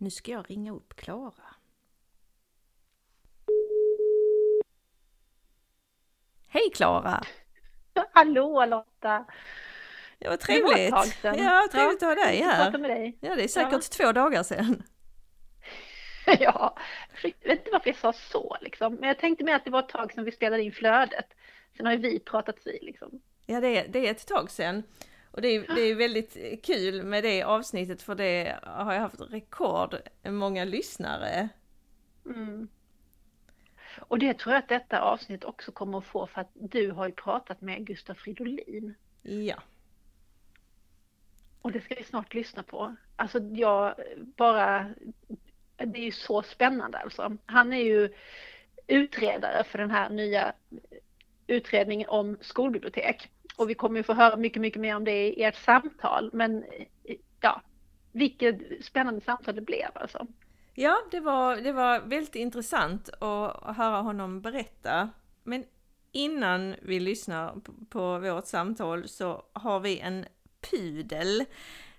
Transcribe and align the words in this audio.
Nu 0.00 0.10
ska 0.10 0.30
jag 0.30 0.50
ringa 0.50 0.72
upp 0.72 0.96
Klara. 0.96 1.54
Hej 6.48 6.70
Klara! 6.74 7.22
Hallå 8.12 8.66
Lotta! 8.66 9.24
Det 10.18 10.28
var 10.28 10.36
trevligt! 10.36 11.22
Det. 11.22 11.34
Ja, 11.38 11.68
trevligt 11.72 12.02
att 12.02 12.08
ha 12.08 12.14
dig 12.24 12.42
här. 12.42 12.78
med 12.78 12.90
dig. 12.90 13.18
Ja, 13.20 13.36
det 13.36 13.44
är 13.44 13.48
säkert 13.48 13.90
två 13.90 14.12
dagar 14.12 14.42
sedan. 14.42 14.82
Ja, 16.40 16.76
jag 17.22 17.48
vet 17.48 17.58
inte 17.58 17.70
varför 17.72 17.88
jag 17.88 17.96
sa 17.96 18.12
så 18.12 18.56
liksom. 18.60 18.94
Men 18.94 19.08
jag 19.08 19.18
tänkte 19.18 19.44
mer 19.44 19.54
att 19.54 19.64
det 19.64 19.70
var 19.70 19.78
ett 19.78 19.88
tag 19.88 20.12
sedan 20.12 20.24
vi 20.24 20.32
spelade 20.32 20.62
in 20.62 20.72
flödet. 20.72 21.26
Sen 21.76 21.86
har 21.86 21.92
ju 21.92 21.98
vi 21.98 22.20
pratats 22.20 22.66
vid 22.66 22.78
liksom. 22.82 23.20
Ja, 23.46 23.60
det 23.60 23.78
är, 23.78 23.88
det 23.88 24.06
är 24.06 24.10
ett 24.10 24.26
tag 24.26 24.50
sedan. 24.50 24.82
Och 25.30 25.42
det 25.42 25.48
är, 25.48 25.74
det 25.74 25.80
är 25.80 25.94
väldigt 25.94 26.64
kul 26.64 27.02
med 27.02 27.24
det 27.24 27.42
avsnittet 27.42 28.02
för 28.02 28.14
det 28.14 28.58
har 28.62 28.92
jag 28.92 29.00
haft 29.00 29.20
rekord 29.20 29.96
många 30.24 30.64
lyssnare. 30.64 31.48
Mm. 32.26 32.68
Och 34.00 34.18
det 34.18 34.38
tror 34.38 34.54
jag 34.54 34.62
att 34.62 34.68
detta 34.68 35.00
avsnitt 35.00 35.44
också 35.44 35.72
kommer 35.72 35.98
att 35.98 36.04
få 36.04 36.26
för 36.26 36.40
att 36.40 36.50
du 36.54 36.90
har 36.90 37.06
ju 37.06 37.12
pratat 37.12 37.60
med 37.60 37.86
Gustaf 37.86 38.18
Fridolin. 38.18 38.94
Ja. 39.22 39.62
Och 41.62 41.72
det 41.72 41.80
ska 41.80 41.94
vi 41.94 42.04
snart 42.04 42.34
lyssna 42.34 42.62
på. 42.62 42.96
Alltså 43.16 43.38
jag 43.38 43.94
bara, 44.36 44.90
det 45.76 45.98
är 45.98 46.04
ju 46.04 46.12
så 46.12 46.42
spännande 46.42 46.98
alltså. 46.98 47.36
Han 47.46 47.72
är 47.72 47.84
ju 47.84 48.14
utredare 48.86 49.64
för 49.64 49.78
den 49.78 49.90
här 49.90 50.10
nya 50.10 50.52
utredningen 51.46 52.08
om 52.08 52.36
skolbibliotek. 52.40 53.30
Och 53.58 53.70
vi 53.70 53.74
kommer 53.74 53.96
ju 53.96 54.02
få 54.02 54.12
höra 54.14 54.36
mycket, 54.36 54.62
mycket 54.62 54.80
mer 54.80 54.96
om 54.96 55.04
det 55.04 55.28
i 55.28 55.42
ert 55.42 55.56
samtal. 55.56 56.30
Men 56.32 56.64
ja, 57.40 57.62
vilket 58.12 58.84
spännande 58.84 59.20
samtal 59.20 59.54
det 59.54 59.60
blev 59.60 59.88
alltså. 59.94 60.26
Ja, 60.74 60.96
det 61.10 61.20
var, 61.20 61.56
det 61.56 61.72
var 61.72 62.00
väldigt 62.00 62.34
intressant 62.34 63.08
att 63.08 63.76
höra 63.76 63.96
honom 64.00 64.40
berätta. 64.40 65.10
Men 65.44 65.64
innan 66.12 66.74
vi 66.82 67.00
lyssnar 67.00 67.54
på, 67.90 68.18
vårt 68.18 68.46
samtal 68.46 69.08
så 69.08 69.42
har 69.52 69.80
vi 69.80 69.98
en 69.98 70.24
pudel. 70.70 71.44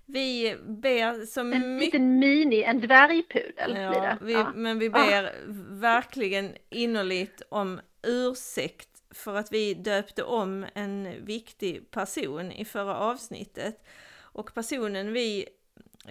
Vi 0.06 0.56
ber 0.66 1.26
så 1.26 1.40
En 1.40 1.78
liten 1.78 2.18
mini, 2.18 2.62
en 2.62 2.80
dvärgpudel 2.80 3.72
blir 3.72 3.82
Ja, 3.82 3.90
det. 3.90 4.18
vi, 4.20 4.32
Ja. 4.32 4.52
men 4.54 4.78
vi 4.78 4.90
ber 4.90 5.32
verkligen 5.80 6.56
innerligt 6.70 7.42
om 7.48 7.80
ursäkt 8.06 8.89
för 9.10 9.34
att 9.36 9.52
vi 9.52 9.74
döpte 9.74 10.22
om 10.22 10.66
en 10.74 11.24
viktig 11.24 11.90
person 11.90 12.52
i 12.52 12.64
förra 12.64 12.96
avsnittet. 12.96 13.84
Och 14.20 14.54
personen 14.54 15.12
vi 15.12 15.48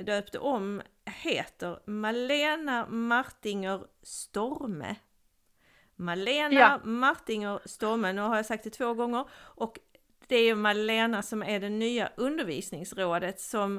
döpte 0.02 0.40
om 0.40 0.82
heter 1.06 1.80
Malena 1.86 2.88
Martinger 2.88 3.82
Storme. 4.02 4.96
Malena 5.96 6.60
Ja. 6.60 6.80
Martinger 6.84 7.60
Storme, 7.66 8.14
nu 8.14 8.22
har 8.22 8.36
jag 8.36 8.46
sagt 8.46 8.64
det 8.64 8.70
två 8.70 8.94
gånger. 8.94 9.26
Och 9.34 9.80
det 10.28 10.36
är 10.36 10.56
Malena 10.56 11.22
som 11.22 11.44
är 11.44 11.60
det 11.60 11.70
nya 11.70 12.12
undervisningsrådet 12.18 13.40
som 13.40 13.78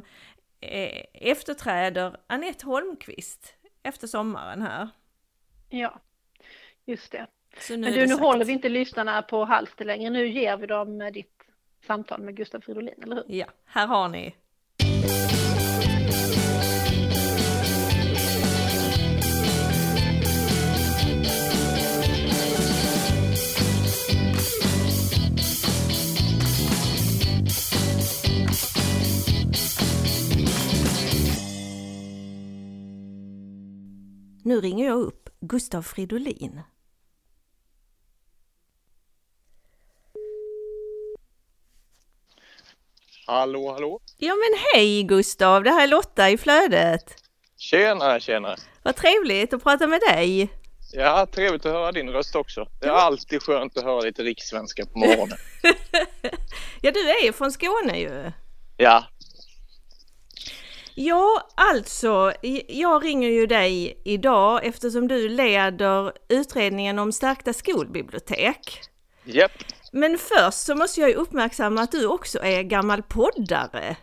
eh, 0.60 1.04
efterträder 1.14 2.16
Annette 2.26 2.66
Holmqvist 2.66 3.54
efter 3.82 4.06
sommaren 4.06 4.62
här. 4.62 4.88
ja, 5.68 6.00
just 6.84 7.12
det. 7.12 7.26
Så 7.58 7.72
nu 7.76 7.80
Men 7.80 7.92
du, 7.92 8.00
nu 8.00 8.08
sagt. 8.08 8.20
håller 8.20 8.44
vi 8.44 8.52
inte 8.52 8.68
lyssnarna 8.68 9.22
på 9.22 9.44
halster 9.44 9.84
längre. 9.84 10.10
Nu 10.10 10.28
ger 10.28 10.56
vi 10.56 10.66
dem 10.66 11.00
eh, 11.00 11.12
ditt 11.12 11.42
samtal 11.86 12.20
med 12.22 12.36
Gustaf 12.36 12.64
Fridolin, 12.64 13.02
eller 13.02 13.16
hur? 13.16 13.24
Ja, 13.28 13.46
här 13.64 13.86
har 13.86 14.08
ni. 14.08 14.34
Nu 34.42 34.60
ringer 34.60 34.86
jag 34.86 34.98
upp 34.98 35.28
Gustav 35.40 35.82
Fridolin. 35.82 36.60
Hallå, 43.30 43.72
hallå! 43.72 44.00
Ja 44.18 44.34
men 44.34 44.58
hej 44.74 45.02
Gustav, 45.02 45.64
det 45.64 45.70
här 45.70 45.82
är 45.82 45.88
Lotta 45.88 46.30
i 46.30 46.38
flödet. 46.38 47.14
Tjena, 47.58 48.20
tjena! 48.20 48.56
Vad 48.82 48.96
trevligt 48.96 49.52
att 49.52 49.62
prata 49.62 49.86
med 49.86 50.00
dig. 50.00 50.48
Ja, 50.92 51.26
trevligt 51.34 51.66
att 51.66 51.72
höra 51.72 51.92
din 51.92 52.10
röst 52.10 52.34
också. 52.34 52.66
Det 52.80 52.86
är 52.86 52.92
alltid 52.92 53.42
skönt 53.42 53.76
att 53.76 53.84
höra 53.84 54.00
lite 54.00 54.22
rikssvenska 54.22 54.86
på 54.86 54.98
morgonen. 54.98 55.38
Ja, 56.82 56.90
du 56.90 57.10
är 57.10 57.24
ju 57.24 57.32
från 57.32 57.52
Skåne 57.52 57.98
ju. 58.00 58.32
Ja, 58.76 59.04
Ja, 60.94 61.48
alltså, 61.54 62.32
jag 62.68 63.04
ringer 63.04 63.28
ju 63.28 63.46
dig 63.46 64.00
idag 64.04 64.66
eftersom 64.66 65.08
du 65.08 65.28
leder 65.28 66.12
utredningen 66.28 66.98
om 66.98 67.12
stärkta 67.12 67.52
skolbibliotek. 67.52 68.80
japp. 69.24 69.52
Men 69.90 70.18
först 70.18 70.58
så 70.58 70.74
måste 70.74 71.00
jag 71.00 71.10
ju 71.10 71.14
uppmärksamma 71.16 71.80
att 71.82 71.92
du 71.92 72.06
också 72.06 72.38
är 72.42 72.62
gammal 72.62 73.02
poddare. 73.02 73.96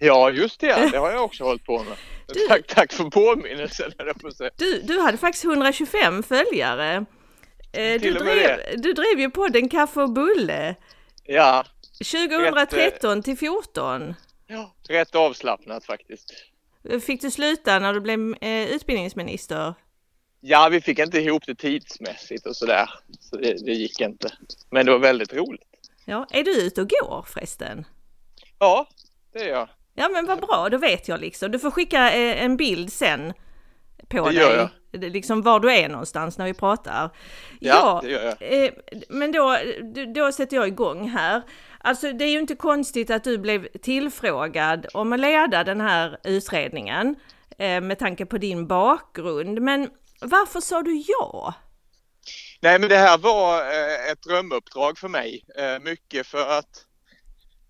Ja, 0.00 0.30
just 0.30 0.60
det. 0.60 0.88
Det 0.92 0.98
har 0.98 1.10
jag 1.10 1.24
också 1.24 1.44
hållit 1.44 1.64
på 1.64 1.78
med. 1.82 1.96
Du- 2.34 2.48
Tack, 2.48 2.66
tack 2.66 2.92
för 2.92 3.04
påminnelsen. 3.04 3.92
Du, 4.56 4.80
du 4.82 5.00
hade 5.00 5.18
faktiskt 5.18 5.44
125 5.44 6.22
följare. 6.22 7.04
Eh, 7.72 8.00
Du 8.00 8.12
drev, 8.12 8.58
du 8.76 8.92
drev 8.92 9.20
ju 9.20 9.30
podden 9.30 9.68
Kaffe 9.68 10.00
och 10.00 10.10
bulle 10.12 10.74
Ja, 11.24 11.64
2013 11.98 13.22
till 13.22 13.36
14. 13.38 14.14
ja, 14.46 14.74
rätt 14.88 15.14
avslappnat 15.14 15.84
faktiskt. 15.84 16.30
Fick 17.06 17.20
du 17.22 17.30
sluta 17.30 17.78
när 17.78 17.92
du 17.94 18.00
blev 18.00 18.34
eh, 18.40 18.70
utbildningsminister? 18.70 19.74
Ja, 20.40 20.68
vi 20.70 20.80
fick 20.80 20.98
inte 20.98 21.18
ihop 21.18 21.42
det 21.46 21.54
tidsmässigt 21.54 22.46
och 22.46 22.56
sådär. 22.56 22.90
Så 23.20 23.36
det, 23.36 23.64
det 23.64 23.72
gick 23.72 24.00
inte. 24.00 24.28
Men 24.70 24.86
det 24.86 24.92
var 24.92 24.98
väldigt 24.98 25.32
roligt. 25.34 25.62
Ja, 26.04 26.26
är 26.30 26.44
du 26.44 26.60
ute 26.66 26.80
och 26.82 26.88
går 26.88 27.24
förresten? 27.28 27.84
Ja, 28.58 28.88
det 29.32 29.38
är 29.38 29.48
jag. 29.48 29.68
Ja 29.94 30.08
men 30.08 30.26
vad 30.26 30.40
bra, 30.40 30.68
då 30.70 30.78
vet 30.78 31.08
jag 31.08 31.20
liksom. 31.20 31.50
Du 31.50 31.58
får 31.58 31.70
skicka 31.70 32.12
eh, 32.12 32.44
en 32.44 32.56
bild 32.56 32.92
sen 32.92 33.32
på 34.08 34.30
Det 34.30 34.38
dig. 34.38 34.56
jag. 34.56 34.68
Liksom 35.12 35.42
var 35.42 35.60
du 35.60 35.72
är 35.72 35.88
någonstans 35.88 36.38
när 36.38 36.44
vi 36.46 36.54
pratar. 36.54 37.10
Ja, 37.60 38.00
det 38.04 38.10
gör 38.10 38.24
jag. 38.40 38.64
eh, 38.64 38.70
men 39.08 39.32
då, 39.32 39.56
då- 39.94 40.12
då 40.12 40.32
sätter 40.32 40.56
jag 40.56 40.68
igång 40.68 41.08
här. 41.08 41.42
Alltså 41.78 42.12
det 42.12 42.24
är 42.24 42.30
ju 42.30 42.38
inte 42.38 42.54
konstigt 42.54 43.10
att 43.10 43.24
du 43.24 43.38
blev 43.38 43.68
tillfrågad 43.82 44.86
om 44.94 45.12
att 45.12 45.20
leda 45.20 45.64
den 45.64 45.80
här 45.80 46.18
utredningen 46.24 47.14
eh, 47.58 47.80
med 47.80 47.98
tanke 47.98 48.26
på 48.26 48.38
din 48.38 48.66
bakgrund. 48.66 49.62
Men 49.62 49.90
varför 50.20 50.60
sa 50.60 50.82
du 50.82 51.04
ja? 51.06 51.54
Nej, 52.60 52.78
men 52.78 52.88
det 52.88 52.96
här 52.96 53.18
var 53.18 53.60
eh, 53.60 54.10
ett 54.12 54.22
drömuppdrag 54.22 54.98
för 54.98 55.08
mig. 55.08 55.44
Eh, 55.56 55.78
mycket 55.78 56.26
för 56.26 56.58
att 56.58 56.86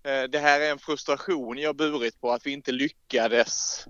eh, 0.03 0.23
det 0.23 0.39
här 0.39 0.61
är 0.61 0.71
en 0.71 0.79
frustration 0.79 1.57
jag 1.57 1.75
burit 1.75 2.21
på 2.21 2.31
att 2.31 2.45
vi 2.45 2.51
inte 2.51 2.71
lyckades 2.71 3.85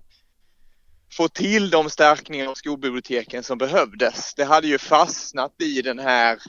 få 1.12 1.28
till 1.28 1.70
de 1.70 1.90
stärkningar 1.90 2.48
av 2.48 2.54
skolbiblioteken 2.54 3.44
som 3.44 3.58
behövdes. 3.58 4.34
Det 4.34 4.44
hade 4.44 4.68
ju 4.68 4.78
fastnat 4.78 5.62
i 5.62 5.82
den 5.82 6.00
här 6.00 6.40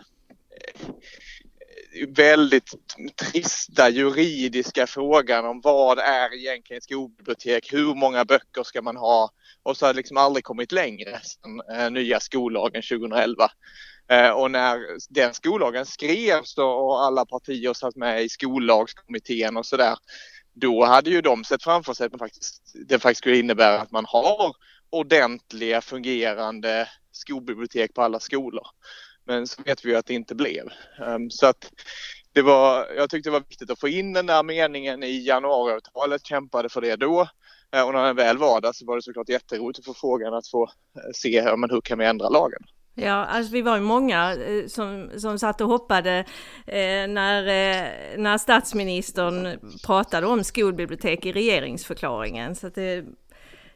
väldigt 2.08 2.74
trista 3.16 3.88
juridiska 3.88 4.86
frågan 4.86 5.44
om 5.44 5.60
vad 5.60 5.98
är 5.98 6.34
egentligen 6.34 6.82
skolbibliotek? 6.82 7.72
Hur 7.72 7.94
många 7.94 8.24
böcker 8.24 8.62
ska 8.62 8.82
man 8.82 8.96
ha? 8.96 9.30
Och 9.62 9.76
så 9.76 9.86
har 9.86 9.92
det 9.92 9.96
liksom 9.96 10.16
aldrig 10.16 10.44
kommit 10.44 10.72
längre 10.72 11.20
sedan 11.22 11.62
eh, 11.78 11.90
nya 11.90 12.20
skollagen 12.20 12.82
2011. 12.82 13.50
Eh, 14.08 14.30
och 14.30 14.50
när 14.50 14.80
den 15.10 15.34
skollagen 15.34 15.86
skrevs 15.86 16.54
då 16.54 16.68
och 16.68 17.04
alla 17.04 17.26
partier 17.26 17.72
satt 17.72 17.96
med 17.96 18.22
i 18.22 18.28
skollagskommittén 18.28 19.56
och 19.56 19.66
sådär. 19.66 19.96
Då 20.54 20.84
hade 20.84 21.10
ju 21.10 21.20
de 21.20 21.44
sett 21.44 21.62
framför 21.62 21.94
sig 21.94 22.06
att 22.06 22.12
man 22.12 22.18
faktiskt, 22.18 22.72
det 22.88 22.98
faktiskt 22.98 23.18
skulle 23.18 23.38
innebära 23.38 23.80
att 23.80 23.90
man 23.90 24.04
har 24.08 24.54
ordentliga 24.90 25.80
fungerande 25.80 26.88
skolbibliotek 27.12 27.94
på 27.94 28.02
alla 28.02 28.20
skolor. 28.20 28.66
Men 29.24 29.46
så 29.46 29.62
vet 29.62 29.84
vi 29.84 29.90
ju 29.90 29.96
att 29.96 30.06
det 30.06 30.14
inte 30.14 30.34
blev. 30.34 30.68
Um, 30.98 31.30
så 31.30 31.46
att 31.46 31.72
det 32.32 32.42
var, 32.42 32.86
jag 32.96 33.10
tyckte 33.10 33.28
det 33.28 33.32
var 33.32 33.40
viktigt 33.48 33.70
att 33.70 33.80
få 33.80 33.88
in 33.88 34.12
den 34.12 34.26
där 34.26 34.42
meningen 34.42 35.02
i 35.02 35.26
januariavtalet, 35.26 36.26
kämpade 36.26 36.68
för 36.68 36.80
det 36.80 36.96
då. 36.96 37.28
Eh, 37.72 37.86
och 37.86 37.92
när 37.92 38.04
den 38.04 38.16
väl 38.16 38.38
var 38.38 38.60
där 38.60 38.72
så 38.72 38.86
var 38.86 38.96
det 38.96 39.02
såklart 39.02 39.28
jätteroligt 39.28 39.78
att 39.78 39.84
få 39.84 39.94
frågan 39.94 40.34
att 40.34 40.48
få 40.48 40.62
eh, 40.62 41.02
se 41.14 41.28
ja, 41.28 41.56
men 41.56 41.70
hur 41.70 41.80
kan 41.80 41.98
vi 41.98 42.04
ändra 42.04 42.28
lagen. 42.28 42.62
Ja, 42.94 43.24
alltså 43.24 43.52
vi 43.52 43.62
var 43.62 43.76
ju 43.76 43.82
många 43.82 44.34
eh, 44.34 44.66
som, 44.66 45.10
som 45.16 45.38
satt 45.38 45.60
och 45.60 45.68
hoppade 45.68 46.18
eh, 46.66 47.08
när, 47.08 47.42
eh, 47.42 48.18
när 48.18 48.38
statsministern 48.38 49.58
pratade 49.86 50.26
om 50.26 50.44
skolbibliotek 50.44 51.26
i 51.26 51.32
regeringsförklaringen. 51.32 52.54
Så 52.54 52.66
att 52.66 52.74
det, 52.74 53.04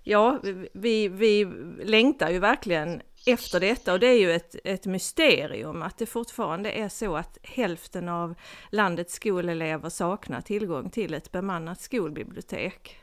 Ja, 0.08 0.40
vi, 0.72 1.08
vi 1.08 1.44
längtar 1.84 2.31
ju 2.31 2.38
verkligen 2.38 3.02
efter 3.26 3.60
detta 3.60 3.93
och 3.93 4.00
det 4.00 4.06
är 4.06 4.20
ju 4.20 4.32
ett, 4.32 4.56
ett 4.64 4.87
mysterium 4.87 5.82
att 5.82 5.98
det 5.98 6.06
fortfarande 6.06 6.70
är 6.70 6.88
så 6.88 7.16
att 7.16 7.38
hälften 7.43 8.08
av 8.08 8.34
landets 8.70 9.14
skolelever 9.14 9.88
saknar 9.88 10.40
tillgång 10.40 10.90
till 10.90 11.14
ett 11.14 11.32
bemannat 11.32 11.81
skolbibliotek. 11.81 13.00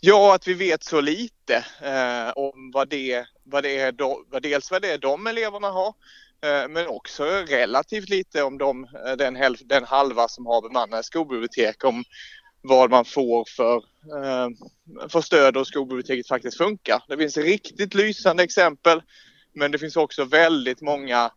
Ja, 0.00 0.34
att 0.34 0.48
vi 0.48 0.54
vet 0.54 0.84
så 0.84 1.00
lite 1.00 1.56
eh, 1.82 2.32
om 2.36 2.70
vad 2.74 2.88
det, 2.88 3.26
vad 3.44 3.62
det 3.62 3.78
är, 3.78 3.92
do, 3.92 4.24
vad 4.30 4.42
dels 4.42 4.70
vad 4.70 4.82
det 4.82 4.92
är 4.92 4.98
de 4.98 5.26
eleverna 5.26 5.68
har, 5.68 5.94
eh, 6.44 6.68
men 6.68 6.86
också 6.86 7.24
relativt 7.24 8.08
lite 8.08 8.42
om 8.42 8.58
de, 8.58 8.84
eh, 8.84 9.16
den, 9.18 9.34
den, 9.34 9.56
den 9.64 9.84
halva 9.84 10.28
som 10.28 10.46
har 10.46 10.62
bemannade 10.62 11.02
skolbibliotek, 11.02 11.84
om 11.84 12.04
vad 12.62 12.90
man 12.90 13.04
får 13.04 13.44
för, 13.56 13.76
eh, 14.24 14.48
för 15.08 15.20
stöd 15.20 15.56
och 15.56 15.66
skolbiblioteket 15.66 16.28
faktiskt 16.28 16.56
funkar. 16.56 17.02
Det 17.08 17.16
finns 17.16 17.36
riktigt 17.36 17.94
lysande 17.94 18.42
exempel 18.42 19.02
men 19.56 19.72
det 19.72 19.78
finns 19.78 19.96
också 19.96 20.24
väldigt 20.24 20.80
många 20.80 21.30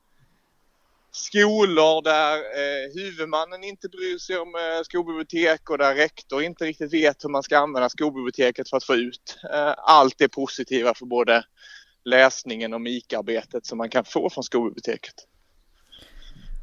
skolor 1.12 2.02
där 2.02 2.36
eh, 2.38 2.94
huvudmannen 2.94 3.64
inte 3.64 3.90
bryr 3.90 4.18
sig 4.18 4.38
om 4.38 4.56
eh, 4.56 4.84
skolbibliotek 4.84 5.70
och 5.70 5.78
där 5.78 5.96
rektor 5.96 6.44
inte 6.44 6.66
riktigt 6.66 6.94
vet 6.94 7.24
hur 7.24 7.30
man 7.30 7.44
ska 7.44 7.58
använda 7.58 7.90
skolbiblioteket 7.90 8.70
för 8.70 8.78
att 8.78 8.84
få 8.84 8.96
ut 8.96 9.38
eh, 9.54 9.74
allt 9.78 10.16
det 10.18 10.30
positiva 10.30 10.94
för 10.94 11.06
både 11.06 11.44
läsningen 12.06 12.74
och 12.74 12.82
mikarbetet 12.82 13.66
som 13.66 13.78
man 13.78 13.90
kan 13.90 14.06
få 14.06 14.30
från 14.30 14.44
skolbiblioteket. 14.44 15.16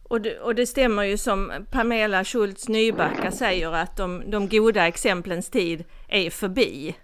Och 0.08 0.20
det, 0.20 0.40
och 0.40 0.54
det 0.54 0.66
stämmer 0.66 1.02
ju 1.02 1.18
som 1.18 1.66
Pamela 1.70 2.24
Schultz 2.24 2.68
Nybacka 2.68 3.32
säger 3.32 3.72
att 3.72 3.96
de, 3.96 4.30
de 4.30 4.48
goda 4.48 4.86
exemplens 4.86 5.50
tid 5.50 5.84
är 6.08 6.30
förbi. 6.30 6.96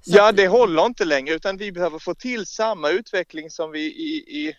Så 0.00 0.16
ja, 0.16 0.32
det 0.32 0.48
håller 0.48 0.86
inte 0.86 1.04
längre 1.04 1.34
utan 1.34 1.56
vi 1.56 1.72
behöver 1.72 1.98
få 1.98 2.14
till 2.14 2.46
samma 2.46 2.90
utveckling 2.90 3.50
som 3.50 3.70
vi 3.70 3.80
i, 3.80 4.16
i, 4.16 4.56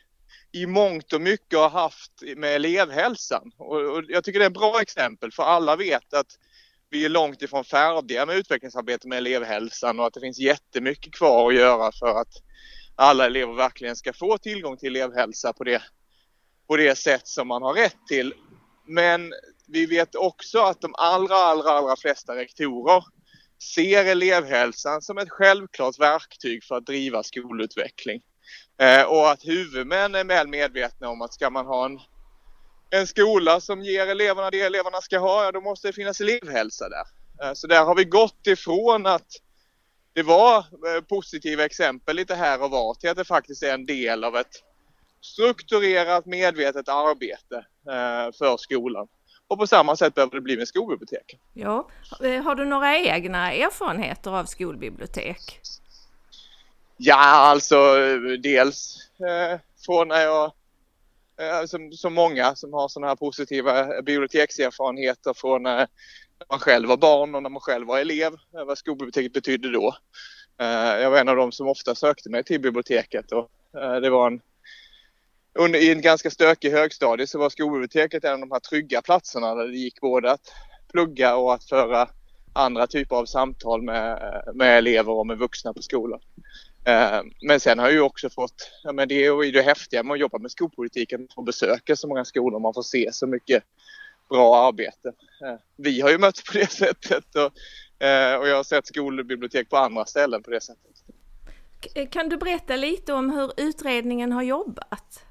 i 0.52 0.66
mångt 0.66 1.14
och 1.14 1.22
mycket 1.22 1.60
har 1.60 1.70
haft 1.70 2.12
med 2.36 2.56
elevhälsan. 2.56 3.52
Och, 3.58 3.82
och 3.82 4.04
jag 4.08 4.24
tycker 4.24 4.40
det 4.40 4.46
är 4.46 4.50
ett 4.50 4.54
bra 4.54 4.82
exempel 4.82 5.32
för 5.32 5.44
alla 5.44 5.76
vet 5.76 6.14
att 6.14 6.38
vi 6.90 7.06
är 7.06 7.10
långt 7.10 7.42
ifrån 7.42 7.64
färdiga 7.64 8.26
med 8.26 8.36
utvecklingsarbete 8.38 9.08
med 9.08 9.18
elevhälsan 9.18 10.00
och 10.00 10.06
att 10.06 10.14
det 10.14 10.20
finns 10.20 10.40
jättemycket 10.40 11.14
kvar 11.14 11.50
att 11.50 11.56
göra 11.56 11.92
för 11.92 12.22
att 12.22 12.34
alla 12.96 13.26
elever 13.26 13.54
verkligen 13.54 13.96
ska 13.96 14.14
få 14.14 14.38
tillgång 14.38 14.78
till 14.78 14.96
elevhälsa 14.96 15.54
på 15.54 15.64
det 15.64 15.82
på 16.68 16.78
det 16.78 16.96
sätt 16.96 17.28
som 17.28 17.48
man 17.48 17.62
har 17.62 17.74
rätt 17.74 18.08
till. 18.08 18.34
Men 18.88 19.34
vi 19.68 19.86
vet 19.86 20.16
också 20.16 20.60
att 20.60 20.82
de 20.82 20.96
allra, 20.98 21.36
allra, 21.36 21.70
allra 21.70 21.96
flesta 21.96 22.36
rektorer 22.36 23.04
ser 23.76 24.06
elevhälsan 24.06 25.02
som 25.02 25.18
ett 25.18 25.30
självklart 25.30 26.00
verktyg 26.00 26.64
för 26.64 26.76
att 26.76 26.86
driva 26.86 27.24
skolutveckling. 27.24 28.22
Eh, 28.80 29.04
och 29.04 29.32
att 29.32 29.46
huvudmän 29.46 30.16
är 30.16 30.24
väl 30.24 30.48
medvetna 30.48 31.10
om 31.10 31.22
att 31.22 31.34
ska 31.34 31.50
man 31.50 31.66
ha 31.66 31.86
en, 31.86 32.00
en 32.90 33.08
skola 33.08 33.60
som 33.60 33.82
ger 33.82 34.08
eleverna 34.08 34.50
det 34.50 34.62
eleverna 34.62 35.02
ska 35.02 35.20
ha, 35.20 35.44
ja, 35.44 35.52
då 35.52 35.62
måste 35.62 35.88
det 35.88 35.94
finnas 35.94 36.22
elevhälsa 36.22 36.90
där. 36.90 37.06
Eh, 37.44 37.54
så 37.54 37.68
där 37.68 37.86
har 37.86 37.96
vi 37.96 38.04
gått 38.04 38.48
ifrån 38.48 39.06
att 39.06 39.28
det 40.14 40.24
var 40.24 40.58
eh, 40.58 41.02
positiva 41.10 41.66
exempel 41.66 42.16
lite 42.16 42.36
här 42.36 42.64
och 42.64 42.72
var 42.72 42.94
till 42.94 43.10
att 43.10 43.18
det 43.18 43.26
faktiskt 43.26 43.64
är 43.64 43.74
en 43.74 43.86
del 43.86 44.24
av 44.24 44.36
ett 44.36 44.64
strukturerat 45.22 46.26
medvetet 46.26 46.90
arbete 46.90 47.56
eh, 47.88 48.32
för 48.38 48.58
skolan. 48.58 49.08
Och 49.48 49.60
på 49.60 49.68
samma 49.68 49.96
sätt 49.96 50.16
behöver 50.16 50.36
det 50.36 50.42
bli 50.42 50.58
med 50.58 50.68
skolbiblioteken. 50.68 51.40
Ja, 51.54 51.90
eh, 52.24 52.44
har 52.44 52.56
du 52.56 52.66
några 52.66 52.98
egna 52.98 53.54
erfarenheter 53.54 54.32
av 54.32 54.46
skolbibliotek? 54.46 55.60
Ja, 56.98 57.16
alltså 57.16 57.96
dels 58.44 58.98
eh, 59.20 59.60
från 59.86 60.08
när 60.08 60.22
jag, 60.22 60.52
eh, 61.40 61.66
som, 61.66 61.92
som 61.92 62.14
många 62.14 62.56
som 62.56 62.74
har 62.74 62.88
sådana 62.88 63.08
här 63.08 63.16
positiva 63.16 64.02
bibliotekserfarenheter 64.02 65.34
från 65.34 65.64
när 65.64 65.88
man 66.50 66.60
själv 66.60 66.90
var 66.90 66.98
barn 66.98 67.36
och 67.36 67.44
när 67.44 67.50
man 67.50 67.62
själv 67.62 67.88
var 67.88 68.00
elev, 68.00 68.34
eh, 68.34 68.66
vad 68.66 68.78
skolbiblioteket 68.78 69.34
betydde 69.34 69.72
då. 69.72 69.96
Eh, 70.62 71.02
jag 71.02 71.12
var 71.12 71.18
en 71.18 71.30
av 71.30 71.36
dem 71.36 71.52
som 71.52 71.68
ofta 71.68 71.96
sökte 71.96 72.30
mig 72.30 72.44
till 72.44 72.62
biblioteket 72.62 73.32
och 73.32 73.50
eh, 73.82 73.96
det 73.96 74.10
var 74.10 74.28
en 74.28 74.42
under, 75.54 75.80
i 75.80 75.92
en 75.92 76.02
ganska 76.02 76.32
stökig 76.32 76.72
högstadie 76.72 77.28
så 77.28 77.40
var 77.40 77.50
skolbiblioteket 77.50 78.24
en 78.24 78.34
av 78.34 78.40
de 78.40 78.52
här 78.52 78.60
trygga 78.60 79.02
platserna 79.02 79.56
där 79.56 79.68
det 79.68 79.78
gick 79.78 80.02
både 80.02 80.32
att 80.32 80.54
plugga 80.92 81.36
och 81.36 81.54
att 81.54 81.64
föra 81.64 82.10
andra 82.58 82.88
typer 82.88 83.16
av 83.16 83.26
samtal 83.26 83.82
med, 83.82 84.42
med 84.54 84.78
elever 84.78 85.12
och 85.12 85.28
med 85.28 85.38
vuxna 85.38 85.74
på 85.74 85.82
skolan. 85.82 86.20
Eh, 86.86 87.22
men 87.42 87.60
sen 87.60 87.80
har 87.80 87.86
jag 87.86 87.94
ju 87.94 88.02
också 88.02 88.30
fått, 88.30 88.72
ja 88.84 88.92
men 88.92 89.08
det 89.08 89.26
är 89.26 89.44
ju 89.44 89.52
det 89.52 89.62
häftiga 89.62 90.04
med 90.04 90.14
att 90.14 90.20
jobba 90.20 90.38
med 90.38 90.52
skolpolitiken, 90.52 91.28
att 91.36 91.46
besöka 91.46 91.96
så 91.96 92.08
många 92.08 92.26
skolor, 92.26 92.60
man 92.60 92.74
får 92.74 92.84
se 92.84 93.10
så 93.14 93.28
mycket 93.28 93.64
bra 94.30 94.68
arbete. 94.68 95.08
Eh, 95.44 95.60
vi 95.78 96.02
har 96.02 96.10
ju 96.10 96.18
mötts 96.18 96.44
på 96.44 96.54
det 96.54 96.72
sättet 96.72 97.36
och, 97.36 98.06
eh, 98.06 98.36
och 98.36 98.48
jag 98.48 98.56
har 98.56 98.64
sett 98.64 98.88
skolbibliotek 98.88 99.70
på 99.70 99.78
andra 99.78 100.06
ställen 100.06 100.44
på 100.44 100.52
det 100.52 100.62
sättet. 100.62 100.92
Kan 102.12 102.30
du 102.30 102.38
berätta 102.38 102.76
lite 102.76 103.14
om 103.14 103.30
hur 103.30 103.52
utredningen 103.58 104.32
har 104.32 104.44
jobbat? 104.44 105.24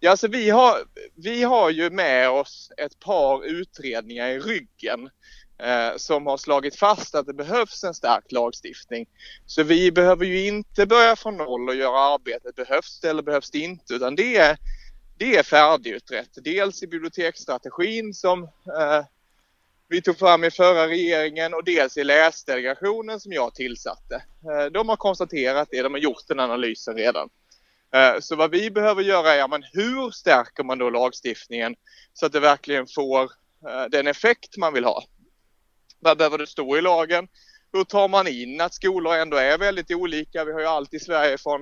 Ja, 0.00 0.10
alltså 0.10 0.28
vi 0.28 0.50
har, 0.50 0.78
vi 1.14 1.42
har 1.42 1.70
ju 1.70 1.90
med 1.90 2.30
oss 2.30 2.70
ett 2.76 3.00
par 3.00 3.44
utredningar 3.44 4.28
i 4.28 4.38
ryggen 4.38 5.10
Eh, 5.58 5.96
som 5.96 6.26
har 6.26 6.36
slagit 6.36 6.76
fast 6.76 7.14
att 7.14 7.26
det 7.26 7.34
behövs 7.34 7.84
en 7.84 7.94
stark 7.94 8.32
lagstiftning. 8.32 9.06
Så 9.46 9.62
vi 9.62 9.92
behöver 9.92 10.24
ju 10.24 10.46
inte 10.46 10.86
börja 10.86 11.16
från 11.16 11.36
noll 11.36 11.68
och 11.68 11.74
göra 11.74 11.98
arbetet. 11.98 12.54
Behövs 12.54 13.00
det 13.00 13.10
eller 13.10 13.22
behövs 13.22 13.50
det 13.50 13.58
inte? 13.58 13.94
Utan 13.94 14.16
det 14.16 14.36
är, 14.36 14.56
det 15.16 15.36
är 15.36 15.42
färdigutrett. 15.42 16.30
Dels 16.34 16.82
i 16.82 16.86
biblioteksstrategin 16.86 18.14
som 18.14 18.42
eh, 18.42 19.04
vi 19.88 20.02
tog 20.02 20.18
fram 20.18 20.44
i 20.44 20.50
förra 20.50 20.88
regeringen 20.88 21.54
och 21.54 21.64
dels 21.64 21.96
i 21.96 22.04
läsdelegationen 22.04 23.20
som 23.20 23.32
jag 23.32 23.54
tillsatte. 23.54 24.14
Eh, 24.50 24.66
de 24.72 24.88
har 24.88 24.96
konstaterat 24.96 25.68
det, 25.70 25.82
de 25.82 25.92
har 25.92 26.00
gjort 26.00 26.28
den 26.28 26.40
analysen 26.40 26.96
redan. 26.96 27.28
Eh, 27.94 28.20
så 28.20 28.36
vad 28.36 28.50
vi 28.50 28.70
behöver 28.70 29.02
göra 29.02 29.34
är, 29.34 29.48
men 29.48 29.64
hur 29.72 30.10
stärker 30.10 30.64
man 30.64 30.78
då 30.78 30.90
lagstiftningen 30.90 31.76
så 32.12 32.26
att 32.26 32.32
det 32.32 32.40
verkligen 32.40 32.86
får 32.86 33.22
eh, 33.68 33.84
den 33.90 34.06
effekt 34.06 34.56
man 34.56 34.74
vill 34.74 34.84
ha? 34.84 35.04
Vad 36.00 36.18
behöver 36.18 36.38
det 36.38 36.46
stå 36.46 36.76
i 36.76 36.82
lagen? 36.82 37.28
Hur 37.72 37.84
tar 37.84 38.08
man 38.08 38.26
in 38.26 38.60
att 38.60 38.74
skolor 38.74 39.14
ändå 39.14 39.36
är 39.36 39.58
väldigt 39.58 39.90
olika? 39.90 40.44
Vi 40.44 40.52
har 40.52 40.60
ju 40.60 40.66
allt 40.66 40.94
i 40.94 41.00
Sverige 41.00 41.38
från 41.38 41.60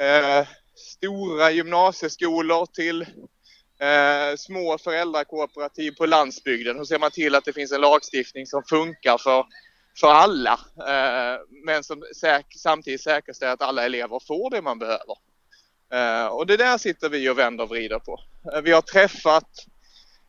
eh, 0.00 0.46
stora 0.74 1.50
gymnasieskolor 1.50 2.66
till 2.66 3.02
eh, 3.80 4.36
små 4.36 4.78
föräldrakooperativ 4.78 5.92
på 5.92 6.06
landsbygden. 6.06 6.76
Hur 6.76 6.84
ser 6.84 6.98
man 6.98 7.10
till 7.10 7.34
att 7.34 7.44
det 7.44 7.52
finns 7.52 7.72
en 7.72 7.80
lagstiftning 7.80 8.46
som 8.46 8.62
funkar 8.62 9.18
för 9.18 9.46
för 10.00 10.08
alla. 10.08 10.60
Eh, 10.78 11.40
men 11.64 11.84
som 11.84 12.02
säk 12.16 12.46
samtidigt 12.56 13.02
säkerställer 13.02 13.52
att 13.52 13.62
alla 13.62 13.84
elever 13.84 14.20
får 14.26 14.50
det 14.50 14.62
man 14.62 14.78
behöver. 14.78 15.16
Eh, 15.92 16.26
och 16.26 16.46
det 16.46 16.56
där 16.56 16.78
sitter 16.78 17.08
vi 17.08 17.28
och 17.28 17.38
vänder 17.38 17.64
och 17.64 17.70
vrider 17.70 17.98
på. 17.98 18.20
Eh, 18.52 18.62
vi 18.62 18.72
har 18.72 18.82
träffat 18.82 19.48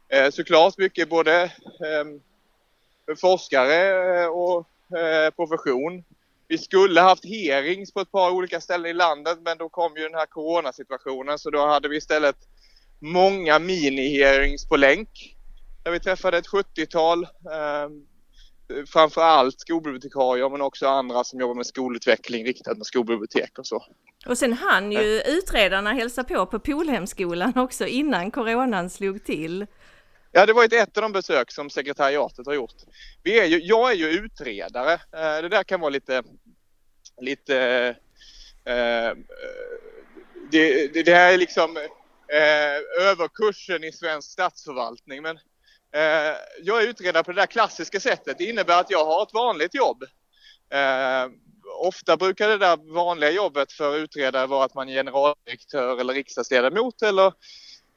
eh, 0.09 0.29
såklart 0.29 0.77
mycket 0.77 1.09
både 1.09 1.41
ehm, 1.85 2.21
forskare 3.21 4.27
och 4.27 4.67
profession. 5.35 6.03
Vi 6.47 6.57
skulle 6.57 7.01
haft 7.01 7.25
hearings 7.25 7.93
på 7.93 7.99
ett 7.99 8.11
par 8.11 8.31
olika 8.31 8.61
ställen 8.61 8.91
i 8.91 8.93
landet 8.93 9.37
men 9.41 9.57
då 9.57 9.69
kom 9.69 9.97
ju 9.97 10.03
den 10.03 10.13
här 10.13 10.25
coronasituationen 10.25 11.39
så 11.39 11.49
då 11.49 11.67
hade 11.67 11.87
vi 11.87 11.97
istället 11.97 12.35
många 12.99 13.59
mini-hearings 13.59 14.69
på 14.69 14.77
länk. 14.77 15.35
Där 15.83 15.91
vi 15.91 15.99
träffade 15.99 16.37
ett 16.37 16.47
70-tal 16.47 17.27
framförallt 18.87 19.59
skolbibliotekarier 19.59 20.49
men 20.49 20.61
också 20.61 20.87
andra 20.87 21.23
som 21.23 21.39
jobbar 21.39 21.55
med 21.55 21.65
skolutveckling 21.65 22.45
riktat 22.45 22.77
med 22.77 22.85
skolbibliotek 22.85 23.59
och 23.59 23.67
så. 23.67 23.85
Och 24.25 24.37
sen 24.37 24.53
hann 24.53 24.91
ju 24.91 25.21
utredarna 25.21 25.93
hälsa 25.93 26.23
på 26.23 26.45
på 26.45 26.59
Polhemskolan 26.59 27.57
också 27.57 27.87
innan 27.87 28.31
coronan 28.31 28.89
slog 28.89 29.23
till. 29.25 29.65
Ja, 30.31 30.45
det 30.45 30.53
var 30.53 30.73
ett, 30.73 30.97
av 30.97 31.01
de 31.01 31.11
besök 31.11 31.51
som 31.51 31.69
sekretariatet 31.69 32.45
har 32.45 32.53
gjort. 32.53 32.75
Vi 33.23 33.39
är 33.39 33.45
ju, 33.45 33.59
jag 33.59 33.91
är 33.91 33.95
ju 33.95 34.07
utredare. 34.09 34.93
Eh, 34.93 35.41
det 35.41 35.49
där 35.49 35.63
kan 35.63 35.79
vara 35.79 35.89
lite, 35.89 36.23
lite 37.21 37.57
eh, 38.63 38.75
eh, 38.75 39.15
det, 40.51 40.93
det, 40.93 41.03
det, 41.03 41.13
här 41.13 41.33
är 41.33 41.37
liksom 41.37 41.77
eh, 41.77 43.07
överkursen 43.07 43.83
i 43.83 43.91
svensk 43.91 44.31
statsförvaltning. 44.31 45.21
Men 45.21 45.39
Eh, 45.93 46.37
jag 46.61 46.83
är 46.83 46.87
utredare 46.87 47.23
på 47.23 47.31
det 47.31 47.41
där 47.41 47.45
klassiska 47.45 47.99
sättet. 47.99 48.37
Det 48.37 48.43
innebär 48.43 48.79
att 48.79 48.91
jag 48.91 49.05
har 49.05 49.23
ett 49.23 49.33
vanligt 49.33 49.75
jobb. 49.75 50.03
Eh, 50.73 51.29
ofta 51.79 52.17
brukar 52.17 52.47
det 52.49 52.57
där 52.57 52.93
vanliga 52.93 53.31
jobbet 53.31 53.71
för 53.71 53.97
utredare 53.97 54.47
vara 54.47 54.65
att 54.65 54.73
man 54.73 54.89
är 54.89 54.93
generaldirektör 54.93 55.99
eller 55.99 56.13
riksdagsledamot 56.13 57.01
eller 57.01 57.33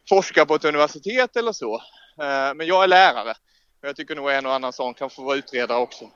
forskar 0.09 0.45
på 0.45 0.55
ett 0.55 0.65
universitet 0.65 1.37
eller 1.37 1.53
så. 1.53 1.83
Eh, 2.21 2.55
men 2.55 2.67
jag 2.67 2.85
är 2.85 2.89
lärare. 2.89 3.35
Jag 3.81 3.97
tycker 3.97 4.17
nog 4.17 4.31
en 4.31 4.47
och 4.47 4.53
annan 4.53 4.73
sån 4.73 4.95
kan 4.95 5.11
få 5.11 5.23
vara 5.23 5.37
utredare 5.37 5.79
också. 5.79 6.11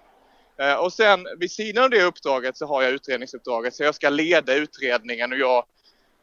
Eh, 0.56 0.74
och 0.74 0.92
sen 0.92 1.26
vid 1.38 1.52
sidan 1.52 1.84
av 1.84 1.90
det 1.90 2.02
uppdraget 2.02 2.56
så 2.56 2.66
har 2.66 2.82
jag 2.82 2.92
utredningsuppdraget 2.92 3.74
så 3.74 3.82
jag 3.82 3.94
ska 3.94 4.08
leda 4.08 4.54
utredningen 4.54 5.32
och 5.32 5.38
jag 5.38 5.64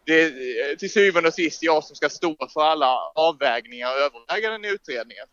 det 0.05 0.21
är 0.21 0.71
eh, 0.71 0.75
till 0.77 0.91
syvende 0.91 1.27
och 1.27 1.33
sist 1.33 1.63
jag 1.63 1.83
som 1.83 1.95
ska 1.95 2.09
stå 2.09 2.35
för 2.53 2.61
alla 2.61 2.97
avvägningar 3.15 3.87
och 3.87 3.97
överväganden 3.97 4.65
i 4.65 4.73
utredningen. 4.73 5.25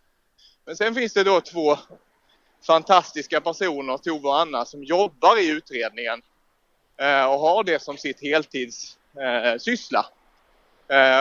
Men 0.64 0.76
sen 0.76 0.94
finns 0.94 1.12
det 1.12 1.25
då 1.25 1.40
två 1.40 1.78
fantastiska 2.66 3.40
personer, 3.40 3.99
Tove 3.99 4.28
och 4.28 4.40
Anna, 4.40 4.64
som 4.64 4.84
jobbar 4.84 5.40
i 5.40 5.49
utredningen 5.49 6.22
och 7.28 7.38
har 7.40 7.64
det 7.64 7.82
som 7.82 7.96
sitt 7.96 8.22
heltidssyssla. 8.22 10.06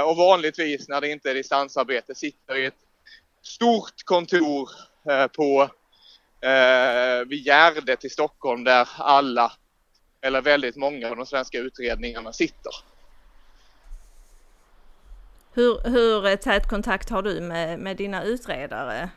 Och 0.06 0.18
vanligtvis 0.18 0.88
när 0.88 1.02
det 1.02 1.10
inte 1.10 1.30
är 1.30 1.34
distansarbete 1.34 2.16
sitter 2.16 2.56
i 2.56 2.66
ett 2.66 2.76
stort 3.42 4.04
kontor 4.06 4.70
eh, 5.10 5.28
på 5.28 5.70
eh, 6.42 7.28
vid 7.28 7.46
Gärdet 7.46 8.06
i 8.06 8.10
Stockholm 8.10 8.64
där 8.64 8.90
alla 8.98 9.52
eller 10.22 10.42
väldigt 10.42 10.76
många 10.76 11.10
av 11.10 11.16
de 11.16 11.26
svenska 11.26 11.58
utredningarna 11.58 12.34
sitter. 12.34 12.72
Hur, 15.54 15.90
hur 15.90 16.36
tät 16.36 16.68
kontakt 16.68 17.10
har 17.10 17.22
du 17.22 17.42
med, 17.42 17.80
med 17.80 17.98
dina 17.98 18.24
utredare? 18.24 19.10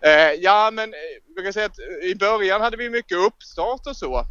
Eh, 0.00 0.32
ja, 0.32 0.70
men 0.72 0.94
jag 1.36 1.38
eh, 1.38 1.44
kan 1.44 1.52
säga 1.52 1.66
att 1.66 1.78
eh, 1.78 2.10
i 2.10 2.14
början 2.14 2.60
hade 2.60 2.76
vi 2.76 2.90
mycket 2.90 3.18
uppstart 3.18 3.86
och 3.86 3.96
så. 3.96 4.26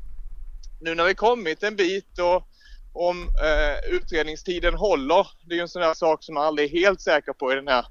Nu 0.81 0.95
när 0.95 1.05
vi 1.05 1.15
kommit 1.15 1.63
en 1.63 1.75
bit 1.75 2.19
och 2.19 2.47
om 2.93 3.27
eh, 3.43 3.95
utredningstiden 3.95 4.73
håller, 4.73 5.27
det 5.45 5.53
är 5.53 5.55
ju 5.55 5.61
en 5.61 5.67
sån 5.67 5.81
där 5.81 5.93
sak 5.93 6.23
som 6.23 6.35
man 6.35 6.43
aldrig 6.43 6.73
är 6.73 6.79
helt 6.79 7.01
säker 7.01 7.33
på 7.33 7.51
i 7.51 7.55
den 7.55 7.67
här 7.67 7.85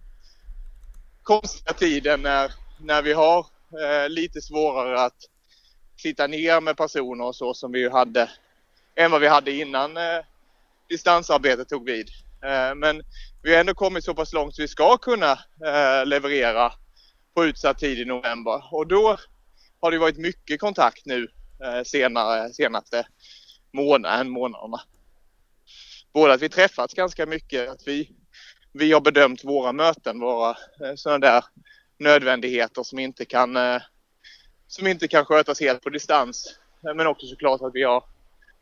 konstiga 1.29 1.73
tiden 1.73 2.23
när, 2.23 2.53
när 2.81 3.03
vi 3.03 3.13
har 3.13 3.47
eh, 3.83 4.09
lite 4.09 4.41
svårare 4.41 5.01
att 5.01 5.17
sitta 5.97 6.27
ner 6.27 6.61
med 6.61 6.77
personer 6.77 7.25
och 7.25 7.37
så 7.37 7.55
som 7.55 7.73
vi 7.73 7.79
ju 7.79 7.91
hade 7.91 8.31
än 8.97 9.11
vad 9.11 9.21
vi 9.21 9.29
hade 9.29 9.53
innan 9.53 9.97
eh, 9.97 10.21
distansarbetet 10.89 11.69
tog 11.69 11.87
vid. 11.87 12.09
Eh, 12.45 12.75
men 12.75 13.03
vi 13.43 13.53
har 13.53 13.61
ändå 13.61 13.75
kommit 13.75 14.05
så 14.05 14.15
pass 14.15 14.33
långt 14.33 14.55
så 14.55 14.63
vi 14.63 14.69
ska 14.69 14.97
kunna 14.97 15.33
eh, 15.67 16.07
leverera 16.07 16.73
på 17.35 17.45
utsatt 17.45 17.79
tid 17.79 17.99
i 17.99 18.05
november 18.05 18.75
och 18.75 18.87
då 18.87 19.17
har 19.81 19.91
det 19.91 19.99
varit 19.99 20.19
mycket 20.19 20.61
kontakt 20.61 21.07
nu 21.07 21.29
eh, 21.65 21.83
senare, 21.85 22.53
senaste 22.53 23.07
månaden, 23.73 24.31
månaderna. 24.31 24.81
Både 26.13 26.33
att 26.33 26.43
vi 26.43 26.49
träffats 26.49 26.95
ganska 26.95 27.27
mycket, 27.27 27.71
att 27.71 27.83
vi, 27.87 28.11
vi 28.79 28.93
har 28.93 29.01
bedömt 29.01 29.45
våra 29.45 29.73
möten 29.73 30.21
vara 30.21 30.57
sådana 30.97 31.19
där 31.19 31.45
nödvändigheter 31.99 32.83
som 32.83 32.99
inte 32.99 33.25
kan 33.25 33.57
som 34.69 34.87
inte 34.87 35.09
kan 35.09 35.25
skötas 35.25 35.61
helt 35.61 35.83
på 35.83 35.91
distans. 35.91 36.59
Men 36.81 37.07
också 37.07 37.27
såklart 37.27 37.61
att 37.61 37.75
vi 37.75 37.83
har 37.83 38.05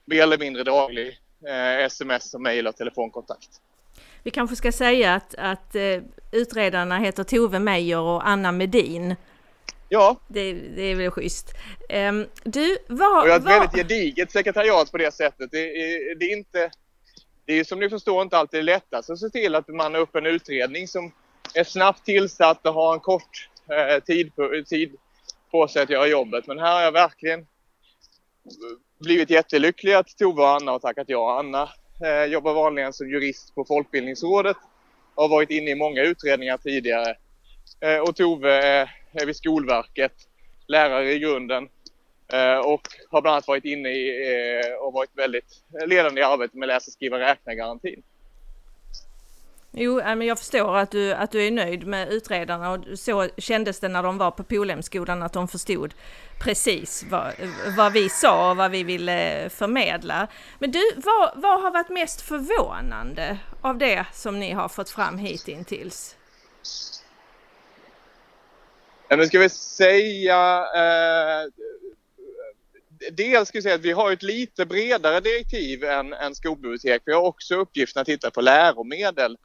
mer 0.04 0.22
eller 0.22 0.38
mindre 0.38 0.64
daglig 0.64 1.20
eh, 1.46 1.84
sms 1.84 2.34
och 2.34 2.40
mejl 2.40 2.66
och 2.66 2.76
telefonkontakt. 2.76 3.48
Vi 4.22 4.30
kanske 4.30 4.56
ska 4.56 4.72
säga 4.72 5.14
att, 5.14 5.34
att 5.38 5.74
eh, 5.74 6.02
utredarna 6.32 6.98
heter 6.98 7.24
Tove 7.24 7.58
Meijer 7.58 8.00
och 8.00 8.28
Anna 8.28 8.52
Medin. 8.52 9.16
Ja. 9.88 10.20
Det, 10.28 10.52
det 10.52 10.82
är 10.82 10.94
väl 10.94 11.10
schysst. 11.10 11.54
Um, 11.88 12.26
du, 12.44 12.78
vad... 12.88 13.22
Och 13.22 13.28
jag 13.28 13.32
har 13.32 13.38
ett 13.38 13.44
vad... 13.44 13.52
väldigt 13.52 13.74
gediget 13.76 14.30
sekretariat 14.30 14.90
på 14.90 14.98
det 14.98 15.14
sättet. 15.14 15.50
Det 15.50 15.58
det 16.18 16.24
är 16.24 16.36
inte... 16.36 16.70
Det 17.46 17.52
är 17.52 17.64
som 17.64 17.80
ni 17.80 17.90
förstår 17.90 18.22
inte 18.22 18.38
alltid 18.38 18.60
det 18.60 18.64
lättaste 18.64 19.12
att 19.12 19.18
se 19.18 19.30
till 19.30 19.54
att 19.54 19.68
man 19.68 19.96
upp 19.96 20.16
en 20.16 20.26
utredning 20.26 20.88
som 20.88 21.12
är 21.54 21.64
snabbt 21.64 22.04
tillsatt 22.04 22.66
och 22.66 22.74
har 22.74 22.94
en 22.94 23.00
kort 23.00 23.48
eh, 23.70 24.02
tid, 24.02 24.34
på, 24.34 24.62
tid 24.66 24.96
på 25.50 25.68
sig 25.68 25.82
att 25.82 25.90
göra 25.90 26.06
jobbet. 26.06 26.46
Men 26.46 26.58
här 26.58 26.74
har 26.74 26.82
jag 26.82 26.92
verkligen 26.92 27.46
blivit 28.98 29.30
jättelycklig 29.30 29.92
att 29.92 30.16
Tove 30.18 30.42
och 30.42 30.48
Anna 30.48 30.72
har 30.72 30.78
tackat 30.78 31.08
ja. 31.08 31.38
Anna 31.38 31.68
eh, 32.04 32.24
jobbar 32.24 32.54
vanligen 32.54 32.92
som 32.92 33.10
jurist 33.10 33.54
på 33.54 33.64
Folkbildningsrådet 33.64 34.56
och 35.14 35.22
har 35.22 35.28
varit 35.28 35.50
inne 35.50 35.70
i 35.70 35.74
många 35.74 36.02
utredningar 36.02 36.56
tidigare. 36.56 37.16
Eh, 37.80 37.98
och 37.98 38.16
Tove 38.16 38.52
är, 38.52 38.90
är 39.12 39.26
vid 39.26 39.36
Skolverket, 39.36 40.12
lärare 40.66 41.12
i 41.12 41.18
grunden 41.18 41.68
och 42.64 42.88
har 43.10 43.22
bland 43.22 43.34
annat 43.34 43.48
varit 43.48 43.64
inne 43.64 43.88
i 43.88 44.32
eh, 44.32 44.74
och 44.74 44.92
varit 44.92 45.10
väldigt 45.14 45.62
ledande 45.86 46.20
i 46.20 46.24
arbetet 46.24 46.54
med 46.54 46.68
läsa, 46.68 46.90
skriva, 46.90 47.18
räkna-garantin. 47.18 48.02
Jo, 49.78 49.94
men 49.94 50.22
jag 50.22 50.38
förstår 50.38 50.76
att 50.76 50.90
du, 50.90 51.14
att 51.14 51.30
du 51.30 51.46
är 51.46 51.50
nöjd 51.50 51.86
med 51.86 52.08
utredarna 52.08 52.70
och 52.70 52.98
så 52.98 53.28
kändes 53.38 53.80
det 53.80 53.88
när 53.88 54.02
de 54.02 54.18
var 54.18 54.30
på 54.30 54.42
Polhemskolan 54.42 55.22
att 55.22 55.32
de 55.32 55.48
förstod 55.48 55.94
precis 56.40 57.04
vad, 57.10 57.32
vad 57.76 57.92
vi 57.92 58.08
sa 58.08 58.50
och 58.50 58.56
vad 58.56 58.70
vi 58.70 58.82
ville 58.82 59.50
förmedla. 59.50 60.28
Men 60.58 60.70
du, 60.70 60.82
vad, 60.96 61.30
vad 61.34 61.62
har 61.62 61.70
varit 61.70 61.88
mest 61.88 62.20
förvånande 62.20 63.38
av 63.60 63.78
det 63.78 64.06
som 64.12 64.40
ni 64.40 64.52
har 64.52 64.68
fått 64.68 64.90
fram 64.90 65.18
hittills? 65.18 66.16
Ja, 69.08 69.16
men 69.16 69.26
ska 69.26 69.38
vi 69.38 69.48
säga 69.48 70.66
eh, 70.74 71.50
dels 73.12 73.48
ska 73.48 73.58
vi 73.58 73.62
säga 73.62 73.74
att 73.74 73.80
vi 73.80 73.92
har 73.92 74.12
ett 74.12 74.22
lite 74.22 74.66
bredare 74.66 75.20
direktiv 75.20 75.84
än, 75.84 76.12
än 76.12 76.34
skolbibliotek. 76.34 77.02
Vi 77.04 77.12
har 77.12 77.22
också 77.22 77.54
uppgiften 77.54 78.00
att 78.00 78.06
titta 78.06 78.30
på 78.30 78.40
läromedel. 78.40 79.38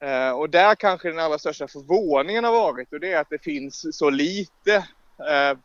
Eh, 0.00 0.30
och 0.30 0.50
där 0.50 0.74
kanske 0.74 1.08
den 1.08 1.18
allra 1.18 1.38
största 1.38 1.68
förvåningen 1.68 2.44
har 2.44 2.52
varit 2.52 2.92
och 2.92 3.00
det 3.00 3.12
är 3.12 3.20
att 3.20 3.30
det 3.30 3.42
finns 3.42 3.86
så 3.98 4.10
lite 4.10 4.74
eh, 5.18 5.58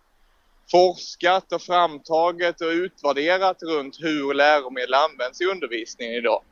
forskat 0.72 1.54
och 1.54 1.62
framtaget 1.62 2.62
och 2.62 2.68
utvärderat 2.68 3.64
runt 3.64 3.98
hur 4.00 4.34
läromedel 4.34 4.94
används 4.94 5.42
i 5.42 5.46
undervisningen 5.46 6.14
idag. 6.14 6.44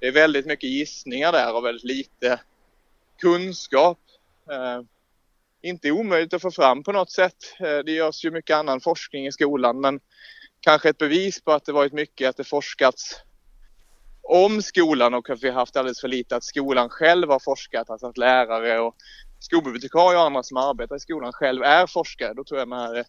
Det 0.00 0.06
är 0.06 0.12
väldigt 0.12 0.46
mycket 0.46 0.70
gissningar 0.70 1.32
där 1.32 1.56
och 1.56 1.64
väldigt 1.64 1.84
lite 1.84 2.40
kunskap. 3.20 3.98
Eh, 4.50 4.82
inte 5.64 5.90
omöjligt 5.90 6.34
att 6.34 6.42
få 6.42 6.50
fram 6.50 6.82
på 6.82 6.92
något 6.92 7.12
sätt. 7.12 7.36
Eh, 7.60 7.78
det 7.78 7.92
görs 7.92 8.24
ju 8.24 8.30
mycket 8.30 8.56
annan 8.56 8.80
forskning 8.80 9.26
i 9.26 9.32
skolan 9.32 9.80
men 9.80 10.00
kanske 10.60 10.88
ett 10.88 10.98
bevis 10.98 11.40
på 11.40 11.52
att 11.52 11.64
det 11.64 11.72
varit 11.72 11.92
mycket 11.92 12.28
att 12.28 12.36
det 12.36 12.44
forskats 12.44 13.20
om 14.22 14.62
skolan 14.62 15.14
och 15.14 15.30
att 15.30 15.42
vi 15.42 15.50
haft 15.50 15.76
alldeles 15.76 16.00
för 16.00 16.08
lite 16.08 16.36
att 16.36 16.44
skolan 16.44 16.88
själv 16.88 17.28
har 17.28 17.38
forskat, 17.38 17.90
alltså 17.90 18.06
att 18.06 18.18
lärare 18.18 18.80
och 18.80 18.96
skolbibliotekarier 19.40 20.18
och 20.18 20.26
andra 20.26 20.42
som 20.42 20.56
arbetar 20.56 20.96
i 20.96 21.00
skolan 21.00 21.32
själv 21.32 21.62
är 21.62 21.86
forskare. 21.86 22.34
Då 22.34 22.44
tror 22.44 22.58
jag 22.58 22.68
man 22.68 22.86
hade 22.86 23.04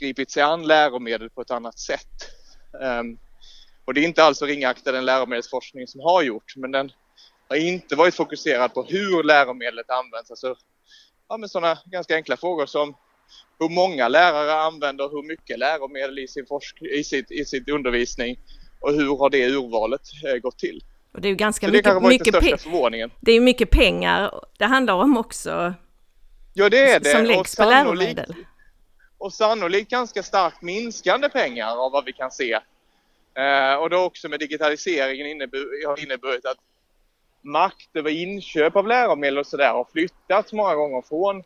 gripit 0.00 0.30
sig 0.30 0.42
an 0.42 0.66
läromedel 0.66 1.30
på 1.30 1.40
ett 1.40 1.50
annat 1.50 1.78
sätt. 1.78 2.30
Um, 3.00 3.18
och 3.84 3.94
det 3.94 4.00
är 4.00 4.04
inte 4.04 4.24
alls 4.24 4.42
att 4.42 4.48
ringakta 4.48 4.92
den 4.92 5.04
läromedelsforskning 5.04 5.86
som 5.86 6.00
har 6.00 6.22
gjorts, 6.22 6.56
men 6.56 6.70
den 6.70 6.92
har 7.48 7.56
inte 7.56 7.96
varit 7.96 8.14
fokuserad 8.14 8.74
på 8.74 8.82
hur 8.82 9.22
läromedlet 9.22 9.90
används. 9.90 10.30
Alltså, 10.30 10.56
ja, 11.28 11.36
med 11.36 11.50
sådana 11.50 11.78
ganska 11.84 12.14
enkla 12.14 12.36
frågor 12.36 12.66
som 12.66 12.94
hur 13.58 13.68
många 13.68 14.08
lärare 14.08 14.52
använder 14.60 15.08
hur 15.08 15.22
mycket 15.22 15.58
läromedel 15.58 16.18
i 16.18 16.28
sin, 16.28 16.46
forsk 16.46 16.82
i 16.82 17.04
sitt, 17.04 17.30
i 17.30 17.44
sitt 17.44 17.68
undervisning 17.68 18.38
och 18.80 18.92
hur 18.92 19.16
har 19.18 19.30
det 19.30 19.48
urvalet 19.48 20.00
eh, 20.26 20.36
gått 20.40 20.58
till? 20.58 20.84
Och 21.12 21.20
det 21.20 21.28
är 21.28 21.30
ju 21.30 21.36
ganska 21.36 21.66
Så 21.66 21.72
mycket, 21.72 21.94
det 22.02 22.08
mycket, 22.08 22.40
pe 22.40 22.56
förvåningen. 22.56 23.10
det 23.20 23.32
är 23.32 23.40
mycket 23.40 23.70
pengar 23.70 24.44
det 24.58 24.64
handlar 24.64 24.94
om 24.94 25.16
också. 25.16 25.74
Ja 26.54 26.68
det 26.68 26.90
är 26.90 27.00
det. 27.00 27.10
Som 27.10 27.24
läggs 27.24 27.56
på 27.56 27.64
läromedel. 27.64 28.34
Och 29.18 29.32
sannolikt 29.32 29.90
ganska 29.90 30.22
starkt 30.22 30.62
minskande 30.62 31.28
pengar 31.28 31.76
av 31.84 31.92
vad 31.92 32.04
vi 32.04 32.12
kan 32.12 32.30
se. 32.30 32.52
Eh, 33.34 33.74
och 33.74 33.90
då 33.90 33.98
också 33.98 34.28
med 34.28 34.40
digitaliseringen 34.40 35.26
innebur, 35.26 35.86
har 35.86 36.02
inneburit 36.02 36.46
att 36.46 36.58
makt 37.48 37.90
över 37.94 38.10
inköp 38.10 38.76
av 38.76 38.86
läromedel 38.86 39.38
och 39.38 39.46
sådär 39.46 39.72
har 39.72 39.86
flyttats 39.92 40.52
många 40.52 40.74
gånger 40.74 41.02
från 41.02 41.42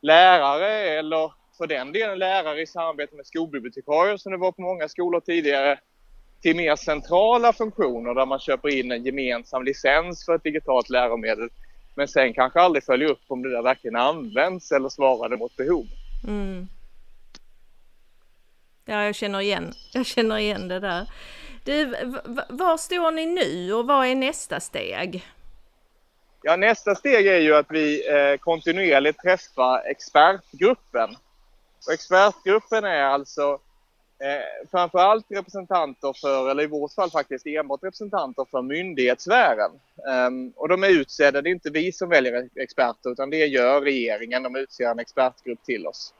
lärare 0.00 0.98
eller 0.98 1.32
för 1.58 1.66
den 1.66 1.92
delen 1.92 2.18
lärare 2.18 2.62
i 2.62 2.66
samarbete 2.66 3.16
med 3.16 3.26
skolbibliotekarier 3.26 4.16
som 4.16 4.32
det 4.32 4.38
var 4.38 4.52
på 4.52 4.62
många 4.62 4.88
skolor 4.88 5.20
tidigare 5.20 5.78
till 6.40 6.56
mer 6.56 6.76
centrala 6.76 7.52
funktioner 7.52 8.14
där 8.14 8.26
man 8.26 8.38
köper 8.38 8.68
in 8.68 8.92
en 8.92 9.04
gemensam 9.04 9.64
licens 9.64 10.24
för 10.24 10.34
ett 10.34 10.42
digitalt 10.42 10.90
läromedel 10.90 11.48
men 11.94 12.08
sen 12.08 12.32
kanske 12.32 12.60
aldrig 12.60 12.84
följer 12.84 13.10
upp 13.10 13.22
om 13.28 13.42
det 13.42 13.50
där 13.50 13.62
verkligen 13.62 13.96
används 13.96 14.72
eller 14.72 14.88
svarade 14.88 15.36
mot 15.36 15.56
behov. 15.56 15.86
Mm. 16.26 16.68
Ja, 18.84 19.04
jag 19.04 19.14
känner 19.14 19.40
igen, 19.40 19.72
jag 19.92 20.06
känner 20.06 20.38
igen 20.38 20.68
det 20.68 20.80
där. 20.80 21.06
Du, 21.64 21.84
var 22.48 22.76
står 22.76 23.10
ni 23.10 23.26
nu 23.26 23.74
och 23.74 23.86
vad 23.86 24.06
är 24.06 24.14
nästa 24.14 24.60
steg? 24.60 25.24
Ja, 26.42 26.56
nästa 26.56 26.94
steg 26.94 27.26
är 27.26 27.38
ju 27.38 27.54
att 27.54 27.66
vi 27.70 28.08
eh, 28.08 28.38
kontinuerligt 28.38 29.18
träffar 29.18 29.82
expertgruppen. 29.86 31.16
Och 31.86 31.92
expertgruppen 31.92 32.84
är 32.84 33.02
alltså 33.02 33.58
eh, 34.18 34.68
framförallt 34.70 35.26
representanter 35.28 36.12
för, 36.20 36.50
eller 36.50 36.62
i 36.62 36.66
vårt 36.66 36.92
fall 36.92 37.10
faktiskt 37.10 37.46
enbart 37.46 37.84
representanter 37.84 38.46
för 38.50 38.62
myndighetssfären. 38.62 39.70
Um, 40.26 40.52
och 40.56 40.68
de 40.68 40.84
är 40.84 40.88
utsedda, 40.88 41.42
det 41.42 41.48
är 41.48 41.54
inte 41.54 41.70
vi 41.70 41.92
som 41.92 42.08
väljer 42.08 42.48
experter 42.54 43.10
utan 43.10 43.30
det 43.30 43.46
gör 43.46 43.80
regeringen, 43.80 44.42
de 44.42 44.56
utser 44.56 44.84
en 44.84 44.98
expertgrupp 44.98 45.64
till 45.64 45.86
oss. 45.86 46.14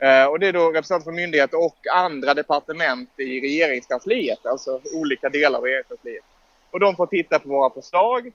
Eh, 0.00 0.24
och 0.24 0.38
det 0.38 0.46
är 0.46 0.52
då 0.52 0.70
representanter 0.70 1.04
för 1.04 1.12
myndigheter 1.12 1.64
och 1.64 1.76
andra 1.94 2.34
departement 2.34 3.10
i 3.16 3.40
regeringskansliet, 3.40 4.46
alltså 4.46 4.80
olika 4.94 5.28
delar 5.28 5.58
av 5.58 5.64
regeringskansliet. 5.64 6.24
Och 6.70 6.80
de 6.80 6.96
får 6.96 7.06
titta 7.06 7.38
på 7.38 7.48
våra 7.48 7.70
förslag 7.70 8.32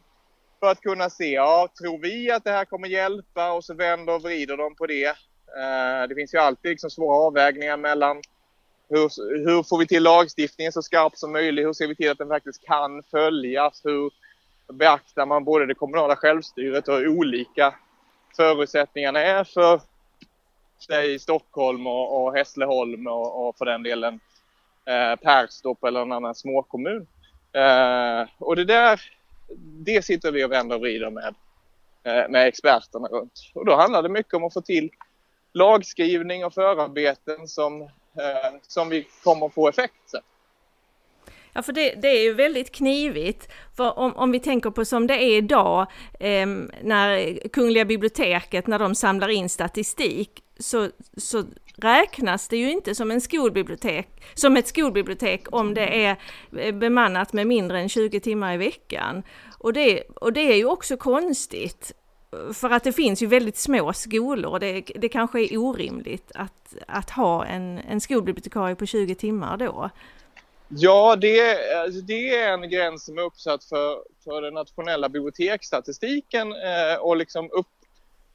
för 0.59 0.71
att 0.71 0.81
kunna 0.81 1.09
se, 1.09 1.31
ja, 1.31 1.69
tror 1.79 1.97
vi 1.97 2.31
att 2.31 2.43
det 2.43 2.51
här 2.51 2.65
kommer 2.65 2.87
hjälpa? 2.87 3.51
Och 3.51 3.63
så 3.63 3.73
vänder 3.73 4.15
och 4.15 4.21
vrider 4.21 4.57
de 4.57 4.75
på 4.75 4.85
det. 4.85 5.05
Eh, 5.05 6.07
det 6.09 6.15
finns 6.15 6.33
ju 6.33 6.37
alltid 6.37 6.71
liksom 6.71 6.89
svåra 6.89 7.17
avvägningar 7.17 7.77
mellan 7.77 8.21
hur, 8.89 9.09
hur 9.45 9.63
får 9.63 9.77
vi 9.77 9.87
till 9.87 10.03
lagstiftningen 10.03 10.71
så 10.71 10.81
skarp 10.81 11.17
som 11.17 11.31
möjligt? 11.31 11.65
Hur 11.65 11.73
ser 11.73 11.87
vi 11.87 11.95
till 11.95 12.11
att 12.11 12.17
den 12.17 12.27
faktiskt 12.27 12.65
kan 12.65 13.03
följas? 13.03 13.81
Hur 13.83 14.11
beaktar 14.73 15.25
man 15.25 15.43
både 15.43 15.65
det 15.65 15.75
kommunala 15.75 16.15
självstyret 16.15 16.87
och 16.87 16.97
hur 16.97 17.07
olika 17.07 17.75
förutsättningarna 18.35 19.19
är 19.23 19.43
för 19.43 19.81
i 20.89 21.19
Stockholm 21.19 21.87
och, 21.87 22.23
och 22.23 22.35
Hässleholm 22.35 23.07
och, 23.07 23.47
och 23.47 23.57
för 23.57 23.65
den 23.65 23.83
delen 23.83 24.19
eh, 24.85 25.15
Perstorp 25.15 25.83
eller 25.83 26.01
en 26.01 26.11
annan 26.11 26.35
småkommun. 26.35 27.07
Eh, 27.53 28.27
och 28.37 28.55
det 28.55 28.65
där, 28.65 29.01
det 29.57 30.05
sitter 30.05 30.31
vi 30.31 30.45
och 30.45 30.51
vänder 30.51 30.75
och 30.75 30.81
vrider 30.81 31.09
med, 31.09 31.35
eh, 32.03 32.29
med 32.29 32.47
experterna 32.47 33.07
runt. 33.07 33.51
Och 33.53 33.65
då 33.65 33.75
handlar 33.75 34.03
det 34.03 34.09
mycket 34.09 34.33
om 34.33 34.43
att 34.43 34.53
få 34.53 34.61
till 34.61 34.89
lagskrivning 35.53 36.45
och 36.45 36.53
förarbeten 36.53 37.47
som, 37.47 37.81
eh, 37.81 37.89
som 38.61 38.89
vi 38.89 39.07
kommer 39.23 39.49
få 39.49 39.69
effekt 39.69 39.93
sen. 40.05 40.21
Ja, 41.55 41.61
för 41.61 41.73
det, 41.73 41.93
det, 42.01 42.07
är 42.07 42.23
ju 42.23 42.33
väldigt 42.33 42.71
knivigt. 42.71 43.51
För 43.77 43.99
om, 43.99 44.15
om 44.15 44.31
vi 44.31 44.39
tänker 44.39 44.69
på 44.69 44.85
som 44.85 45.07
det 45.07 45.13
är 45.13 45.37
idag, 45.37 45.87
eh, 46.19 46.47
när 46.81 47.39
Kungliga 47.49 47.85
biblioteket, 47.85 48.67
när 48.67 48.79
de 48.79 48.95
samlar 48.95 49.29
in 49.29 49.49
statistik, 49.49 50.43
så, 50.59 50.89
så 51.17 51.43
räknas 51.75 52.47
det 52.47 52.57
ju 52.57 52.71
inte 52.71 52.95
som, 52.95 53.11
en 53.11 53.21
skolbibliotek, 53.21 54.07
som 54.33 54.57
ett 54.57 54.67
skolbibliotek 54.67 55.45
om 55.51 55.73
det 55.73 56.05
är 56.05 56.17
eh, 56.57 56.75
bemannat 56.75 57.33
med 57.33 57.47
mindre 57.47 57.79
än 57.79 57.89
20 57.89 58.19
timmar 58.19 58.53
i 58.53 58.57
veckan. 58.57 59.23
Och 59.57 59.73
det, 59.73 60.01
och 60.01 60.33
det 60.33 60.51
är 60.51 60.55
ju 60.55 60.65
också 60.65 60.97
konstigt. 60.97 61.91
För 62.53 62.69
att 62.69 62.83
det 62.83 62.91
finns 62.91 63.21
ju 63.21 63.27
väldigt 63.27 63.57
små 63.57 63.93
skolor 63.93 64.51
och 64.51 64.59
det, 64.59 64.81
det 64.95 65.09
kanske 65.09 65.39
är 65.39 65.57
orimligt 65.57 66.31
att, 66.35 66.75
att 66.87 67.09
ha 67.09 67.45
en, 67.45 67.77
en 67.77 68.01
skolbibliotekarie 68.01 68.75
på 68.75 68.85
20 68.85 69.15
timmar 69.15 69.57
då. 69.57 69.89
Ja, 70.69 71.15
det, 71.15 71.73
alltså, 71.73 72.01
det 72.01 72.35
är 72.35 72.53
en 72.53 72.69
gräns 72.69 73.05
som 73.05 73.17
är 73.17 73.21
uppsatt 73.21 73.63
för, 73.63 74.03
för 74.23 74.41
den 74.41 74.53
nationella 74.53 75.09
biblioteksstatistiken 75.09 76.51
eh, 76.51 76.95
och 76.99 77.17
liksom 77.17 77.49
upp, 77.51 77.67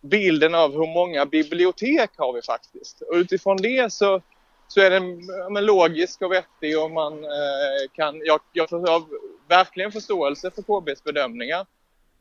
bilden 0.00 0.54
av 0.54 0.72
hur 0.72 0.94
många 0.94 1.26
bibliotek 1.26 2.10
har 2.16 2.32
vi 2.32 2.42
faktiskt. 2.42 3.00
Och 3.00 3.14
utifrån 3.14 3.56
det 3.56 3.92
så, 3.92 4.22
så 4.68 4.80
är 4.80 4.90
den 4.90 5.20
men, 5.50 5.66
logisk 5.66 6.22
och 6.22 6.32
vettig 6.32 6.78
och 6.78 6.90
man 6.90 7.24
eh, 7.24 7.90
kan... 7.92 8.20
Jag, 8.24 8.40
jag 8.52 8.70
har 8.70 9.02
verkligen 9.48 9.92
förståelse 9.92 10.50
för 10.50 10.62
KBs 10.62 11.04
bedömningar 11.04 11.66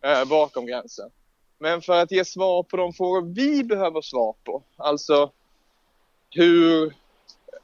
eh, 0.04 0.26
bakom 0.26 0.66
gränsen. 0.66 1.10
Men 1.60 1.82
för 1.82 1.94
att 1.94 2.12
ge 2.12 2.26
svar 2.26 2.64
på 2.64 2.78
de 2.78 2.94
frågor 2.94 3.34
vi 3.36 3.64
behöver 3.64 4.02
svar 4.02 4.36
på, 4.44 4.64
alltså 4.78 5.32
hur, 6.30 6.86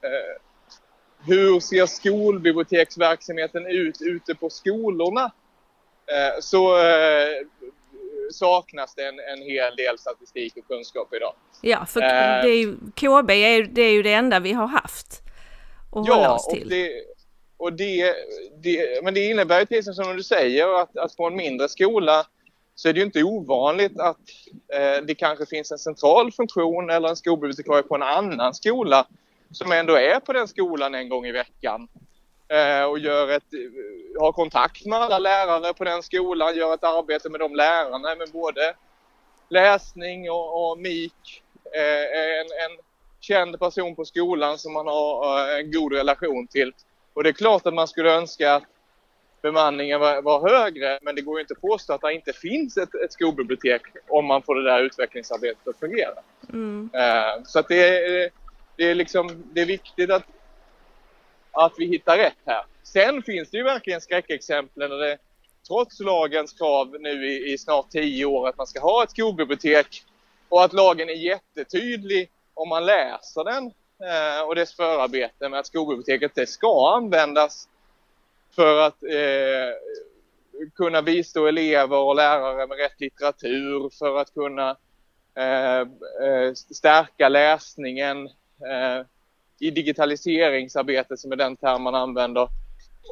eh, 0.02 0.42
hur 1.28 1.60
ser 1.60 1.86
skolbiblioteksverksamheten 1.86 3.68
ut 3.68 4.02
ute 4.02 4.36
på 4.36 4.50
skolorna? 4.50 5.32
Eh, 6.08 6.40
så 6.42 6.78
eh, 6.78 7.48
saknas 8.32 8.96
det 8.96 9.06
en, 9.06 9.20
en 9.20 9.42
hel 9.42 9.76
del 9.76 10.00
statistik 10.00 10.58
och 10.58 10.68
kunskap 10.68 11.14
idag. 11.14 11.34
Ja, 11.62 11.86
för 11.86 12.02
eh, 12.02 12.08
det 12.08 12.50
är 12.50 12.58
ju, 12.58 12.76
KB 12.96 13.30
är, 13.30 13.64
det 13.64 13.82
är 13.82 13.92
ju 13.92 14.04
det 14.04 14.14
enda 14.14 14.40
vi 14.40 14.54
har 14.54 14.68
haft 14.68 15.22
att 15.92 16.08
ja, 16.08 16.14
hålla 16.14 16.34
oss 16.34 16.48
till. 16.48 16.64
Och 16.64 16.70
det, 16.70 16.92
och 17.58 17.74
det, 17.74 18.16
det, 18.64 19.04
men 19.04 19.14
det 19.14 19.30
innebär 19.30 19.60
ju 19.60 19.78
exempel 19.78 20.06
som 20.06 20.18
du 20.18 20.24
säger 20.24 20.82
att, 20.82 20.98
att 20.98 21.18
på 21.18 21.28
en 21.28 21.36
mindre 21.36 21.70
skola 21.70 22.26
så 22.76 22.90
är 22.90 22.94
det 22.94 23.00
ju 23.00 23.06
inte 23.06 23.24
ovanligt 23.24 24.00
att 24.00 24.18
eh, 24.74 25.06
det 25.06 25.16
kanske 25.16 25.46
finns 25.46 25.72
en 25.72 25.78
central 25.78 26.32
funktion 26.32 26.90
eller 26.90 27.10
en 27.10 27.16
skolbibliotekarie 27.16 27.84
på 27.84 27.96
en 27.96 28.04
annan 28.04 28.54
skola 28.54 29.08
som 29.52 29.72
ändå 29.72 29.96
är 29.96 30.20
på 30.20 30.34
den 30.34 30.48
skolan 30.48 30.96
en 30.96 31.10
gång 31.10 31.26
i 31.26 31.32
veckan 31.32 31.88
eh, 32.48 32.84
och 32.84 33.00
gör 33.00 33.30
ett, 33.30 33.44
har 34.20 34.32
kontakt 34.32 34.86
med 34.86 35.00
alla 35.00 35.20
lärare 35.20 35.74
på 35.74 35.84
den 35.84 36.04
skolan, 36.04 36.56
gör 36.56 36.74
ett 36.74 36.84
arbete 36.84 37.30
med 37.30 37.40
de 37.40 37.56
lärarna 37.56 38.16
med 38.16 38.32
både 38.32 38.76
läsning 39.50 40.32
och, 40.32 40.72
och 40.72 40.80
MIK. 40.80 41.44
Eh, 41.76 42.40
en, 42.40 42.46
en 42.46 42.78
känd 43.20 43.60
person 43.60 43.96
på 43.96 44.06
skolan 44.06 44.58
som 44.58 44.74
man 44.74 44.88
har 44.88 45.50
eh, 45.50 45.60
en 45.60 45.72
god 45.72 45.94
relation 45.94 46.48
till. 46.48 46.74
Och 47.14 47.24
det 47.24 47.30
är 47.30 47.34
klart 47.34 47.66
att 47.66 47.74
man 47.74 47.88
skulle 47.88 48.16
önska 48.16 48.56
att 48.56 48.64
bemanningen 49.42 50.00
var, 50.00 50.22
var, 50.22 50.50
högre 50.50 51.00
men 51.02 51.16
det 51.16 51.22
går 51.22 51.38
ju 51.38 51.42
inte 51.42 51.54
att 51.54 51.62
påstå 51.62 51.94
att 51.94 52.02
det 52.02 52.14
inte 52.14 52.34
finns 52.34 52.78
ett, 52.78 52.96
ett 52.96 53.14
skolbibliotek 53.14 53.82
om 54.08 54.26
man 54.26 54.42
får 54.42 54.56
det 54.56 54.64
där 54.64 54.82
utvecklingsarbetet 54.82 55.68
att 55.68 55.80
fungera. 55.80 56.14
Mm. 56.54 56.90
Så 57.46 57.60
att 57.60 57.68
det 57.68 57.88
är, 57.88 58.30
det, 58.76 58.84
är 58.84 58.96
liksom, 58.96 59.44
det 59.54 59.62
är 59.62 59.66
viktigt 59.66 60.12
att, 60.12 60.24
att 61.52 61.74
vi 61.78 61.86
hittar 61.86 62.18
rätt 62.18 62.38
här. 62.46 62.64
Sen 62.84 63.24
finns 63.24 63.50
det 63.50 63.58
ju 63.58 63.64
verkligen 63.64 64.02
skräckexempel 64.02 64.92
och 64.92 65.00
det 65.00 65.18
trots 65.68 66.00
lagens 66.00 66.54
krav 66.54 66.96
nu 67.00 67.28
i, 67.28 67.54
i 67.54 67.58
snart 67.58 67.90
tio 67.90 68.26
år 68.26 68.50
att 68.50 68.58
man 68.58 68.68
ska 68.68 68.80
ha 68.80 69.04
ett 69.04 69.12
skolbibliotek 69.12 70.04
och 70.50 70.64
att 70.64 70.74
lagen 70.74 71.10
är 71.10 71.14
jättetydlig 71.14 72.32
om 72.54 72.70
man 72.70 72.86
läser 72.86 73.44
den 73.44 73.66
eh, 74.10 74.48
och 74.48 74.56
dess 74.56 74.76
förarbete 74.76 75.50
med 75.50 75.60
att 75.60 75.68
skolbiblioteket 75.68 76.36
det 76.36 76.48
ska 76.48 76.96
användas 76.96 77.70
för 78.56 78.78
att 78.82 79.04
eh, 79.04 79.72
kunna 80.76 81.02
bistå 81.02 81.48
elever 81.48 81.98
och 81.98 82.16
lärare 82.16 82.68
med 82.68 82.78
rätt 82.78 83.00
litteratur, 83.00 83.90
för 84.00 84.18
att 84.18 84.34
kunna 84.34 84.78
eh, 85.36 85.80
eh 86.28 86.54
stärka 86.54 87.30
läsningen 87.30 88.30
i 89.60 89.72
digitaliseringsarbetet 89.72 91.20
som 91.20 91.32
är 91.32 91.36
den 91.36 91.56
term 91.56 91.82
man 91.82 91.96
använder. 91.96 92.50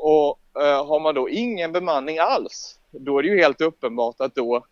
Och 0.01 0.39
eh, 0.61 0.85
har 0.85 0.99
man 0.99 1.15
då 1.15 1.29
ingen 1.29 1.71
bemanning 1.71 2.19
alls, 2.19 2.79
då 2.91 3.19
är 3.19 3.23
det 3.23 3.29
ju 3.29 3.37
helt 3.37 3.61
uppenbart 3.61 4.15
att 4.21 4.35
då, 4.35 4.65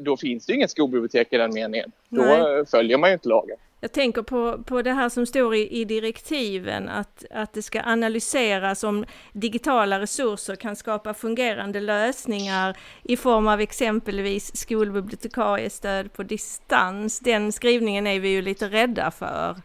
då 0.00 0.16
finns 0.16 0.46
det 0.46 0.52
inget 0.52 0.70
skolbibliotek 0.70 1.32
i 1.32 1.36
den 1.36 1.54
meningen. 1.54 1.92
Nej. 2.08 2.40
Då 2.40 2.64
följer 2.64 2.98
man 2.98 3.10
ju 3.10 3.14
inte 3.14 3.28
lagen. 3.28 3.56
Jag 3.84 3.92
tänker 3.92 4.22
på, 4.22 4.62
på 4.62 4.82
det 4.82 4.92
här 4.92 5.08
som 5.08 5.26
står 5.26 5.54
i, 5.54 5.80
i 5.80 5.84
direktiven, 5.84 6.88
att, 6.88 7.24
att 7.30 7.52
det 7.52 7.62
ska 7.62 7.82
analyseras 7.82 8.84
om 8.84 9.04
digitala 9.32 10.00
resurser 10.00 10.56
kan 10.56 10.76
skapa 10.76 11.14
fungerande 11.14 11.80
lösningar 11.80 12.76
i 13.02 13.16
form 13.16 13.48
av 13.48 13.60
exempelvis 13.60 14.56
skolbibliotekariestöd 14.56 16.12
på 16.12 16.22
distans. 16.22 17.20
Den 17.20 17.52
skrivningen 17.52 18.06
är 18.06 18.20
vi 18.20 18.28
ju 18.28 18.42
lite 18.42 18.68
rädda 18.68 19.10
för. 19.10 19.56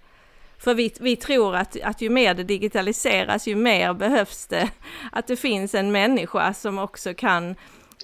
För 0.58 0.74
vi, 0.74 0.94
vi 1.00 1.16
tror 1.16 1.56
att, 1.56 1.82
att 1.84 2.02
ju 2.02 2.10
mer 2.10 2.34
det 2.34 2.44
digitaliseras, 2.44 3.48
ju 3.48 3.56
mer 3.56 3.94
behövs 3.94 4.48
det 4.48 4.70
att 5.12 5.28
det 5.28 5.36
finns 5.36 5.76
en 5.76 5.92
människa 5.92 6.54
som 6.54 6.80
också 6.80 7.14
kan, 7.14 7.56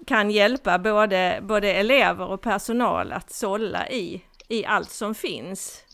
kan 0.08 0.32
hjälpa 0.32 0.80
både, 0.80 1.40
både 1.42 1.74
elever 1.74 2.28
och 2.28 2.42
personal 2.42 3.12
att 3.12 3.32
sålla 3.34 3.90
i, 3.90 4.22
i 4.48 4.66
allt 4.66 4.92
som 4.92 5.16
finns. 5.16 5.85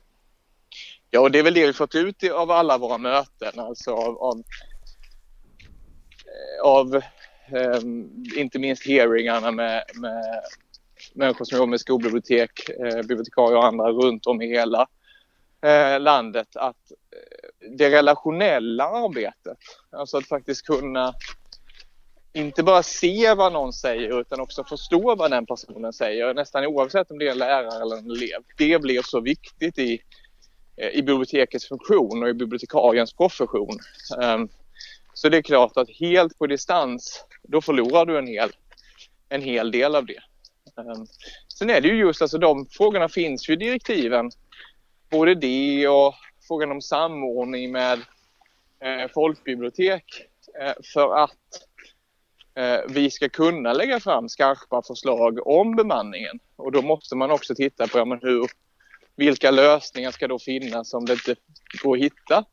Ja, 1.14 1.20
och 1.20 1.32
det 1.32 1.40
är 1.40 1.44
väl 1.44 1.54
det 1.54 1.68
vi 1.68 1.74
fått 1.74 1.96
ut 1.96 2.24
av 2.32 2.52
alla 2.52 2.78
våra 2.78 2.98
möten, 2.98 3.60
alltså 3.60 3.92
av, 3.92 4.18
av, 4.18 4.44
eh, 6.26 6.62
av 6.64 7.02
um, 7.52 8.26
inte 8.36 8.60
minst 8.60 8.88
hearingarna 8.88 9.52
med, 9.52 9.84
med 9.96 10.44
människor 11.14 11.46
som 11.46 11.58
jobbar 11.58 11.70
med 11.70 11.80
skolbibliotek, 11.80 12.70
eh, 12.70 12.96
bibliotekarier 12.96 13.58
och 13.58 13.66
andra 13.66 13.92
runt 13.92 14.28
om 14.28 14.42
i 14.42 14.48
hela 14.48 14.88
eh, 15.66 16.00
landet 16.00 16.56
att 16.56 16.92
eh, 16.92 17.68
det 17.78 17.90
relationella 17.90 18.84
arbetet, 18.84 19.58
alltså 19.90 20.18
att 20.18 20.28
faktiskt 20.28 20.66
kunna 20.66 21.14
inte 22.34 22.64
bara 22.64 22.84
se 22.84 23.34
vad 23.34 23.54
någon 23.54 23.74
säger 23.74 24.22
utan 24.22 24.40
också 24.40 24.64
förstå 24.64 25.16
vad 25.16 25.32
den 25.32 25.46
personen 25.46 25.94
säger, 25.94 26.34
nästan 26.34 26.66
oavsett 26.66 27.12
om 27.12 27.20
det 27.20 27.28
är 27.28 27.32
en 27.32 27.38
lärare 27.38 27.82
eller 27.82 27.98
en 27.98 28.12
elev. 28.12 28.42
Det 28.58 28.82
blir 28.82 29.02
så 29.02 29.20
viktigt 29.20 29.80
i, 29.80 30.00
Eh, 30.82 30.90
i 30.90 31.02
bibliotekets 31.02 31.68
funktion 31.68 32.24
och 32.24 32.30
i 32.30 32.34
bibliotekariens 32.34 33.14
profession. 33.14 33.80
Ehm, 34.22 34.50
så 35.14 35.30
det 35.30 35.38
är 35.38 35.42
klart 35.42 35.78
att 35.78 35.90
helt 36.00 36.38
på 36.38 36.48
distans, 36.48 37.26
då 37.44 37.62
förlorar 37.62 38.06
du 38.06 38.18
en 38.18 38.28
hel, 38.28 38.50
en 39.30 39.42
hel 39.42 39.72
del 39.72 39.96
av 39.96 40.06
det. 40.06 40.20
Ehm, 40.78 41.06
sen 41.48 41.70
är 41.70 41.82
det 41.82 41.88
ju 41.88 41.96
just 41.96 42.22
alltså 42.22 42.38
de 42.38 42.66
frågorna 42.72 43.10
finns 43.10 43.50
ju 43.50 43.54
i 43.54 43.56
direktiven 43.56 44.32
både 45.10 45.36
det 45.36 45.88
och 45.88 46.14
frågan 46.48 46.72
om 46.72 46.82
samordning 46.82 47.72
med 47.72 48.00
eh, 48.80 49.08
folkbibliotek 49.14 50.04
eh, 50.62 50.74
för 50.94 51.24
att 51.24 51.32
vi 52.90 53.12
ska 53.12 53.30
kunna 53.30 53.74
lägga 53.74 54.00
fram 54.00 54.30
skarpa 54.30 54.82
förslag 54.88 55.48
om 55.48 55.76
bemanningen. 55.76 56.40
Och 56.56 56.72
då 56.72 56.82
måste 56.82 57.16
man 57.16 57.32
också 57.32 57.56
titta 57.56 57.88
på 57.88 57.98
ja, 57.98 58.06
men 58.06 58.20
hur, 58.22 58.48
vilka 59.16 59.52
lösningar 59.52 60.12
ska 60.12 60.28
då 60.28 60.40
finnas 60.40 60.94
om 60.94 61.06
det 61.06 61.14
inte 61.14 61.36
går 61.84 61.96
att 61.96 62.04
hitta 62.04 62.46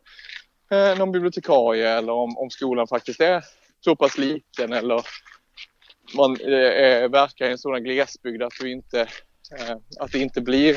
eh, 0.70 0.98
någon 0.98 1.12
bibliotekarie 1.12 1.88
eller 1.88 2.12
om, 2.12 2.38
om 2.38 2.50
skolan 2.50 2.86
faktiskt 2.86 3.20
är 3.20 3.44
så 3.80 3.96
pass 3.96 4.18
liten 4.18 4.72
eller 4.72 5.02
man 6.16 6.36
eh, 6.40 6.52
eh, 6.52 7.10
verkar 7.10 7.48
i 7.48 7.52
en 7.52 7.58
sådan 7.58 7.84
glesbygd 7.84 8.42
att, 8.42 8.52
du 8.60 8.70
inte, 8.70 9.00
eh, 9.58 9.76
att 10.00 10.12
det 10.12 10.18
inte 10.18 10.40
blir 10.40 10.76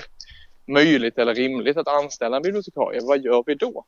möjligt 0.68 1.18
eller 1.18 1.36
rimligt 1.36 1.78
att 1.78 1.88
anställa 1.88 2.38
en 2.38 2.44
bibliotekarie. 2.44 3.02
Vad 3.04 3.24
gör 3.24 3.44
vi 3.46 3.56
då? 3.56 3.86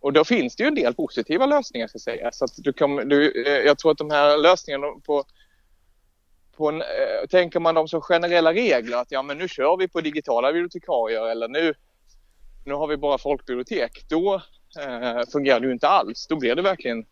Och 0.00 0.12
då 0.12 0.24
finns 0.24 0.56
det 0.56 0.62
ju 0.62 0.68
en 0.68 0.74
del 0.74 0.94
positiva 0.94 1.46
lösningar 1.46 1.86
ska 1.86 1.98
säga. 1.98 2.32
Så 2.32 2.44
att 2.44 2.50
du 2.56 2.72
kan, 2.72 2.96
du, 2.96 3.46
eh, 3.46 3.66
jag 3.66 3.78
tror 3.78 3.92
att 3.92 3.98
de 3.98 4.10
här 4.10 4.38
lösningarna 4.38 4.86
på, 5.06 5.24
på 6.56 6.68
en, 6.68 6.80
eh, 6.82 7.26
tänker 7.30 7.60
man 7.60 7.74
dem 7.74 7.88
som 7.88 8.00
generella 8.00 8.52
regler 8.52 8.96
att 8.96 9.10
ja 9.10 9.22
men 9.22 9.38
nu 9.38 9.48
kör 9.48 9.76
vi 9.76 9.88
på 9.88 10.00
digitala 10.00 10.52
bibliotekarier 10.52 11.28
eller 11.28 11.48
nu, 11.48 11.74
nu 12.64 12.74
har 12.74 12.86
vi 12.86 12.96
bara 12.96 13.18
folkbibliotek. 13.18 14.04
Då 14.08 14.34
eh, 14.80 15.20
fungerar 15.32 15.60
det 15.60 15.66
ju 15.66 15.72
inte 15.72 15.88
alls. 15.88 16.26
Då 16.26 16.36
blir 16.36 16.54
det 16.54 16.62
verkligen, 16.62 17.04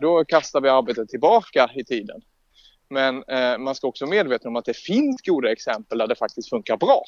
då 0.00 0.24
kastar 0.24 0.60
vi 0.60 0.68
arbetet 0.68 1.08
tillbaka 1.08 1.70
i 1.74 1.84
tiden. 1.84 2.20
Men 2.90 3.24
eh, 3.28 3.58
man 3.58 3.74
ska 3.74 3.86
också 3.86 4.04
vara 4.04 4.16
medveten 4.16 4.48
om 4.48 4.56
att 4.56 4.64
det 4.64 4.76
finns 4.76 5.22
goda 5.22 5.52
exempel 5.52 5.98
där 5.98 6.06
det 6.06 6.16
faktiskt 6.16 6.48
funkar 6.48 6.76
bra. 6.76 7.02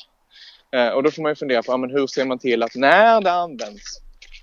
Eh, 0.73 0.89
och 0.89 1.03
då 1.03 1.11
får 1.11 1.23
man 1.23 1.31
ju 1.31 1.37
fundera 1.37 1.63
på 1.63 1.73
ja, 1.73 1.77
men 1.77 1.91
hur 1.91 2.07
ser 2.07 2.25
man 2.25 2.39
till 2.39 2.63
att 2.63 2.75
när 2.75 3.21
det 3.21 3.33
används 3.33 4.01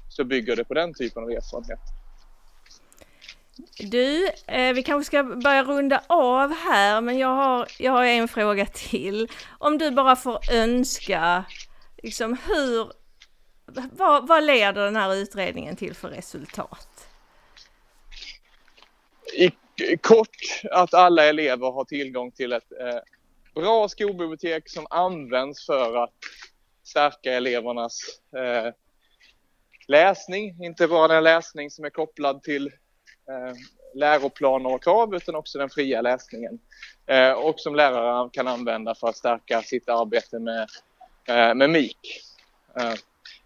så 0.10 0.24
bygger 0.24 0.56
det 0.56 0.64
på 0.64 0.74
den 0.74 0.94
typen 0.94 1.24
av 1.24 1.30
erfarenhet. 1.30 1.95
Du, 3.78 4.30
eh, 4.48 4.74
vi 4.74 4.84
kanske 4.84 5.06
ska 5.06 5.24
börja 5.24 5.64
runda 5.64 6.02
av 6.08 6.54
här, 6.54 7.02
men 7.02 7.18
jag 7.18 7.36
har, 7.36 7.68
jag 7.80 7.92
har 7.92 8.04
en 8.06 8.28
fråga 8.28 8.66
till. 8.66 9.28
Om 9.60 9.78
du 9.78 9.92
bara 9.92 10.16
får 10.16 10.40
önska, 10.52 11.46
liksom 12.04 12.38
hur, 12.48 12.92
vad, 13.92 14.28
vad 14.28 14.44
leder 14.44 14.82
den 14.82 14.96
här 14.96 15.16
utredningen 15.16 15.76
till 15.76 15.96
för 15.96 16.10
resultat? 16.10 17.08
I 19.34 19.52
kort 19.98 20.62
att 20.72 20.94
alla 20.94 21.26
elever 21.26 21.72
har 21.72 21.86
tillgång 21.86 22.32
till 22.32 22.54
ett 22.54 22.72
eh, 22.72 23.00
bra 23.62 23.88
skolbibliotek 23.88 24.70
som 24.70 24.88
används 24.90 25.66
för 25.66 26.04
att 26.04 26.14
stärka 26.84 27.34
elevernas 27.34 28.02
eh, 28.36 28.74
läsning, 29.88 30.64
inte 30.64 30.88
bara 30.88 31.08
den 31.08 31.24
läsning 31.24 31.72
som 31.72 31.86
är 31.86 31.90
kopplad 31.90 32.44
till 32.44 32.72
Eh, 33.30 33.56
läroplaner 33.94 34.74
och 34.74 34.84
krav 34.84 35.16
utan 35.16 35.36
också 35.36 35.60
den 35.60 35.70
fria 35.70 36.02
läsningen. 36.02 36.60
Eh, 37.08 37.32
och 37.32 37.60
som 37.60 37.76
lärare 37.76 38.30
kan 38.34 38.48
använda 38.48 38.96
för 38.96 39.08
att 39.08 39.18
stärka 39.18 39.62
sitt 39.62 39.90
arbete 39.90 40.40
med, 40.40 40.68
eh, 41.28 41.56
med 41.56 41.70
MIK. 41.70 42.22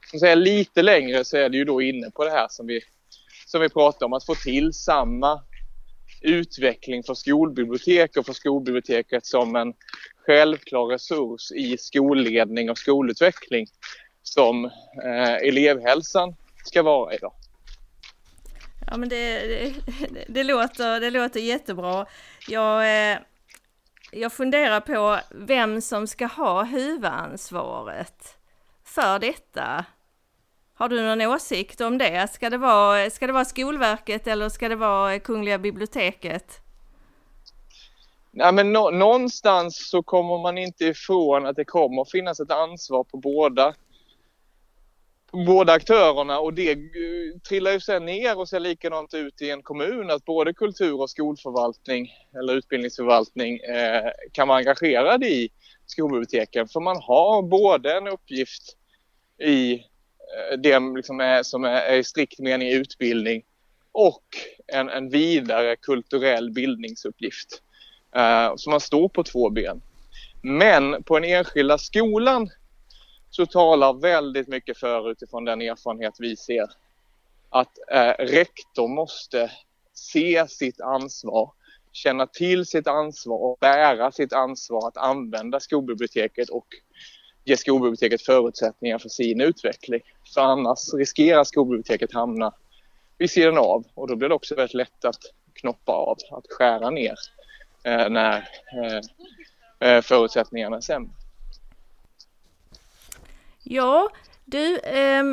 Som 0.09 0.19
säger, 0.19 0.35
lite 0.35 0.81
längre 0.81 1.25
så 1.25 1.37
är 1.37 1.49
det 1.49 1.57
ju 1.57 1.65
då 1.65 1.81
inne 1.81 2.11
på 2.11 2.23
det 2.23 2.31
här 2.31 2.47
som 2.49 2.67
vi, 2.67 2.81
som 3.45 3.61
vi 3.61 3.69
pratar 3.69 4.05
om, 4.05 4.13
att 4.13 4.25
få 4.25 4.35
till 4.35 4.73
samma 4.73 5.43
utveckling 6.21 7.03
för 7.03 7.13
skolbibliotek 7.13 8.17
och 8.17 8.25
för 8.25 8.33
skolbiblioteket 8.33 9.25
som 9.25 9.55
en 9.55 9.73
självklar 10.25 10.85
resurs 10.85 11.51
i 11.51 11.77
skolledning 11.77 12.69
och 12.69 12.77
skolutveckling 12.77 13.67
som 14.23 14.65
eh, 15.03 15.33
elevhälsan 15.33 16.35
ska 16.65 16.83
vara 16.83 17.13
idag. 17.13 17.33
Ja 18.91 18.97
men 18.97 19.09
det, 19.09 19.39
det, 19.39 19.73
det, 20.27 20.43
låter, 20.43 20.99
det 20.99 21.09
låter 21.09 21.39
jättebra. 21.39 22.05
Jag, 22.47 23.11
eh, 23.11 23.17
jag 24.11 24.33
funderar 24.33 24.79
på 24.79 25.19
vem 25.31 25.81
som 25.81 26.07
ska 26.07 26.25
ha 26.25 26.63
huvudansvaret 26.63 28.37
för 28.83 29.19
detta. 29.19 29.85
Har 30.73 30.89
du 30.89 31.01
någon 31.01 31.21
åsikt 31.21 31.81
om 31.81 31.97
det? 31.97 32.27
Ska 32.33 32.49
det 32.49 32.57
vara, 32.57 33.09
ska 33.09 33.27
det 33.27 33.33
vara 33.33 33.45
Skolverket 33.45 34.27
eller 34.27 34.49
ska 34.49 34.69
det 34.69 34.75
vara 34.75 35.19
Kungliga 35.19 35.57
biblioteket? 35.57 36.61
Ja, 38.31 38.51
men 38.51 38.73
nå 38.73 38.89
någonstans 38.89 39.89
så 39.89 40.03
kommer 40.03 40.41
man 40.41 40.57
inte 40.57 40.85
ifrån 40.85 41.45
att 41.45 41.55
det 41.55 41.65
kommer 41.65 42.05
finnas 42.11 42.39
ett 42.39 42.51
ansvar 42.51 43.03
på 43.03 43.17
båda 43.17 43.73
båda 45.31 45.73
aktörerna 45.73 46.39
och 46.39 46.53
det 46.53 46.71
eh, 46.71 46.77
trillar 47.47 47.71
ju 47.71 47.79
sen 47.79 48.05
ner 48.05 48.39
och 48.39 48.49
ser 48.49 48.59
likadant 48.59 49.13
ut 49.13 49.41
i 49.41 49.49
en 49.49 49.61
kommun 49.61 50.11
att 50.11 50.25
både 50.25 50.53
kultur 50.53 51.01
och 51.01 51.09
skolförvaltning 51.09 52.11
eller 52.39 52.53
utbildningsförvaltning 52.53 53.57
eh, 53.57 54.11
kan 54.31 54.47
vara 54.47 54.57
engagerad 54.57 55.23
i 55.23 55.49
skolbiblioteken 55.85 56.67
för 56.67 56.79
man 56.79 56.97
har 57.01 57.41
både 57.41 57.97
en 57.97 58.07
uppgift 58.07 58.75
i 59.43 59.73
eh, 59.73 60.57
det 60.63 60.79
liksom 60.95 61.19
är, 61.19 61.43
som 61.43 61.63
är, 61.63 61.81
är 61.81 61.97
i 61.97 62.03
strikt 62.03 62.39
mening 62.39 62.69
utbildning 62.69 63.43
och 63.91 64.23
en, 64.67 64.89
en 64.89 65.09
vidare 65.09 65.75
kulturell 65.75 66.51
bildningsuppgift. 66.51 67.61
Eh, 68.15 68.53
så 68.55 68.69
man 68.69 68.79
står 68.79 69.09
på 69.09 69.23
två 69.23 69.49
ben. 69.49 69.81
Men 70.41 71.03
på 71.03 71.19
den 71.19 71.29
enskilda 71.29 71.77
skolan 71.77 72.49
så 73.29 73.45
talar 73.45 73.93
väldigt 73.93 74.47
mycket 74.47 74.77
för 74.77 75.11
utifrån 75.11 75.45
den 75.45 75.61
erfarenhet 75.61 76.13
vi 76.19 76.35
ser 76.35 76.69
att 77.49 77.77
eh, 77.91 78.25
rektor 78.25 78.87
måste 78.87 79.51
se 79.93 80.47
sitt 80.47 80.81
ansvar, 80.81 81.51
känna 81.91 82.27
till 82.27 82.65
sitt 82.65 82.87
ansvar 82.87 83.37
och 83.37 83.57
bära 83.61 84.11
sitt 84.11 84.33
ansvar 84.33 84.87
att 84.87 84.97
använda 84.97 85.59
skolbiblioteket 85.59 86.49
och 86.49 86.67
ge 87.43 87.57
skolbiblioteket 87.57 88.21
förutsättningar 88.21 88.99
för 88.99 89.09
sin 89.09 89.41
utveckling. 89.41 90.01
För 90.33 90.41
annars 90.41 90.93
riskerar 90.93 91.43
skolbiblioteket 91.43 92.13
hamna 92.13 92.53
vid 93.17 93.31
sidan 93.31 93.57
av 93.57 93.85
och 93.93 94.07
då 94.07 94.15
blir 94.15 94.29
det 94.29 94.35
också 94.35 94.55
väldigt 94.55 94.73
lätt 94.73 95.05
att 95.05 95.19
knoppa 95.53 95.91
av, 95.91 96.17
att 96.31 96.45
skära 96.49 96.89
ner 96.89 97.15
eh, 97.83 98.09
när 98.09 98.49
eh, 98.73 99.89
eh 99.89 100.01
förutsättningarna 100.01 100.77
är 100.77 100.81
sämre. 100.81 101.11
Ja, 103.71 104.09
du, 104.45 104.77
eh, 104.77 105.23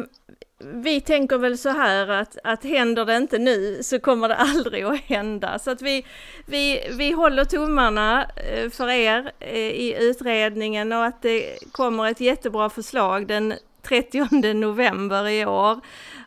vi 0.58 1.00
tänker 1.00 1.38
väl 1.38 1.58
så 1.58 1.68
här 1.68 2.08
att, 2.08 2.38
att 2.44 2.64
händer 2.64 3.04
det 3.04 3.16
inte 3.16 3.38
nu 3.38 3.82
så 3.82 4.00
kommer 4.00 4.28
det 4.28 4.34
aldrig 4.36 4.84
att 4.84 5.00
hända. 5.00 5.58
Så 5.58 5.70
att 5.70 5.82
vi, 5.82 6.06
vi, 6.46 6.88
vi 6.98 7.12
håller 7.12 7.44
tummarna 7.44 8.26
eh, 8.36 8.70
för 8.70 8.88
er 8.88 9.32
eh, 9.40 9.56
i 9.58 9.96
utredningen 10.00 10.92
och 10.92 11.04
att 11.04 11.22
det 11.22 11.58
kommer 11.72 12.10
ett 12.10 12.20
jättebra 12.20 12.70
förslag 12.70 13.26
den 13.26 13.54
30 13.82 14.54
november 14.54 15.28
i 15.28 15.46
år. 15.46 15.80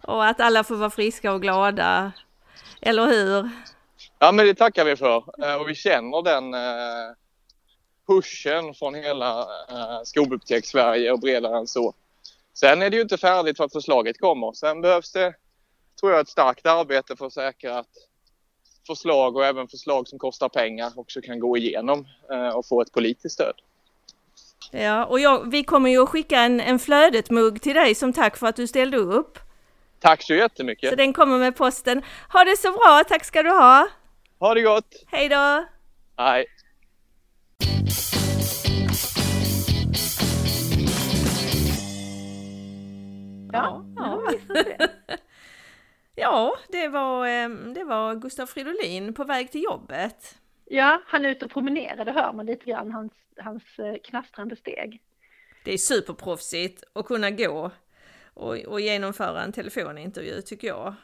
Och 0.04 0.26
att 0.26 0.39
alla 0.39 0.63
får 0.63 0.76
vara 0.76 0.89
friska 0.89 1.34
och 1.34 1.41
glada. 1.41 2.12
Eller 2.82 3.06
hur? 3.06 3.50
Ja 4.19 4.32
men 4.32 4.45
det 4.45 4.56
tackar 4.56 4.86
vi 4.86 4.95
för 4.95 5.24
eh, 5.43 5.56
och 5.56 5.69
vi 5.69 5.76
känner 5.76 6.24
den 6.24 6.54
pushen 8.10 8.74
från 8.74 8.95
hela 8.95 9.41
eh, 9.69 10.04
skolbibliotek 10.04 10.65
Sverige 10.65 11.12
och 11.12 11.19
bredare 11.19 11.58
än 11.58 11.67
så. 11.67 11.93
Sen 12.54 12.82
är 12.82 12.89
det 12.89 12.95
ju 12.95 13.02
inte 13.02 13.17
färdigt 13.17 13.58
för 13.58 13.63
att 13.63 13.72
förslaget 13.72 14.19
kommer. 14.19 14.52
Sen 14.52 14.82
behövs 14.82 15.12
det, 15.12 15.34
tror 16.00 16.12
jag, 16.12 16.22
ett 16.22 16.30
starkt 16.30 16.65
arbete 16.65 17.15
för 17.15 17.26
att 17.26 17.34
säkra 17.34 17.80
att 17.80 17.89
förslag 18.88 19.36
och 19.36 19.45
även 19.45 19.67
förslag 19.67 20.08
som 20.08 20.19
kostar 20.19 20.50
pengar 20.50 20.91
också 20.95 21.22
kan 21.22 21.39
gå 21.39 21.58
igenom 21.58 22.08
eh, 22.32 22.50
och 22.50 22.65
få 22.65 22.82
ett 22.82 22.91
politiskt 22.91 23.34
stöd. 23.34 23.56
Ja, 24.72 25.06
och 25.06 25.19
jag, 25.19 25.52
vi 25.52 25.63
kommer 25.63 25.89
ju 25.89 26.04
att 26.04 26.10
skicka 26.10 26.39
en, 26.39 26.60
en 26.60 26.80
flödet-mugg 26.80 27.62
till 27.62 27.76
dig 27.76 27.95
som 27.95 28.13
tack 28.13 28.38
för 28.38 28.48
att 28.48 28.56
du 28.56 28.67
ställde 28.67 28.98
upp. 28.98 29.39
Tack 30.00 30.24
så 30.24 30.34
jättemycket! 30.34 30.89
Så 30.89 30.95
den 30.95 31.13
kommer 31.13 31.38
med 31.38 31.56
posten. 31.56 32.02
Ha 32.34 32.43
det 32.43 32.58
så 32.58 32.72
bra, 32.72 33.04
tack 33.08 33.26
ska 33.26 33.43
du 33.43 33.50
ha! 33.50 33.88
Ha 34.39 34.54
det 34.54 34.62
gott! 34.62 35.04
Hej 35.08 35.30
då! 35.30 35.65
Hej! 36.17 36.45
Ja, 43.53 43.85
ja. 43.95 44.21
Det. 44.47 44.89
ja, 46.15 46.57
det 46.67 46.88
var, 46.88 47.27
ehm, 47.27 47.73
det 47.73 47.83
var 47.83 48.15
Gustav 48.15 48.45
Fridolin 48.45 49.13
på 49.13 49.23
väg 49.23 49.51
till 49.51 49.63
jobbet. 49.63 50.38
Ja, 50.65 51.01
han 51.05 51.25
är 51.25 51.29
ute 51.29 51.45
och 51.45 51.51
promenerar, 51.51 52.05
det 52.05 52.12
hör 52.12 52.33
man 52.33 52.45
lite 52.45 52.65
grann, 52.65 52.91
hans, 52.91 53.13
hans 53.38 53.79
eh, 53.79 53.95
knastrande 54.03 54.55
steg. 54.55 55.01
Det 55.63 55.73
är 55.73 55.77
superproffsigt 55.77 56.83
att 56.93 57.05
kunna 57.05 57.31
gå 57.31 57.71
och, 58.33 58.57
och 58.57 58.81
genomföra 58.81 59.43
en 59.43 59.51
telefonintervju 59.51 60.41
tycker 60.41 60.67
jag. 60.67 60.95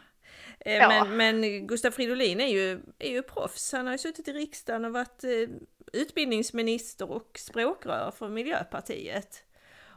Eh, 0.59 0.75
ja. 0.75 0.87
Men, 0.87 1.17
men 1.17 1.67
Gustav 1.67 1.91
Fridolin 1.91 2.41
är 2.41 2.47
ju, 2.47 2.79
är 2.99 3.09
ju 3.11 3.21
proffs. 3.21 3.71
Han 3.71 3.85
har 3.85 3.93
ju 3.93 3.97
suttit 3.97 4.27
i 4.27 4.33
riksdagen 4.33 4.85
och 4.85 4.93
varit 4.93 5.23
eh, 5.23 5.55
utbildningsminister 5.93 7.11
och 7.11 7.39
språkrör 7.39 8.11
för 8.11 8.29
Miljöpartiet. 8.29 9.43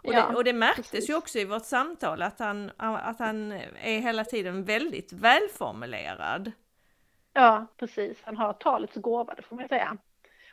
Och, 0.02 0.14
ja, 0.14 0.28
det, 0.28 0.36
och 0.36 0.44
det 0.44 0.52
märktes 0.52 0.90
precis. 0.90 1.10
ju 1.10 1.14
också 1.14 1.38
i 1.38 1.44
vårt 1.44 1.64
samtal 1.64 2.22
att 2.22 2.38
han, 2.38 2.70
att 2.76 3.18
han 3.18 3.52
är 3.82 4.00
hela 4.00 4.24
tiden 4.24 4.64
väldigt 4.64 5.12
välformulerad. 5.12 6.52
Ja, 7.32 7.66
precis. 7.76 8.18
Han 8.22 8.36
har 8.36 8.52
talets 8.52 8.94
gåva, 8.94 9.34
det 9.34 9.42
får 9.42 9.56
man 9.56 9.68
säga. 9.68 9.96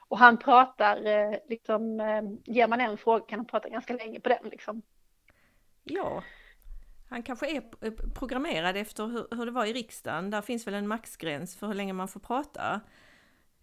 Och 0.07 0.17
han 0.17 0.37
pratar, 0.37 1.05
eh, 1.05 1.37
liksom, 1.49 1.99
eh, 1.99 2.53
ger 2.53 2.67
man 2.67 2.81
en 2.81 2.97
fråga 2.97 3.25
kan 3.25 3.39
han 3.39 3.45
prata 3.45 3.69
ganska 3.69 3.93
länge 3.93 4.19
på 4.19 4.29
den 4.29 4.49
liksom. 4.49 4.81
Ja, 5.83 6.23
han 7.09 7.23
kanske 7.23 7.57
är 7.57 7.61
programmerad 8.13 8.77
efter 8.77 9.07
hur, 9.07 9.27
hur, 9.31 9.45
det 9.45 9.51
var 9.51 9.65
i 9.65 9.73
riksdagen. 9.73 10.29
Där 10.29 10.41
finns 10.41 10.67
väl 10.67 10.73
en 10.73 10.87
maxgräns 10.87 11.57
för 11.57 11.67
hur 11.67 11.73
länge 11.73 11.93
man 11.93 12.07
får 12.07 12.19
prata. 12.19 12.81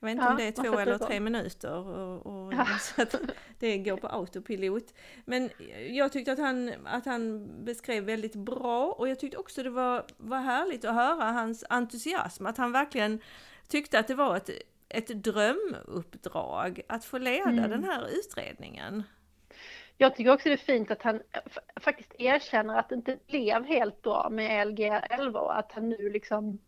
Jag 0.02 0.06
vet 0.06 0.14
inte 0.14 0.24
ja, 0.24 0.30
om 0.30 0.36
det 0.36 0.44
är 0.46 0.52
två 0.52 0.78
eller 0.78 0.98
tre 0.98 1.20
minuter 1.20 1.74
och, 1.74 2.26
och 2.26 2.54
ja. 2.54 2.66
så 2.80 3.02
att 3.02 3.14
det 3.58 3.78
går 3.78 3.96
på 3.96 4.06
autopilot. 4.06 4.94
Men 5.24 5.50
jag 5.90 6.12
tyckte 6.12 6.32
att 6.32 6.38
han, 6.38 6.72
att 6.84 7.06
han 7.06 7.48
beskrev 7.64 8.04
väldigt 8.04 8.34
bra 8.34 8.92
och 8.92 9.08
jag 9.08 9.18
tyckte 9.18 9.36
också 9.36 9.62
det 9.62 9.70
var, 9.70 10.04
var 10.16 10.40
härligt 10.40 10.84
att 10.84 10.94
höra 10.94 11.24
hans 11.24 11.64
entusiasm, 11.68 12.46
att 12.46 12.56
han 12.56 12.72
verkligen 12.72 13.20
tyckte 13.68 13.98
att 13.98 14.08
det 14.08 14.14
var 14.14 14.36
ett, 14.36 14.50
ett 14.88 15.08
drömuppdrag 15.08 16.82
att 16.86 17.04
få 17.04 17.18
leda 17.18 17.50
mm. 17.50 17.70
den 17.70 17.84
här 17.84 18.06
utredningen. 18.18 19.02
Jag 19.96 20.16
tycker 20.16 20.32
också 20.32 20.48
det 20.48 20.54
är 20.54 20.56
fint 20.56 20.90
att 20.90 21.02
han 21.02 21.22
faktiskt 21.80 22.14
erkänner 22.18 22.78
att 22.78 22.88
det 22.88 22.94
inte 22.94 23.18
blev 23.26 23.64
helt 23.64 24.02
bra 24.02 24.28
med 24.30 24.68
Lgr 24.68 25.06
11 25.10 25.40
och 25.40 25.58
att 25.58 25.72
han 25.72 25.88
nu 25.88 26.10
liksom 26.10 26.58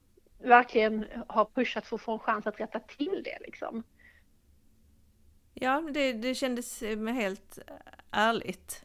verkligen 0.44 1.06
har 1.28 1.44
pushat 1.44 1.86
för 1.86 1.96
att 1.96 2.02
få 2.02 2.12
en 2.12 2.18
chans 2.18 2.46
att 2.46 2.60
rätta 2.60 2.80
till 2.80 3.22
det 3.24 3.38
liksom. 3.40 3.82
Ja, 5.54 5.82
det, 5.90 6.12
det 6.12 6.34
kändes 6.34 6.80
helt 6.80 7.58
ärligt. 8.10 8.84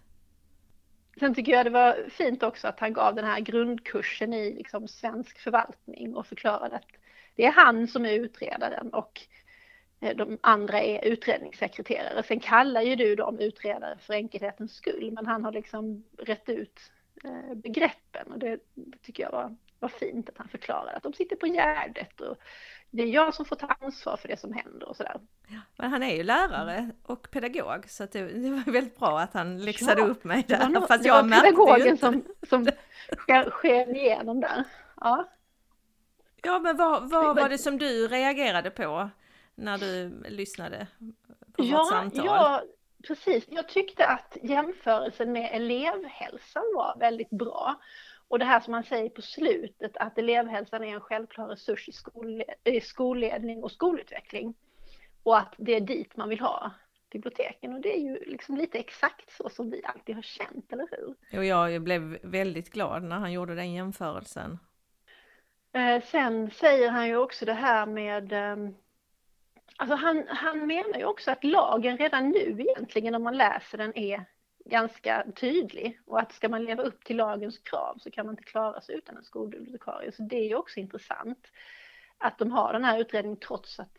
Sen 1.19 1.35
tycker 1.35 1.51
jag 1.51 1.65
det 1.65 1.69
var 1.69 2.09
fint 2.09 2.43
också 2.43 2.67
att 2.67 2.79
han 2.79 2.93
gav 2.93 3.15
den 3.15 3.25
här 3.25 3.39
grundkursen 3.39 4.33
i 4.33 4.53
liksom 4.53 4.87
svensk 4.87 5.39
förvaltning 5.39 6.15
och 6.15 6.27
förklarade 6.27 6.75
att 6.75 6.87
det 7.35 7.45
är 7.45 7.51
han 7.51 7.87
som 7.87 8.05
är 8.05 8.11
utredaren 8.11 8.89
och 8.93 9.21
eh, 9.99 10.17
de 10.17 10.37
andra 10.41 10.81
är 10.81 11.05
utredningssekreterare. 11.05 12.23
Sen 12.23 12.39
kallar 12.39 12.81
ju 12.81 12.95
du 12.95 13.15
dem 13.15 13.39
utredare 13.39 13.97
för 14.01 14.13
enkelhetens 14.13 14.73
skull, 14.73 15.11
men 15.11 15.25
han 15.25 15.43
har 15.43 15.51
liksom 15.51 16.03
rätt 16.17 16.49
ut 16.49 16.79
eh, 17.23 17.55
begreppen 17.55 18.31
och 18.31 18.39
det 18.39 18.59
tycker 19.01 19.23
jag 19.23 19.31
var 19.31 19.55
vad 19.79 19.91
fint 19.91 20.29
att 20.29 20.37
han 20.37 20.47
förklarade 20.47 20.91
att 20.91 21.03
de 21.03 21.13
sitter 21.13 21.35
på 21.35 21.47
Gärdet 21.47 22.21
och 22.21 22.37
det 22.91 23.03
är 23.03 23.07
jag 23.07 23.33
som 23.33 23.45
får 23.45 23.55
ta 23.55 23.67
ansvar 23.79 24.17
för 24.17 24.27
det 24.27 24.39
som 24.39 24.53
händer 24.53 24.89
och 24.89 24.95
sådär. 24.95 25.19
Ja, 25.47 25.59
men 25.77 25.91
han 25.91 26.03
är 26.03 26.15
ju 26.15 26.23
lärare 26.23 26.91
och 27.03 27.31
pedagog 27.31 27.89
så 27.89 28.05
det, 28.05 28.21
det, 28.21 28.49
var 28.49 28.71
väldigt 28.71 28.99
bra 28.99 29.19
att 29.19 29.33
han 29.33 29.61
läxade 29.61 30.01
ja, 30.01 30.07
upp 30.07 30.23
mig 30.23 30.45
där. 30.47 30.69
Det 30.69 30.79
var, 30.79 30.87
fast 30.87 31.03
det 31.03 31.09
jag 31.09 31.23
var 31.23 31.41
pedagogen 31.41 31.97
som, 31.97 32.23
som 32.49 32.67
skär 33.51 33.95
igenom 33.95 34.39
där. 34.39 34.63
Ja, 35.01 35.29
ja 36.43 36.59
men 36.59 36.77
vad, 36.77 37.09
vad 37.09 37.35
var 37.35 37.49
det 37.49 37.57
som 37.57 37.77
du 37.77 38.07
reagerade 38.07 38.71
på 38.71 39.09
när 39.55 39.77
du 39.77 40.23
lyssnade 40.29 40.87
på 41.53 41.63
ja, 41.63 41.77
vårt 41.77 41.89
samtal? 41.89 42.25
Ja, 42.25 42.63
precis. 43.07 43.45
Jag 43.47 43.69
tyckte 43.69 44.05
att 44.05 44.37
jämförelsen 44.43 45.31
med 45.31 45.49
elevhälsan 45.53 46.63
var 46.75 46.97
väldigt 46.99 47.29
bra. 47.29 47.79
Och 48.29 48.39
det 48.39 48.45
här 48.45 48.59
som 48.59 48.71
man 48.71 48.83
säger 48.83 49.09
på 49.09 49.21
slutet, 49.21 49.97
att 49.97 50.17
elevhälsan 50.17 50.83
är 50.83 50.93
en 50.93 51.01
självklar 51.01 51.47
resurs 51.47 51.89
i, 51.89 51.91
skol, 51.91 52.43
i 52.63 52.81
skolledning 52.81 53.63
och 53.63 53.71
skolutveckling. 53.71 54.53
Och 55.23 55.37
att 55.37 55.55
det 55.57 55.75
är 55.75 55.81
dit 55.81 56.17
man 56.17 56.29
vill 56.29 56.39
ha 56.39 56.71
biblioteken. 57.11 57.73
Och 57.73 57.81
det 57.81 57.97
är 57.97 58.01
ju 58.01 58.19
liksom 58.25 58.57
lite 58.57 58.77
exakt 58.77 59.31
så 59.31 59.49
som 59.49 59.69
vi 59.69 59.81
alltid 59.83 60.15
har 60.15 60.21
känt, 60.21 60.73
eller 60.73 60.87
hur? 60.91 61.39
Och 61.39 61.45
jag 61.45 61.81
blev 61.81 62.19
väldigt 62.23 62.69
glad 62.69 63.03
när 63.03 63.19
han 63.19 63.31
gjorde 63.31 63.55
den 63.55 63.73
jämförelsen. 63.73 64.59
Eh, 65.73 66.03
sen 66.03 66.51
säger 66.51 66.89
han 66.89 67.07
ju 67.07 67.17
också 67.17 67.45
det 67.45 67.53
här 67.53 67.85
med 67.85 68.33
eh, 68.33 68.71
Alltså 69.77 69.95
han, 69.95 70.25
han 70.27 70.67
menar 70.67 70.97
ju 70.97 71.05
också 71.05 71.31
att 71.31 71.43
lagen 71.43 71.97
redan 71.97 72.29
nu 72.29 72.57
egentligen 72.59 73.15
om 73.15 73.23
man 73.23 73.37
läser 73.37 73.77
den 73.77 73.97
är 73.97 74.25
ganska 74.65 75.25
tydlig 75.35 75.99
och 76.05 76.19
att 76.19 76.31
ska 76.31 76.49
man 76.49 76.63
leva 76.63 76.83
upp 76.83 77.03
till 77.03 77.17
lagens 77.17 77.59
krav 77.59 77.97
så 77.97 78.11
kan 78.11 78.25
man 78.25 78.33
inte 78.33 78.43
klara 78.43 78.81
sig 78.81 78.95
utan 78.95 79.17
en 79.17 79.23
skolbibliotekarie. 79.23 80.11
Så 80.11 80.23
det 80.23 80.35
är 80.35 80.47
ju 80.47 80.55
också 80.55 80.79
intressant 80.79 81.47
att 82.17 82.37
de 82.37 82.51
har 82.51 82.73
den 82.73 82.83
här 82.83 82.99
utredningen 82.99 83.39
trots 83.39 83.79
att 83.79 83.97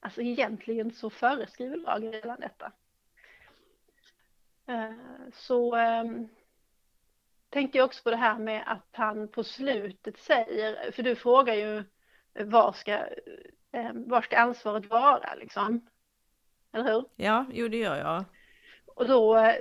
alltså 0.00 0.22
egentligen 0.22 0.92
så 0.92 1.10
föreskriver 1.10 1.76
lagen 1.76 2.12
redan 2.12 2.40
detta. 2.40 2.72
Eh, 4.66 4.92
så 5.32 5.74
ehm, 5.74 6.28
tänkte 7.50 7.78
jag 7.78 7.84
också 7.84 8.02
på 8.02 8.10
det 8.10 8.16
här 8.16 8.38
med 8.38 8.62
att 8.66 8.88
han 8.92 9.28
på 9.28 9.44
slutet 9.44 10.18
säger, 10.18 10.92
för 10.92 11.02
du 11.02 11.16
frågar 11.16 11.54
ju 11.54 11.84
eh, 12.34 12.46
var 12.46 12.72
ska, 12.72 13.06
ehm, 13.72 14.08
var 14.08 14.22
ska 14.22 14.38
ansvaret 14.38 14.90
vara 14.90 15.34
liksom? 15.34 15.86
Eller 16.72 16.92
hur? 16.92 17.04
Ja, 17.16 17.46
jo 17.52 17.68
det 17.68 17.76
gör 17.76 17.96
jag. 17.96 18.24
Och 18.96 19.08
då 19.08 19.36
eh, 19.36 19.54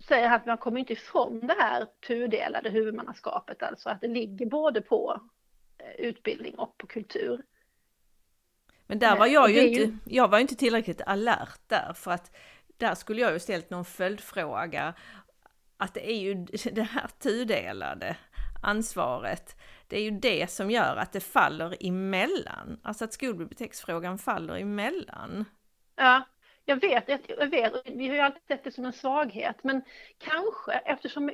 säger 0.00 0.28
han 0.28 0.36
att 0.36 0.46
man 0.46 0.58
kommer 0.58 0.80
inte 0.80 0.92
ifrån 0.92 1.40
det 1.40 1.56
här 1.58 1.86
tudelade 2.06 2.70
huvudmannaskapet, 2.70 3.62
alltså 3.62 3.88
att 3.88 4.00
det 4.00 4.08
ligger 4.08 4.46
både 4.46 4.80
på 4.80 5.20
eh, 5.78 6.06
utbildning 6.06 6.54
och 6.54 6.78
på 6.78 6.86
kultur. 6.86 7.42
Men 8.86 8.98
där 8.98 9.16
var 9.16 9.26
jag 9.26 9.50
ju 9.50 9.68
inte, 9.68 9.98
jag 10.04 10.28
var 10.28 10.38
inte 10.38 10.54
tillräckligt 10.54 11.02
alert 11.06 11.60
där 11.66 11.92
för 11.92 12.10
att 12.10 12.36
där 12.76 12.94
skulle 12.94 13.20
jag 13.20 13.32
ju 13.32 13.38
ställt 13.38 13.70
någon 13.70 13.84
följdfråga 13.84 14.94
att 15.76 15.94
det 15.94 16.10
är 16.10 16.18
ju 16.18 16.34
det 16.72 16.82
här 16.82 17.08
tudelade 17.18 18.16
ansvaret. 18.62 19.56
Det 19.86 19.96
är 19.96 20.02
ju 20.02 20.10
det 20.10 20.50
som 20.50 20.70
gör 20.70 20.96
att 20.96 21.12
det 21.12 21.20
faller 21.20 21.76
emellan, 21.80 22.80
alltså 22.82 23.04
att 23.04 23.12
skolbiblioteksfrågan 23.12 24.18
faller 24.18 24.54
emellan. 24.54 25.44
Ja, 25.96 26.22
jag 26.64 26.80
vet, 26.80 27.08
jag 27.28 27.50
vet, 27.50 27.72
vi 27.86 28.08
har 28.08 28.14
ju 28.14 28.20
alltid 28.20 28.42
sett 28.48 28.64
det 28.64 28.72
som 28.72 28.84
en 28.84 28.92
svaghet, 28.92 29.56
men 29.64 29.82
kanske 30.18 30.72
eftersom 30.72 31.30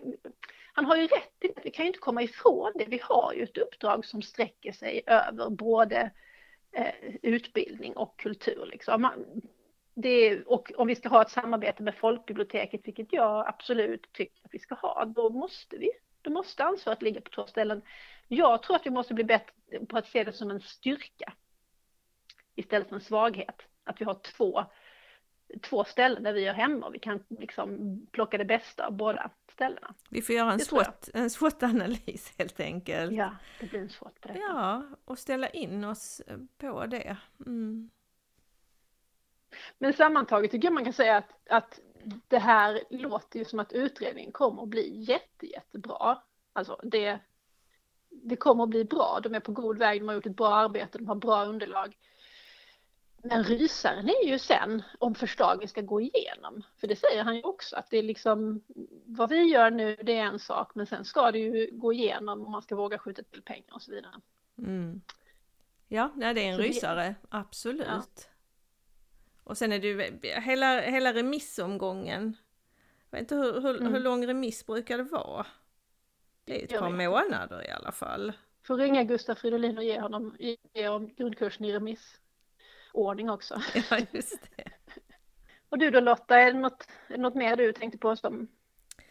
han 0.73 0.85
har 0.85 0.97
ju 0.97 1.07
rätt 1.07 1.33
i 1.41 1.47
det, 1.49 1.61
vi 1.65 1.71
kan 1.71 1.85
ju 1.85 1.87
inte 1.87 1.99
komma 1.99 2.23
ifrån 2.23 2.73
det. 2.75 2.85
Vi 2.85 3.01
har 3.03 3.33
ju 3.33 3.43
ett 3.43 3.59
uppdrag 3.59 4.05
som 4.05 4.23
sträcker 4.23 4.73
sig 4.73 5.03
över 5.07 5.51
både 5.51 6.11
eh, 6.73 6.95
utbildning 7.23 7.97
och 7.97 8.17
kultur. 8.19 8.67
Liksom. 8.67 9.03
Man, 9.03 9.43
det, 9.95 10.43
och 10.43 10.73
om 10.77 10.87
vi 10.87 10.97
ska 10.97 11.09
ha 11.09 11.23
ett 11.23 11.31
samarbete 11.31 11.83
med 11.83 11.95
folkbiblioteket, 11.95 12.81
vilket 12.85 13.13
jag 13.13 13.49
absolut 13.49 14.13
tycker 14.13 14.45
att 14.45 14.55
vi 14.55 14.59
ska 14.59 14.75
ha, 14.75 15.05
då 15.05 15.31
måste 15.31 15.77
vi. 15.77 15.91
Då 16.23 16.31
måste 16.31 16.65
ansvaret 16.65 17.03
ligga 17.03 17.21
på 17.21 17.31
två 17.31 17.47
ställen. 17.47 17.83
Jag 18.29 18.63
tror 18.63 18.77
att 18.77 18.87
vi 18.87 18.91
måste 18.91 19.15
bli 19.15 19.25
bättre 19.25 19.87
på 19.89 19.99
att 19.99 20.07
se 20.07 20.25
det 20.25 20.33
som 20.33 20.51
en 20.51 20.61
styrka 20.61 21.33
istället 22.55 22.89
för 22.89 22.97
en 22.97 23.03
svaghet. 23.03 23.63
Att 23.85 24.01
vi 24.01 24.05
har 24.05 24.21
två 24.37 24.65
två 25.63 25.85
ställen 25.85 26.23
där 26.23 26.33
vi 26.33 26.47
är 26.47 26.55
hemma 26.55 26.87
och 26.87 26.95
vi 26.95 26.99
kan 26.99 27.25
liksom 27.29 28.01
plocka 28.13 28.39
det 28.39 28.45
bästa 28.45 28.87
av 28.87 28.93
båda 28.93 29.31
ställena. 29.53 29.95
Vi 30.11 30.23
får 30.23 30.35
göra 30.35 30.53
en, 30.53 30.61
SWOT, 30.61 31.09
en 31.15 31.31
SWOT-analys 31.31 32.35
helt 32.39 32.61
enkelt. 32.61 33.13
Ja, 33.13 33.37
det 33.61 33.67
blir 33.67 33.81
en 33.81 33.89
SWOT 33.89 34.21
på 34.21 34.29
detta. 34.29 34.41
Ja, 34.41 34.83
och 35.05 35.19
ställa 35.19 35.49
in 35.49 35.85
oss 35.85 36.23
på 36.59 36.87
det. 36.87 37.17
Mm. 37.47 37.91
Men 39.79 39.93
sammantaget 39.93 40.51
tycker 40.51 40.69
jag 40.69 40.75
man 40.75 40.85
kan 40.85 40.93
säga 40.93 41.17
att, 41.17 41.49
att 41.49 41.81
det 42.29 42.39
här 42.39 42.81
låter 42.91 43.39
ju 43.39 43.45
som 43.45 43.59
att 43.59 43.73
utredningen 43.73 44.33
kommer 44.33 44.63
att 44.63 44.69
bli 44.69 45.01
jätte, 45.01 45.47
jättebra. 45.47 46.23
Alltså 46.53 46.81
det, 46.83 47.19
det 48.11 48.37
kommer 48.37 48.65
att 48.65 48.71
bli 48.71 48.85
bra, 48.85 49.21
de 49.23 49.35
är 49.35 49.41
på 49.41 49.53
god 49.53 49.79
väg, 49.79 50.01
de 50.01 50.09
har 50.09 50.15
gjort 50.15 50.27
ett 50.27 50.37
bra 50.37 50.55
arbete, 50.55 50.99
de 50.99 51.09
har 51.09 51.15
bra 51.15 51.45
underlag. 51.45 51.97
Men 53.23 53.45
rysaren 53.45 54.09
är 54.09 54.27
ju 54.27 54.39
sen 54.39 54.83
om 54.99 55.15
förslagen 55.15 55.69
ska 55.69 55.81
gå 55.81 56.01
igenom. 56.01 56.63
För 56.77 56.87
det 56.87 56.97
säger 56.97 57.25
han 57.25 57.37
ju 57.37 57.43
också 57.43 57.77
att 57.77 57.91
det 57.91 57.99
är 57.99 58.03
liksom 58.03 58.63
vad 59.05 59.31
vi 59.31 59.43
gör 59.43 59.71
nu 59.71 59.97
det 60.03 60.19
är 60.19 60.25
en 60.25 60.39
sak 60.39 60.75
men 60.75 60.87
sen 60.87 61.05
ska 61.05 61.33
det 61.33 61.39
ju 61.39 61.71
gå 61.73 61.93
igenom 61.93 62.47
om 62.47 62.53
man 62.53 62.63
ska 62.63 62.77
våga 62.77 62.99
skjuta 62.99 63.23
till 63.23 63.43
pengar 63.43 63.75
och 63.75 63.83
så 63.83 63.91
vidare. 63.91 64.15
Mm. 64.59 65.01
Ja, 65.89 66.13
det 66.17 66.27
är 66.27 66.37
en 66.37 66.57
så 66.57 66.63
rysare, 66.63 67.03
det... 67.03 67.15
absolut. 67.29 67.87
Ja. 67.87 68.03
Och 69.45 69.59
sen 69.59 69.73
är 69.73 69.79
det 69.79 69.87
ju 69.87 70.41
hela, 70.41 70.81
hela 70.81 71.15
remissomgången. 71.15 72.37
Jag 73.11 73.19
vet 73.19 73.21
inte 73.21 73.35
hur, 73.35 73.61
hur, 73.61 73.81
mm. 73.81 73.93
hur 73.93 74.01
lång 74.01 74.27
remiss 74.27 74.67
brukar 74.67 74.99
det 74.99 75.05
vara? 75.05 75.47
Det 76.45 76.61
är 76.61 76.65
ett 76.65 76.81
par 76.81 76.91
månader 76.91 77.67
i 77.67 77.71
alla 77.71 77.93
fall. 77.93 78.33
Får 78.63 78.77
ringa 78.77 79.05
Gustaf 79.05 79.39
Fridolin 79.39 79.79
och 79.79 79.85
ge 79.85 80.01
honom 80.01 80.37
ge 80.75 80.89
om 80.89 81.15
grundkursen 81.15 81.65
i 81.65 81.73
remiss 81.73 82.21
ordning 82.99 83.31
också. 83.31 83.63
Ja, 83.91 83.99
just 84.13 84.49
det. 84.57 84.65
Och 85.69 85.79
du 85.79 85.91
då 85.91 86.01
Lotta, 86.01 86.39
är 86.39 86.53
det 86.53 86.59
något, 86.59 86.89
är 87.09 87.13
det 87.13 87.23
något 87.23 87.35
mer 87.35 87.57
du 87.57 87.73
tänkte 87.73 87.99
på 87.99 88.17
som 88.17 88.49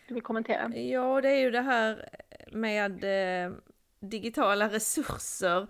du 0.08 0.13
vill 0.13 0.23
kommentera? 0.23 0.76
Ja, 0.76 1.21
det 1.21 1.30
är 1.30 1.39
ju 1.39 1.52
det 1.52 1.62
här 1.62 2.10
med 2.52 3.04
eh, 3.04 3.52
digitala 4.00 4.69
resurser. 4.69 5.67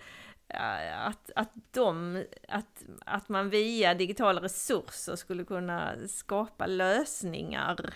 Att, 0.93 1.32
att, 1.36 1.51
de, 1.71 2.23
att, 2.47 2.84
att 3.06 3.30
man 3.30 3.49
via 3.49 3.93
digitala 3.93 4.41
resurser 4.41 5.15
skulle 5.15 5.43
kunna 5.43 5.95
skapa 6.08 6.65
lösningar. 6.65 7.93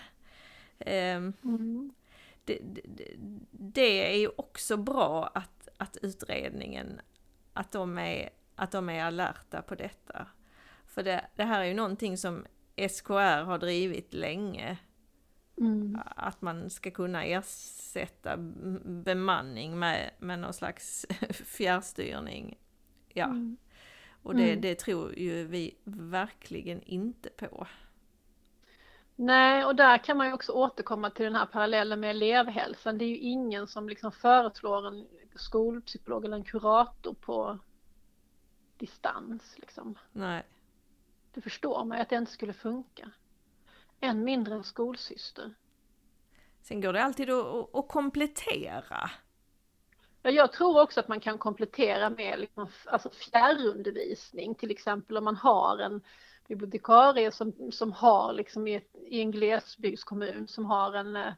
Eh, 0.78 1.16
mm. 1.16 1.92
det, 2.44 2.58
det, 2.62 3.14
det, 3.50 4.12
är 4.12 4.18
ju 4.18 4.28
också 4.36 4.76
bra 4.76 5.30
att, 5.34 5.68
att 5.76 5.96
utredningen, 6.02 7.00
att 7.52 7.72
de 7.72 7.98
är 7.98 8.30
att 8.56 8.70
de 8.70 8.88
är 8.88 9.04
alerta 9.04 9.62
på 9.62 9.74
detta. 9.74 10.26
För 10.86 11.02
det, 11.02 11.26
det 11.36 11.44
här 11.44 11.60
är 11.60 11.64
ju 11.64 11.74
någonting 11.74 12.18
som 12.18 12.46
SKR 12.90 13.42
har 13.44 13.58
drivit 13.58 14.14
länge. 14.14 14.78
Mm. 15.58 15.98
Att 16.16 16.42
man 16.42 16.70
ska 16.70 16.90
kunna 16.90 17.24
ersätta 17.24 18.36
bemanning 18.84 19.78
med, 19.78 20.10
med 20.18 20.38
någon 20.38 20.52
slags 20.52 21.06
fjärrstyrning. 21.30 22.58
Ja. 23.08 23.24
Mm. 23.24 23.56
Och 24.22 24.36
det, 24.36 24.48
Mm. 24.50 24.60
det 24.60 24.74
tror 24.74 25.18
ju 25.18 25.46
vi 25.46 25.76
verkligen 25.84 26.82
inte 26.82 27.28
på. 27.30 27.66
Nej, 29.16 29.64
och 29.64 29.76
där 29.76 29.98
kan 29.98 30.16
man 30.16 30.26
ju 30.26 30.32
också 30.32 30.52
återkomma 30.52 31.10
till 31.10 31.24
den 31.24 31.34
här 31.34 31.46
parallellen 31.46 32.00
med 32.00 32.10
elevhälsan. 32.10 32.98
Det 32.98 33.04
är 33.04 33.08
ju 33.08 33.18
ingen 33.18 33.66
som 33.66 33.88
liksom 33.88 34.12
föreslår 34.12 34.86
en 34.88 35.06
skolpsykolog 35.34 36.24
eller 36.24 36.36
en 36.36 36.44
kurator 36.44 37.14
på 37.14 37.58
distans. 38.82 39.58
Liksom. 39.58 39.98
Nej. 40.12 40.42
Det 41.32 41.40
förstår 41.40 41.84
man 41.84 41.98
ju 41.98 42.02
att 42.02 42.08
det 42.08 42.16
inte 42.16 42.32
skulle 42.32 42.52
funka. 42.52 43.10
Än 44.00 44.24
mindre 44.24 44.54
en 44.54 44.64
skolsyster. 44.64 45.54
Sen 46.62 46.80
går 46.80 46.92
det 46.92 47.02
alltid 47.02 47.30
att, 47.30 47.74
att, 47.74 47.88
komplettera. 47.88 49.10
Ja, 50.22 50.30
jag 50.30 50.52
tror 50.52 50.82
också 50.82 51.00
att 51.00 51.08
man 51.08 51.20
kan 51.20 51.38
komplettera 51.38 52.10
med 52.10 52.40
liksom, 52.40 52.68
alltså 52.86 53.10
fjärrundervisning, 53.10 54.54
till 54.54 54.70
exempel 54.70 55.16
om 55.16 55.24
man 55.24 55.36
har 55.36 55.78
en 55.78 56.00
bibliotekarie 56.48 57.32
som, 57.32 57.72
som 57.72 57.92
har 57.92 58.32
liksom 58.32 58.66
i, 58.66 58.74
ett, 58.74 58.96
i 59.06 59.20
en 59.20 59.30
glesbygdskommun 59.30 60.48
som 60.48 60.66
har 60.66 60.92
en, 60.92 61.16
eh, 61.16 61.32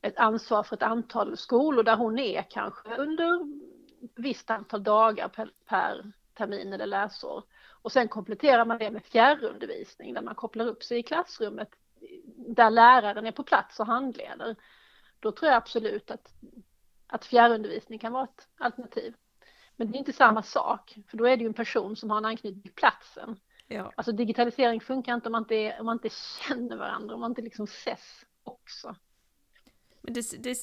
ett 0.00 0.18
ansvar 0.18 0.62
för 0.62 0.76
ett 0.76 0.82
antal 0.82 1.36
skolor 1.36 1.82
där 1.82 1.96
hon 1.96 2.18
är 2.18 2.42
kanske 2.50 2.96
under 2.96 3.34
ett 4.04 4.10
visst 4.16 4.50
antal 4.50 4.82
dagar 4.82 5.28
per, 5.28 5.50
per 5.66 6.12
termin 6.42 6.72
eller 6.72 6.86
läsår. 6.86 7.44
Och 7.82 7.92
sen 7.92 8.08
kompletterar 8.08 8.64
man 8.64 8.78
det 8.78 8.90
med 8.90 9.04
fjärrundervisning 9.04 10.14
där 10.14 10.22
man 10.22 10.34
kopplar 10.34 10.66
upp 10.66 10.82
sig 10.82 10.98
i 10.98 11.02
klassrummet 11.02 11.68
där 12.36 12.70
läraren 12.70 13.26
är 13.26 13.32
på 13.32 13.42
plats 13.42 13.80
och 13.80 13.86
handleder. 13.86 14.56
Då 15.20 15.32
tror 15.32 15.50
jag 15.50 15.56
absolut 15.56 16.10
att, 16.10 16.32
att 17.06 17.24
fjärrundervisning 17.24 17.98
kan 17.98 18.12
vara 18.12 18.24
ett 18.24 18.48
alternativ. 18.58 19.14
Men 19.76 19.90
det 19.90 19.96
är 19.96 19.98
inte 19.98 20.12
samma 20.12 20.42
sak, 20.42 20.98
för 21.08 21.16
då 21.16 21.24
är 21.24 21.36
det 21.36 21.42
ju 21.42 21.46
en 21.48 21.54
person 21.54 21.96
som 21.96 22.10
har 22.10 22.18
en 22.18 22.24
anknytning 22.24 22.62
till 22.62 22.72
platsen. 22.72 23.36
Ja. 23.66 23.92
Alltså 23.96 24.12
digitalisering 24.12 24.80
funkar 24.80 25.14
inte 25.14 25.28
om 25.28 25.32
man 25.32 25.42
inte, 25.42 25.76
om 25.80 25.86
man 25.86 25.96
inte 25.96 26.16
känner 26.48 26.76
varandra, 26.76 27.14
om 27.14 27.20
man 27.20 27.30
inte 27.30 27.42
liksom 27.42 27.64
ses 27.64 28.24
också. 28.42 28.96
Men 30.02 30.14
det, 30.14 30.42
det, 30.42 30.58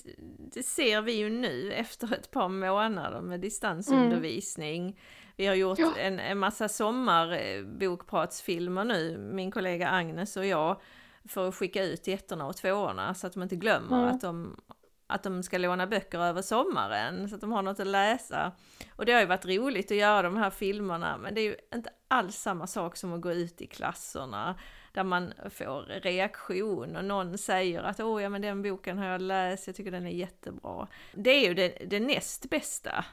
det 0.54 0.64
ser 0.64 1.02
vi 1.02 1.12
ju 1.12 1.30
nu 1.30 1.74
efter 1.74 2.14
ett 2.14 2.32
par 2.32 2.50
månader 2.50 3.22
med 3.22 3.40
distansundervisning. 3.40 4.84
Mm. 4.84 4.96
Vi 5.36 5.46
har 5.46 5.56
gjort 5.56 5.80
ja. 5.80 5.94
en, 5.98 6.20
en 6.20 6.38
massa 6.38 6.70
sommarbokpratsfilmer 6.70 8.84
nu, 8.84 9.18
min 9.18 9.52
kollega 9.52 9.90
Agnes 9.90 10.38
och 10.38 10.46
jag, 10.46 10.82
för 11.28 11.48
att 11.48 11.56
skicka 11.56 11.84
ut 11.84 12.04
till 12.04 12.14
ettorna 12.14 12.46
och 12.46 12.58
tvåorna 12.58 13.14
så 13.14 13.28
att 13.28 13.34
de 13.34 13.44
inte 13.44 13.56
glömmer 13.56 13.98
mm. 13.98 14.10
att, 14.16 14.22
de, 14.22 14.62
att 15.08 15.24
de 15.24 15.44
ska 15.44 15.58
låna 15.58 15.88
böcker 15.88 16.20
över 16.20 16.42
sommaren 16.42 17.30
så 17.30 17.36
att 17.36 17.42
de 17.42 17.52
har 17.52 17.62
något 17.62 17.80
att 17.80 17.88
läsa. 17.88 18.52
Och 18.96 19.06
det 19.06 19.12
har 19.12 19.20
ju 19.20 19.28
varit 19.28 19.46
roligt 19.46 19.92
att 19.92 19.98
göra 19.98 20.22
de 20.22 20.38
här 20.38 20.50
filmerna 20.50 21.18
men 21.18 21.36
det 21.36 21.42
är 21.42 21.46
ju 21.46 21.56
inte 21.76 21.90
alls 22.08 22.36
samma 22.36 22.68
sak 22.68 22.98
som 22.98 23.14
att 23.14 23.22
gå 23.22 23.32
ut 23.32 23.62
i 23.62 23.68
klasserna 23.68 24.56
där 24.94 25.04
man 25.04 25.34
får 25.50 25.82
reaktion 25.82 26.96
och 26.96 27.06
någon 27.06 27.38
säger 27.38 27.84
att 27.84 28.00
åh 28.00 28.24
ja 28.24 28.30
men 28.30 28.42
den 28.42 28.62
boken 28.62 28.98
har 28.98 29.06
jag 29.06 29.22
läst, 29.22 29.68
jag 29.68 29.76
tycker 29.76 29.92
den 29.92 30.08
är 30.08 30.12
jättebra. 30.12 30.88
Det 31.14 31.30
är 31.30 31.48
ju 31.48 31.54
det, 31.54 31.78
det 31.86 32.00
näst 32.00 32.50
bästa. 32.50 33.06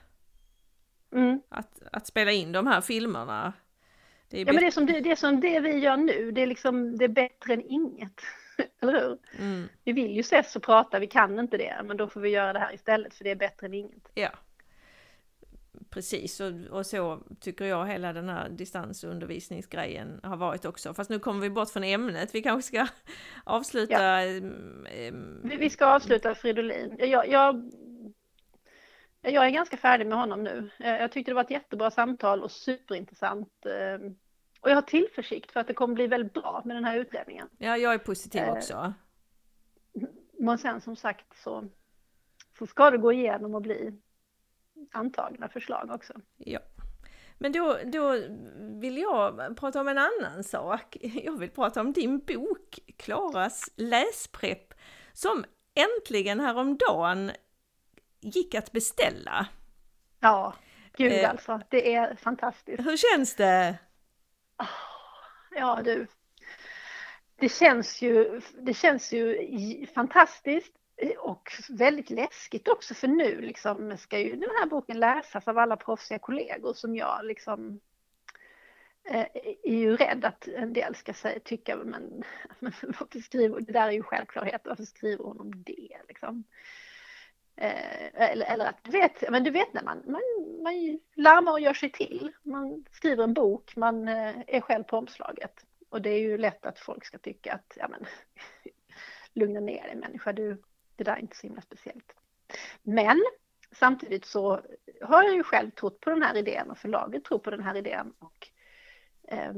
Mm. 1.13 1.41
Att, 1.49 1.83
att 1.93 2.07
spela 2.07 2.33
in 2.33 2.53
de 2.53 2.67
här 2.67 2.81
filmerna. 2.81 3.53
Det 4.29 4.39
ja 4.39 4.45
men 4.45 4.57
det 4.57 4.67
är, 4.67 4.71
som 4.71 4.87
det, 4.87 5.01
det 5.01 5.11
är 5.11 5.17
som 5.17 5.41
det 5.41 5.61
vi 5.61 5.79
gör 5.79 5.97
nu, 5.97 6.31
det 6.31 6.43
är 6.43 6.47
liksom 6.47 6.99
det 6.99 7.05
är 7.05 7.09
bättre 7.09 7.53
än 7.53 7.63
inget. 7.63 8.21
Eller 8.81 8.93
hur? 8.93 9.19
Mm. 9.39 9.69
Vi 9.85 9.93
vill 9.93 10.13
ju 10.13 10.21
ses 10.21 10.57
och 10.57 10.63
prata, 10.63 10.99
vi 10.99 11.07
kan 11.07 11.39
inte 11.39 11.57
det, 11.57 11.81
men 11.85 11.97
då 11.97 12.09
får 12.09 12.21
vi 12.21 12.29
göra 12.29 12.53
det 12.53 12.59
här 12.59 12.75
istället 12.75 13.15
för 13.15 13.25
det 13.25 13.31
är 13.31 13.37
bättre 13.37 13.67
än 13.67 13.75
inget. 13.75 14.11
Ja. 14.15 14.31
Precis, 15.91 16.41
och, 16.41 16.53
och 16.71 16.87
så 16.87 17.23
tycker 17.41 17.65
jag 17.65 17.87
hela 17.87 18.13
den 18.13 18.29
här 18.29 18.49
distansundervisningsgrejen 18.49 20.21
har 20.23 20.37
varit 20.37 20.65
också. 20.65 20.95
Fast 20.95 21.11
nu 21.11 21.19
kommer 21.19 21.41
vi 21.41 21.51
bort 21.51 21.71
från 21.71 21.85
ämnet, 21.85 22.35
vi 22.35 22.43
kanske 22.43 22.69
ska 22.69 22.87
avsluta. 23.45 23.93
Ja. 23.93 24.23
Ähm, 24.23 25.41
vi, 25.45 25.57
vi 25.57 25.71
ska 25.71 25.87
avsluta 25.87 26.35
Fridolin. 26.35 26.97
Jag, 26.99 27.29
jag, 27.29 27.73
jag 29.23 29.47
är 29.47 29.51
ganska 29.51 29.77
färdig 29.77 30.07
med 30.07 30.19
honom 30.19 30.45
nu. 30.45 30.71
Jag 30.79 31.13
tyckte 31.13 31.31
det 31.31 31.35
var 31.35 31.45
ett 31.45 31.51
jättebra 31.51 31.91
samtal 31.91 32.43
och 32.43 32.51
superintressant. 32.51 33.67
Och 34.61 34.71
jag 34.71 34.75
har 34.75 34.83
tillförsikt 34.83 35.53
för 35.53 35.61
att 35.61 35.67
det 35.67 35.75
kommer 35.75 35.95
bli 35.95 36.07
väldigt 36.07 36.33
bra 36.33 36.63
med 36.65 36.77
den 36.77 36.85
här 36.85 36.99
utredningen. 36.99 37.49
Ja, 37.59 37.77
jag 37.77 37.95
är 37.95 37.99
positiv 37.99 38.43
också. 38.49 38.93
Men 40.39 40.59
sen 40.59 40.81
som 40.81 40.97
sagt 40.97 41.37
så, 41.45 41.69
så 42.59 42.67
ska 42.67 42.91
det 42.91 42.99
gå 42.99 43.13
igenom 43.13 43.55
och 43.55 43.63
bli 43.63 44.01
antagna 44.93 45.49
förslag 45.49 45.91
också. 45.91 46.13
Ja. 46.37 46.61
Men 47.39 47.53
då, 47.53 47.79
då 47.85 48.17
vill 48.81 48.99
jag 48.99 49.57
prata 49.57 49.81
om 49.81 49.89
en 49.89 49.99
annan 49.99 50.45
sak. 50.45 50.97
Jag 51.01 51.39
vill 51.39 51.51
prata 51.51 51.81
om 51.81 51.93
din 51.93 52.19
bok 52.19 52.79
Klaras 52.97 53.71
läsprepp 53.77 54.75
som 55.13 55.45
äntligen 55.75 56.41
häromdagen 56.41 57.31
gick 58.21 58.55
att 58.55 58.73
beställa. 58.73 59.47
Ja, 60.21 60.55
gud 60.97 61.13
eh, 61.13 61.31
alltså. 61.31 61.61
Det 61.69 61.95
är 61.95 62.17
fantastiskt. 62.17 62.87
Hur 62.87 62.97
känns 62.97 63.35
det? 63.35 63.79
Ja 65.51 65.81
du. 65.85 66.07
Det 67.39 67.49
känns 67.49 68.03
ju, 68.03 68.41
det 68.61 68.75
känns 68.75 69.13
ju 69.13 69.87
fantastiskt 69.95 70.73
och 71.19 71.53
väldigt 71.69 72.11
läskigt 72.11 72.69
också 72.69 72.95
för 72.95 73.09
nu 73.09 73.41
liksom 73.41 73.97
ska 73.99 74.19
ju 74.19 74.37
den 74.37 74.51
här 74.59 74.67
boken 74.67 75.01
läsas 75.01 75.49
av 75.49 75.59
alla 75.59 75.77
proffsiga 75.77 76.19
kollegor 76.19 76.75
som 76.75 76.97
jag 76.97 77.25
liksom 77.25 77.81
eh, 79.05 79.27
är 79.63 79.75
ju 79.75 79.97
rädd 79.97 80.25
att 80.25 80.49
en 80.49 80.73
del 80.73 80.95
ska 80.95 81.13
säga, 81.13 81.41
tycka 81.41 81.77
men, 81.77 82.25
men 82.59 82.73
varför 82.83 83.21
skriver, 83.21 83.61
det 83.61 83.73
där 83.73 83.89
är 83.89 83.93
ju 83.93 84.03
självklarhet, 84.03 84.61
varför 84.65 84.85
skriver 84.85 85.25
hon 85.25 85.41
om 85.41 85.63
det 85.65 85.99
liksom? 86.09 86.45
Eh, 87.57 88.31
eller, 88.31 88.47
eller 88.47 88.67
att 88.67 88.85
du 88.85 88.91
vet, 88.91 89.31
men 89.31 89.45
du 89.45 89.51
vet 89.51 89.73
när 89.73 89.83
man, 89.83 90.03
man, 90.07 90.23
man 90.63 91.01
larmar 91.15 91.53
och 91.53 91.61
gör 91.61 91.75
sig 91.75 91.93
till, 91.93 92.33
man 92.43 92.85
skriver 92.93 93.25
en 93.25 93.35
bok, 93.35 93.77
man 93.77 94.09
eh, 94.09 94.35
är 94.47 94.61
själv 94.61 94.85
på 94.85 94.97
omslaget. 94.97 95.67
Och 95.89 96.03
det 96.03 96.11
är 96.11 96.19
ju 96.19 96.39
lätt 96.39 96.67
att 96.67 96.79
folk 96.79 97.05
ska 97.05 97.19
tycka 97.19 97.53
att 97.53 97.77
ja 97.77 97.89
men 97.89 98.07
lugna 99.33 99.61
ner 99.61 99.83
dig 99.83 99.97
människa, 99.97 100.33
du, 100.33 100.63
det 100.97 101.05
där 101.05 101.13
är 101.13 101.21
inte 101.21 101.37
så 101.37 101.47
himla 101.47 101.63
speciellt. 101.63 102.13
Men 102.83 103.25
samtidigt 103.73 104.25
så 104.25 104.61
har 105.03 105.23
jag 105.23 105.35
ju 105.35 105.43
själv 105.43 105.71
trott 105.71 106.01
på 106.01 106.11
den 106.11 106.23
här 106.23 106.37
idén 106.37 106.71
och 106.71 106.79
förlaget 106.79 107.25
tror 107.25 107.39
på 107.39 107.51
den 107.51 107.63
här 107.63 107.77
idén. 107.77 108.13
Och, 108.19 108.49
eh, 109.29 109.53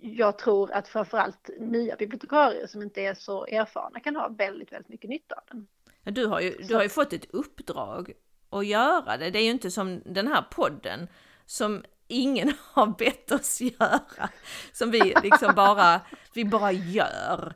jag 0.00 0.38
tror 0.38 0.72
att 0.72 0.88
framförallt 0.88 1.50
nya 1.58 1.96
bibliotekarier 1.96 2.66
som 2.66 2.82
inte 2.82 3.00
är 3.00 3.14
så 3.14 3.46
erfarna 3.46 4.00
kan 4.00 4.16
ha 4.16 4.28
väldigt, 4.28 4.72
väldigt 4.72 4.88
mycket 4.88 5.10
nytta 5.10 5.34
av 5.34 5.42
den. 5.48 5.66
Du 6.14 6.26
har 6.26 6.40
ju, 6.40 6.50
du 6.50 6.74
har 6.74 6.82
ju 6.82 6.88
fått 6.88 7.12
ett 7.12 7.30
uppdrag 7.30 8.12
att 8.50 8.66
göra 8.66 9.16
det. 9.16 9.30
Det 9.30 9.38
är 9.38 9.44
ju 9.44 9.50
inte 9.50 9.70
som 9.70 10.02
den 10.04 10.26
här 10.26 10.42
podden 10.42 11.08
som 11.46 11.84
ingen 12.08 12.52
har 12.72 12.86
bett 12.86 13.32
oss 13.32 13.60
göra. 13.60 14.28
Som 14.72 14.90
vi 14.90 15.14
liksom 15.22 15.54
bara, 15.54 16.00
vi 16.34 16.44
bara 16.44 16.72
gör. 16.72 17.54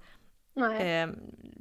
Eh, 0.57 1.09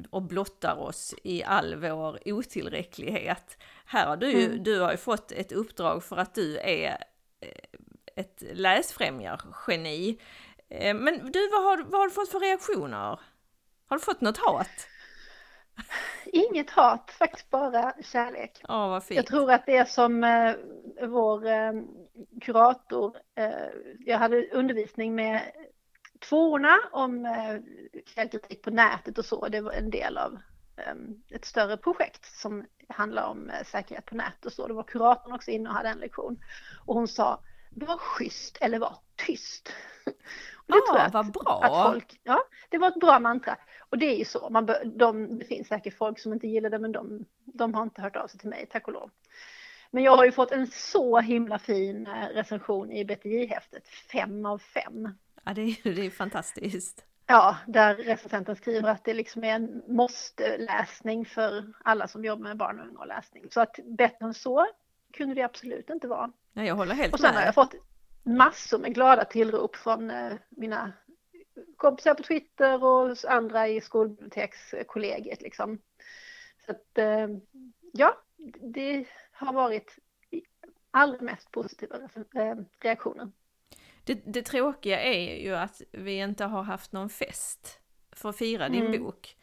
och 0.09 0.21
blottar 0.21 0.75
oss 0.75 1.15
i 1.23 1.43
all 1.43 1.75
vår 1.75 2.19
otillräcklighet. 2.25 3.57
Här 3.85 4.07
har 4.07 4.17
du 4.17 4.31
ju, 4.31 4.45
mm. 4.45 4.63
du 4.63 4.79
har 4.79 4.91
ju 4.91 4.97
fått 4.97 5.31
ett 5.31 5.51
uppdrag 5.51 6.03
för 6.03 6.17
att 6.17 6.35
du 6.35 6.59
är 6.59 6.97
ett 8.15 8.43
läsfrämjargeni. 8.53 10.19
Eh, 10.69 10.93
men 10.93 11.31
du, 11.31 11.49
vad 11.49 11.63
har, 11.63 11.83
vad 11.83 12.01
har 12.01 12.07
du 12.07 12.13
fått 12.13 12.29
för 12.29 12.39
reaktioner? 12.39 13.19
Har 13.87 13.97
du 13.97 13.99
fått 13.99 14.21
något 14.21 14.37
hat? 14.37 14.87
Inget 16.25 16.69
hat, 16.69 17.11
faktiskt 17.11 17.49
bara 17.49 17.93
kärlek. 18.01 18.61
Ja, 18.67 18.87
vad 18.87 19.03
fint. 19.03 19.15
Jag 19.15 19.25
tror 19.25 19.51
att 19.51 19.65
det 19.65 19.77
är 19.77 19.85
som 19.85 20.23
eh, 20.23 20.55
vår 21.07 21.47
eh, 21.47 21.73
kurator, 22.41 23.17
eh, 23.35 23.51
jag 23.99 24.17
hade 24.17 24.49
undervisning 24.51 25.15
med 25.15 25.41
tvåorna 26.29 26.79
om 26.91 27.25
eh, 27.25 27.59
källkritik 28.05 28.61
på 28.61 28.71
nätet 28.71 29.17
och 29.17 29.25
så. 29.25 29.47
Det 29.47 29.61
var 29.61 29.71
en 29.71 29.89
del 29.89 30.17
av 30.17 30.39
um, 30.91 31.23
ett 31.29 31.45
större 31.45 31.77
projekt 31.77 32.25
som 32.25 32.65
handlar 32.89 33.23
om 33.23 33.49
uh, 33.49 33.63
säkerhet 33.65 34.05
på 34.05 34.15
nätet 34.15 34.45
och 34.45 34.53
så. 34.53 34.67
Det 34.67 34.73
var 34.73 34.83
kuratorn 34.83 35.33
också 35.33 35.51
inne 35.51 35.69
och 35.69 35.75
hade 35.75 35.89
en 35.89 35.97
lektion. 35.97 36.39
Och 36.85 36.95
hon 36.95 37.07
sa, 37.07 37.39
var 37.71 37.97
schysst 37.97 38.57
eller 38.61 38.79
var 38.79 38.95
tyst. 39.15 39.73
Ja, 40.67 40.75
ah, 40.89 41.09
vad 41.13 41.31
bra! 41.31 41.59
Att 41.63 41.91
folk, 41.91 42.19
ja, 42.23 42.43
det 42.69 42.77
var 42.77 42.87
ett 42.87 42.99
bra 42.99 43.19
mantra. 43.19 43.57
Och 43.89 43.97
det 43.97 44.05
är 44.05 44.17
ju 44.17 44.25
så, 44.25 44.49
man 44.49 44.69
de, 44.85 45.39
det 45.39 45.45
finns 45.45 45.67
säkert 45.67 45.97
folk 45.97 46.19
som 46.19 46.33
inte 46.33 46.47
gillar 46.47 46.69
det 46.69 46.79
men 46.79 46.91
de, 46.91 47.25
de 47.45 47.73
har 47.73 47.83
inte 47.83 48.01
hört 48.01 48.15
av 48.15 48.27
sig 48.27 48.39
till 48.39 48.49
mig, 48.49 48.67
tack 48.71 48.87
och 48.87 48.93
lov. 48.93 49.11
Men 49.91 50.03
jag 50.03 50.15
har 50.17 50.25
ju 50.25 50.31
fått 50.31 50.51
en 50.51 50.67
så 50.67 51.19
himla 51.19 51.59
fin 51.59 52.07
recension 52.33 52.91
i 52.91 53.05
BTJ-häftet, 53.05 53.87
fem 53.87 54.45
av 54.45 54.57
fem. 54.57 55.09
Ja, 55.43 55.53
det 55.53 55.61
är, 55.61 55.95
det 55.95 56.05
är 56.05 56.09
fantastiskt. 56.09 57.05
Ja, 57.27 57.57
där 57.67 57.95
recensenten 57.95 58.55
skriver 58.55 58.89
att 58.89 59.03
det 59.03 59.13
liksom 59.13 59.43
är 59.43 59.55
en 59.55 59.83
måste-läsning 59.87 61.25
för 61.25 61.73
alla 61.83 62.07
som 62.07 62.25
jobbar 62.25 62.43
med 62.43 62.57
barn 62.57 62.79
och 62.79 62.87
unga 62.87 62.99
och 62.99 63.07
läsning. 63.07 63.45
Så 63.51 63.61
att 63.61 63.79
bättre 63.83 64.25
än 64.25 64.33
så 64.33 64.67
kunde 65.13 65.35
det 65.35 65.41
absolut 65.41 65.89
inte 65.89 66.07
vara. 66.07 66.31
Nej, 66.53 66.67
jag 66.67 66.75
håller 66.75 66.95
helt 66.95 67.13
och 67.13 67.19
sen 67.19 67.29
med. 67.29 67.39
har 67.39 67.45
jag 67.45 67.55
fått 67.55 67.75
massor 68.23 68.79
med 68.79 68.93
glada 68.93 69.25
tillrop 69.25 69.75
från 69.75 70.11
eh, 70.11 70.33
mina 70.49 70.93
kompisar 71.77 72.13
på 72.13 72.23
Twitter 72.23 72.83
och 72.83 73.17
andra 73.27 73.67
i 73.67 73.81
skolbibliotekskollegiet 73.81 75.41
liksom. 75.41 75.81
Så 76.65 76.71
att 76.71 76.97
eh, 76.97 77.27
ja, 77.93 78.17
det 78.61 79.05
har 79.31 79.53
varit 79.53 79.97
allra 80.91 81.21
mest 81.21 81.51
positiva 81.51 81.95
eh, 82.35 82.55
reaktioner. 82.79 83.31
Det, 84.05 84.13
det 84.25 84.41
tråkiga 84.41 85.01
är 85.01 85.43
ju 85.43 85.55
att 85.55 85.81
vi 85.91 86.17
inte 86.17 86.45
har 86.45 86.63
haft 86.63 86.91
någon 86.91 87.09
fest 87.09 87.79
för 88.11 88.29
att 88.29 88.37
fira 88.37 88.69
din 88.69 88.85
Mm. 88.87 89.03
bok. 89.03 89.37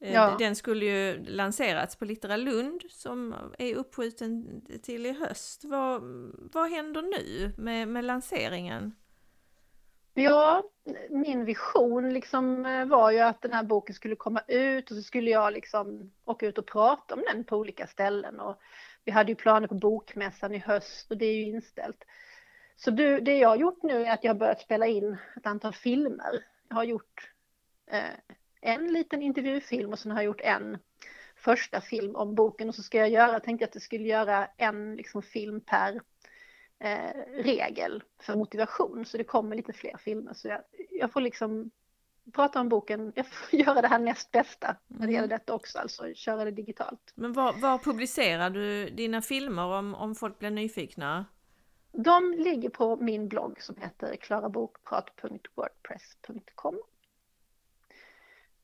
Eh, 0.00 0.12
Ja. 0.12 0.36
Den 0.38 0.56
skulle 0.56 0.84
ju 0.84 1.24
lanserats 1.24 1.96
på 1.96 2.04
Littera 2.04 2.36
Lund 2.36 2.82
som 2.90 3.34
är 3.58 3.74
uppskjuten 3.74 4.62
till 4.82 5.06
i 5.06 5.12
höst. 5.12 5.64
Vad, 5.64 6.02
vad 6.52 6.70
händer 6.70 7.02
nu 7.02 7.52
med, 7.56 7.88
med 7.88 8.04
lanseringen? 8.04 8.94
Ja, 10.14 10.62
min 11.10 11.44
vision 11.44 12.12
liksom 12.14 12.66
eh, 12.66 12.84
var 12.86 13.10
ju 13.10 13.18
att 13.18 13.42
den 13.42 13.52
här 13.52 13.62
boken 13.62 13.94
skulle 13.94 14.16
komma 14.16 14.40
ut 14.48 14.90
och 14.90 14.96
så 14.96 15.02
skulle 15.02 15.30
jag 15.30 15.52
liksom 15.52 16.12
åka 16.24 16.46
ut 16.46 16.58
och 16.58 16.66
prata 16.66 17.14
om 17.14 17.24
den 17.32 17.44
på 17.44 17.56
olika 17.56 17.86
ställen. 17.86 18.40
Och 18.40 18.56
vi 19.04 19.12
hade 19.12 19.32
ju 19.32 19.36
planer 19.36 19.68
på 19.68 19.74
bokmässan 19.74 20.54
i 20.54 20.58
höst 20.58 21.10
och 21.10 21.16
det 21.16 21.26
är 21.26 21.34
ju 21.34 21.42
inställt. 21.42 22.04
Så 22.84 22.90
du, 22.90 23.20
det 23.20 23.38
jag 23.38 23.48
har 23.48 23.56
gjort 23.56 23.82
nu 23.82 24.04
är 24.04 24.12
att 24.12 24.24
jag 24.24 24.30
har 24.30 24.38
börjat 24.38 24.60
spela 24.60 24.86
in 24.86 25.16
ett 25.36 25.46
antal 25.46 25.72
filmer. 25.72 26.44
Jag 26.68 26.76
har 26.76 26.84
gjort 26.84 27.30
eh, 27.86 28.14
en 28.60 28.92
liten 28.92 29.22
intervjufilm 29.22 29.92
och 29.92 29.98
sen 29.98 30.12
har 30.12 30.18
jag 30.18 30.24
gjort 30.24 30.40
en 30.40 30.78
första 31.36 31.80
film 31.80 32.16
om 32.16 32.34
boken 32.34 32.68
och 32.68 32.74
så 32.74 32.82
ska 32.82 32.98
jag 32.98 33.10
göra, 33.10 33.32
jag 33.32 33.42
tänkte 33.42 33.64
att 33.64 33.74
jag 33.74 33.82
skulle 33.82 34.08
göra 34.08 34.48
en 34.56 34.96
liksom, 34.96 35.22
film 35.22 35.60
per 35.60 36.00
eh, 36.78 37.42
regel 37.44 38.02
för 38.20 38.36
motivation. 38.36 39.04
Så 39.04 39.16
det 39.16 39.24
kommer 39.24 39.56
lite 39.56 39.72
fler 39.72 39.96
filmer. 39.96 40.34
Så 40.34 40.48
jag, 40.48 40.60
jag 40.90 41.12
får 41.12 41.20
liksom 41.20 41.70
prata 42.32 42.60
om 42.60 42.68
boken, 42.68 43.12
jag 43.14 43.26
får 43.26 43.60
göra 43.60 43.82
det 43.82 43.88
här 43.88 43.98
näst 43.98 44.30
bästa 44.30 44.76
när 44.86 45.06
det 45.06 45.12
gäller 45.12 45.28
detta 45.28 45.54
också, 45.54 45.78
alltså 45.78 46.14
köra 46.14 46.44
det 46.44 46.50
digitalt. 46.50 47.12
Men 47.14 47.32
var, 47.32 47.52
var 47.52 47.78
publicerar 47.78 48.50
du 48.50 48.90
dina 48.90 49.22
filmer 49.22 49.64
om, 49.64 49.94
om 49.94 50.14
folk 50.14 50.38
blir 50.38 50.50
nyfikna? 50.50 51.24
De 51.92 52.34
ligger 52.38 52.70
på 52.70 52.96
min 52.96 53.28
blogg 53.28 53.62
som 53.62 53.76
heter 53.76 54.16
klarabokprat.wordpress.com. 54.16 56.78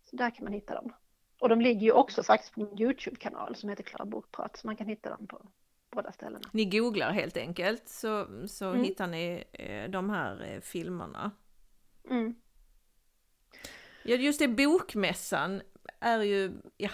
Så 0.05 0.17
där 0.17 0.31
kan 0.35 0.45
man 0.45 0.53
hitta 0.53 0.75
dem. 0.75 0.93
Och 1.41 1.49
de 1.49 1.61
ligger 1.61 1.83
ju 1.83 1.93
också 1.93 2.23
faktiskt 2.23 2.55
på 2.55 2.61
min 2.61 2.81
Youtube-kanal 2.81 3.57
som 3.57 3.69
heter 3.69 3.83
Klara 3.83 4.05
Bokprat, 4.05 4.57
så 4.57 4.67
man 4.67 4.77
kan 4.77 4.87
hitta 4.87 5.11
dem 5.11 5.27
på 5.27 5.47
båda 5.91 6.13
ställena. 6.13 6.49
Ni 6.53 6.65
googlar 6.65 7.13
helt 7.13 7.37
enkelt 7.37 7.89
så, 7.89 8.27
så 8.49 8.69
Mm. 8.71 8.85
hittar 8.85 9.07
ni 9.07 9.45
eh, 9.53 9.91
de 9.91 10.11
här 10.11 10.53
eh, 10.55 10.61
filmerna. 10.61 11.31
Mm. 12.11 12.35
Ja, 14.03 14.17
just 14.17 14.39
det, 14.39 14.49
bokmässan 14.49 15.63
är 16.01 16.23
ju 16.23 16.53
ja, 16.77 16.91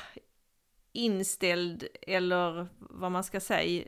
inställd 0.92 1.88
eller 2.02 2.66
vad 2.78 3.12
man 3.12 3.24
ska 3.24 3.40
säga, 3.40 3.84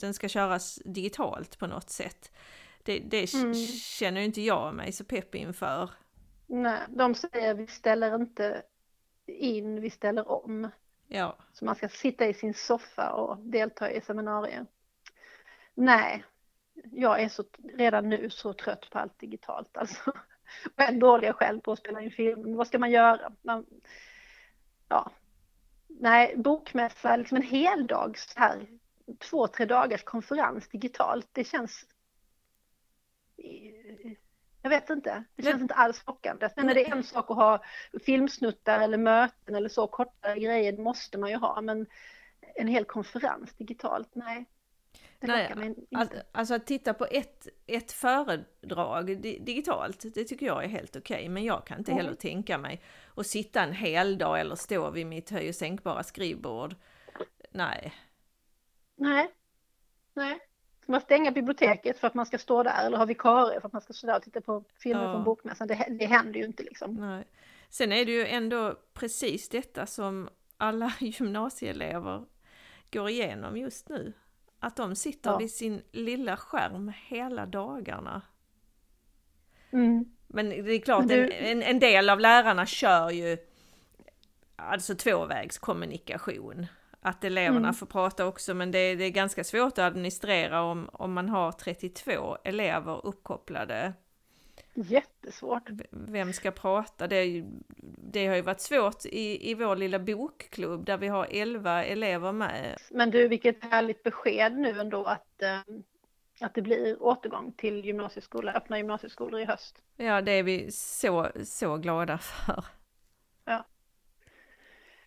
den 0.00 0.14
ska 0.14 0.28
köras 0.28 0.82
digitalt 0.84 1.58
på 1.58 1.66
något 1.66 1.90
sätt. 1.90 2.32
Det, 2.82 2.98
det 2.98 3.34
Mm. 3.34 3.54
känner 3.80 4.20
inte 4.20 4.40
jag 4.42 4.74
mig 4.74 4.92
så 4.92 5.04
pepp 5.04 5.34
inför. 5.34 5.90
Nej, 6.46 6.80
de 6.88 7.14
säger 7.14 7.54
vi 7.54 7.66
ställer 7.66 8.14
inte 8.14 8.62
in, 9.26 9.80
vi 9.80 9.90
ställer 9.90 10.28
om. 10.28 10.70
Ja, 11.08 11.36
Så 11.52 11.64
man 11.64 11.74
ska 11.74 11.88
sitta 11.88 12.26
i 12.26 12.34
sin 12.34 12.54
soffa 12.54 13.12
och 13.12 13.38
delta 13.38 13.90
i 13.90 14.00
seminarier. 14.00 14.66
Nej, 15.74 16.24
jag 16.92 17.22
är 17.22 17.28
så, 17.28 17.44
redan 17.74 18.08
nu 18.08 18.30
så 18.30 18.52
trött 18.52 18.90
på 18.90 18.98
allt 18.98 19.18
digitalt 19.18 19.76
alltså. 19.76 20.12
Och 20.76 21.08
håller 21.08 21.26
jag 21.26 21.36
själv 21.36 21.60
på 21.60 21.72
att 21.72 21.78
spela 21.78 22.00
in 22.00 22.10
film. 22.10 22.56
Vad 22.56 22.66
ska 22.66 22.78
man 22.78 22.90
göra? 22.90 23.32
Man, 23.42 23.66
ja. 24.88 25.10
Nej, 25.88 26.34
bokmässa, 26.36 27.16
liksom 27.16 27.36
en 27.36 27.42
hel 27.42 27.86
dag 27.86 28.18
så 28.18 28.40
här, 28.40 28.66
två, 29.18 29.46
tre 29.48 29.66
dagars 29.66 30.04
konferens 30.04 30.68
digitalt, 30.68 31.28
det 31.32 31.44
känns 31.44 31.84
jag 34.62 34.70
vet 34.70 34.90
inte, 34.90 35.24
det 35.36 35.42
känns 35.42 35.54
Men- 35.54 35.62
inte 35.62 35.74
alls 35.74 36.02
lockande. 36.06 36.48
Sen 36.54 36.68
är 36.68 36.74
det 36.74 36.84
en 36.90 37.02
sak 37.02 37.30
att 37.30 37.36
ha 37.36 37.64
filmsnuttar 38.06 38.80
eller 38.80 38.98
möten 38.98 39.54
eller 39.54 39.68
så 39.68 39.86
kortare 39.86 40.38
grejer, 40.40 40.72
det 40.72 40.82
måste 40.82 41.18
man 41.18 41.30
ju 41.30 41.36
ha, 41.36 41.60
men 41.60 41.86
en 42.54 42.68
hel 42.68 42.84
konferens 42.84 43.52
digitalt, 43.52 44.08
nej. 44.14 44.46
Nej, 45.20 45.74
alltså 46.32 46.54
att 46.54 46.66
titta 46.66 46.94
på 46.94 47.06
ett, 47.10 47.48
ett 47.66 47.92
föredrag 47.92 49.06
di- 49.06 49.38
digitalt, 49.38 50.14
det 50.14 50.24
tycker 50.24 50.46
jag 50.46 50.64
är 50.64 50.68
helt 50.68 50.96
okej. 50.96 51.28
Men 51.28 51.44
jag 51.44 51.66
kan 51.66 51.78
inte 51.78 51.92
Mm. 51.92 52.04
heller 52.04 52.16
tänka 52.16 52.58
mig 52.58 52.82
att 53.16 53.26
sitta 53.26 53.62
en 53.62 53.72
hel 53.72 54.18
dag 54.18 54.40
eller 54.40 54.54
stå 54.54 54.90
vid 54.90 55.06
mitt 55.06 55.30
höj 55.30 55.48
och 55.48 55.54
sänkbara 55.54 56.02
skrivbord. 56.02 56.74
Nej, 57.50 57.94
Nej, 58.96 59.28
nej. 60.14 60.38
Ska 60.82 60.92
man 60.92 61.00
stänga 61.00 61.30
biblioteket 61.30 61.98
för 61.98 62.06
att 62.06 62.14
man 62.14 62.26
ska 62.26 62.38
stå 62.38 62.62
där 62.62 62.86
eller 62.86 62.98
ha 62.98 63.04
vikarie 63.04 63.60
för 63.60 63.66
att 63.66 63.72
man 63.72 63.82
ska 63.82 63.92
stå 63.92 64.06
där 64.06 64.16
och 64.16 64.22
titta 64.22 64.40
på 64.40 64.64
filmer 64.78 65.04
Ja. 65.04 65.12
från 65.12 65.24
bokmässan? 65.24 65.68
Det, 65.68 65.86
det 65.98 66.06
händer 66.06 66.40
ju 66.40 66.46
inte 66.46 66.62
liksom. 66.62 66.94
nej. 66.94 67.24
Sen 67.68 67.92
är 67.92 68.04
det 68.04 68.12
ju 68.12 68.26
ändå 68.26 68.74
precis 68.94 69.48
detta 69.48 69.86
som 69.86 70.28
alla 70.56 70.92
gymnasieelever 71.00 72.24
går 72.92 73.08
igenom 73.08 73.56
just 73.56 73.88
nu. 73.88 74.12
Att 74.58 74.76
de 74.76 74.96
sitter 74.96 75.30
Ja. 75.30 75.38
vid 75.38 75.50
sin 75.50 75.82
lilla 75.92 76.36
skärm 76.36 76.92
hela 77.08 77.46
dagarna. 77.46 78.22
Mm. 79.70 80.04
Men 80.26 80.48
det 80.48 80.72
är 80.72 80.78
klart, 80.80 81.08
du- 81.08 81.32
en, 81.32 81.62
en 81.62 81.78
del 81.78 82.10
av 82.10 82.20
lärarna 82.20 82.66
kör 82.66 83.10
ju 83.10 83.38
alltså 84.56 84.94
tvåvägskommunikation. 84.94 86.66
Att 87.06 87.24
eleverna 87.24 87.58
Mm. 87.58 87.74
får 87.74 87.86
prata 87.86 88.26
också, 88.26 88.54
men 88.54 88.70
det, 88.70 88.78
är- 88.78 88.96
det 88.96 89.04
är 89.04 89.10
ganska 89.10 89.44
svårt 89.44 89.72
att 89.72 89.78
administrera 89.78 90.62
om, 90.62 90.88
om 90.92 91.12
man 91.12 91.28
har 91.28 91.52
32 91.52 92.36
elever 92.44 93.06
uppkopplade. 93.06 93.92
Jättesvårt. 94.74 95.68
Vem 95.90 96.32
ska 96.32 96.50
prata? 96.50 97.06
Det, 97.06 97.44
det 98.12 98.26
har 98.26 98.36
ju 98.36 98.42
varit 98.42 98.60
svårt 98.60 99.04
i, 99.06 99.50
i 99.50 99.54
vår 99.54 99.76
lilla 99.76 99.98
bokklubb 99.98 100.84
där 100.84 100.96
vi 100.98 101.08
har 101.08 101.26
11 101.30 101.84
elever 101.84 102.32
med. 102.32 102.76
Men 102.90 103.10
du, 103.10 103.28
vilket 103.28 103.64
härligt 103.64 104.02
besked 104.02 104.52
nu 104.58 104.80
ändå 104.80 105.04
att, 105.04 105.42
eh, 105.42 105.58
att 106.40 106.54
det 106.54 106.62
blir 106.62 107.02
återgång 107.02 107.52
till 107.52 107.84
gymnasieskola, 107.84 108.52
öppna 108.52 108.78
gymnasieskolor 108.78 109.40
i 109.40 109.44
höst. 109.44 109.82
Ja, 109.96 110.20
det 110.20 110.32
är 110.32 110.42
vi 110.42 110.70
så, 110.72 111.28
så 111.44 111.76
glada 111.76 112.18
för. 112.18 112.64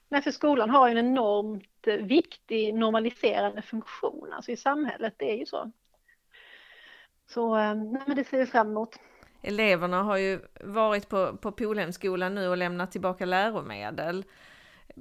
Nej, 0.09 0.21
för 0.21 0.31
skolan 0.31 0.69
har 0.69 0.87
ju 0.87 0.91
en 0.91 1.05
enormt 1.07 1.87
eh, 1.87 1.95
viktig 1.95 2.73
normaliserande 2.73 3.61
funktion 3.61 4.33
alltså 4.33 4.51
i 4.51 4.57
samhället, 4.57 5.13
det 5.17 5.31
är 5.31 5.37
ju 5.37 5.45
så. 5.45 5.71
Så 7.27 7.57
eh, 7.57 7.75
nej, 7.75 8.03
men 8.07 8.15
det 8.15 8.23
ser 8.23 8.37
vi 8.37 8.45
fram 8.45 8.69
emot. 8.69 8.99
Eleverna 9.41 10.03
har 10.03 10.17
ju 10.17 10.39
varit 10.63 11.09
på, 11.09 11.37
på 11.37 11.51
Polhemskolan 11.51 12.35
nu 12.35 12.47
och 12.47 12.57
lämnat 12.57 12.91
tillbaka 12.91 13.25
läromedel. 13.25 14.23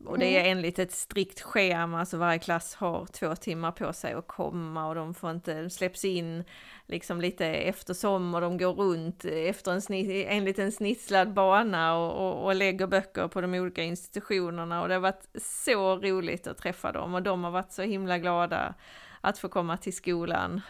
Och 0.07 0.19
det 0.19 0.37
är 0.37 0.51
enligt 0.51 0.79
ett 0.79 0.93
strikt 0.93 1.41
schema, 1.41 2.07
så 2.07 2.19
varje 2.19 2.39
klass 2.39 2.75
har 2.75 3.07
två 3.07 3.37
timmar 3.37 3.73
på 3.73 3.93
sig 3.93 4.13
att 4.13 4.27
komma 4.27 4.89
och 4.89 4.95
de 4.95 5.15
får 5.15 5.31
inte, 5.31 5.71
släpps 5.71 6.05
in 6.05 6.45
liksom 6.87 7.21
lite 7.21 7.47
eftersom 7.47 8.35
och 8.35 8.41
de 8.41 8.59
går 8.59 8.73
runt 8.73 9.25
efter 9.25 9.73
en 9.73 9.83
snitt, 9.83 10.27
enligt 10.29 10.59
en 10.59 10.73
snitslad 10.73 11.33
bana 11.33 11.97
och, 11.97 12.29
och, 12.29 12.45
och 12.45 12.55
lägger 12.55 12.87
böcker 12.87 13.29
på 13.29 13.41
de 13.41 13.55
olika 13.55 13.83
institutionerna 13.83 14.83
och 14.83 14.89
det 14.89 14.95
har 14.95 15.01
varit 15.01 15.29
så 15.43 15.97
roligt 15.97 16.47
att 16.47 16.59
träffa 16.59 16.93
dem 16.93 17.15
och 17.15 17.23
de 17.23 17.45
har 17.45 17.51
varit 17.51 17.73
så 17.73 17.83
himla 17.83 18.19
glada 18.19 18.75
att 19.21 19.39
få 19.39 19.49
komma 19.49 19.77
till 19.77 19.97
skolan. 19.97 20.61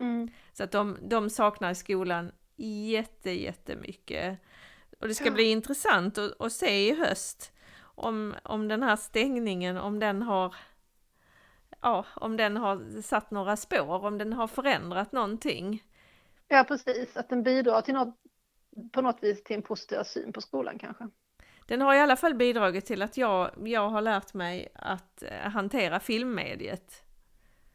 Mm. 0.00 0.28
Så 0.52 0.64
att 0.64 0.72
de, 0.72 0.98
de 1.02 1.30
saknar 1.30 1.74
skolan 1.74 2.32
jätte, 2.56 3.30
jättemycket. 3.30 4.38
Och 5.00 5.08
det 5.08 5.14
ska 5.14 5.30
bli 5.30 5.44
intressant 5.44 6.18
att, 6.18 6.40
att 6.40 6.52
se 6.52 6.88
i 6.88 6.94
höst 6.94 7.52
om, 7.96 8.34
om 8.44 8.68
den 8.68 8.82
här 8.82 8.96
stängningen, 8.96 9.76
om 9.76 9.98
den 9.98 10.22
har 10.22 10.54
Ja, 11.80 12.06
om 12.14 12.36
den 12.36 12.56
har 12.56 13.02
satt 13.02 13.30
några 13.30 13.56
spår, 13.56 14.04
om 14.04 14.18
den 14.18 14.32
har 14.32 14.46
förändrat 14.46 15.12
någonting. 15.12 15.84
Ja, 16.48 16.64
precis, 16.68 17.16
att 17.16 17.28
den 17.28 17.42
bidrar 17.42 17.80
till 17.82 17.94
något, 17.94 18.14
på 18.92 19.00
något 19.02 19.18
vis 19.22 19.44
till 19.44 19.56
en 19.56 19.62
positiv 19.62 20.02
syn 20.02 20.32
på 20.32 20.40
skolan 20.40 20.78
kanske. 20.78 21.08
Den 21.66 21.80
har 21.80 21.94
i 21.94 22.00
alla 22.00 22.16
fall 22.16 22.34
bidragit 22.34 22.86
till 22.86 23.02
att 23.02 23.16
jag, 23.16 23.50
jag 23.64 23.88
har 23.88 24.00
lärt 24.00 24.34
mig 24.34 24.68
att 24.74 25.22
eh, 25.22 25.50
hantera 25.50 26.00
filmmediet 26.00 27.02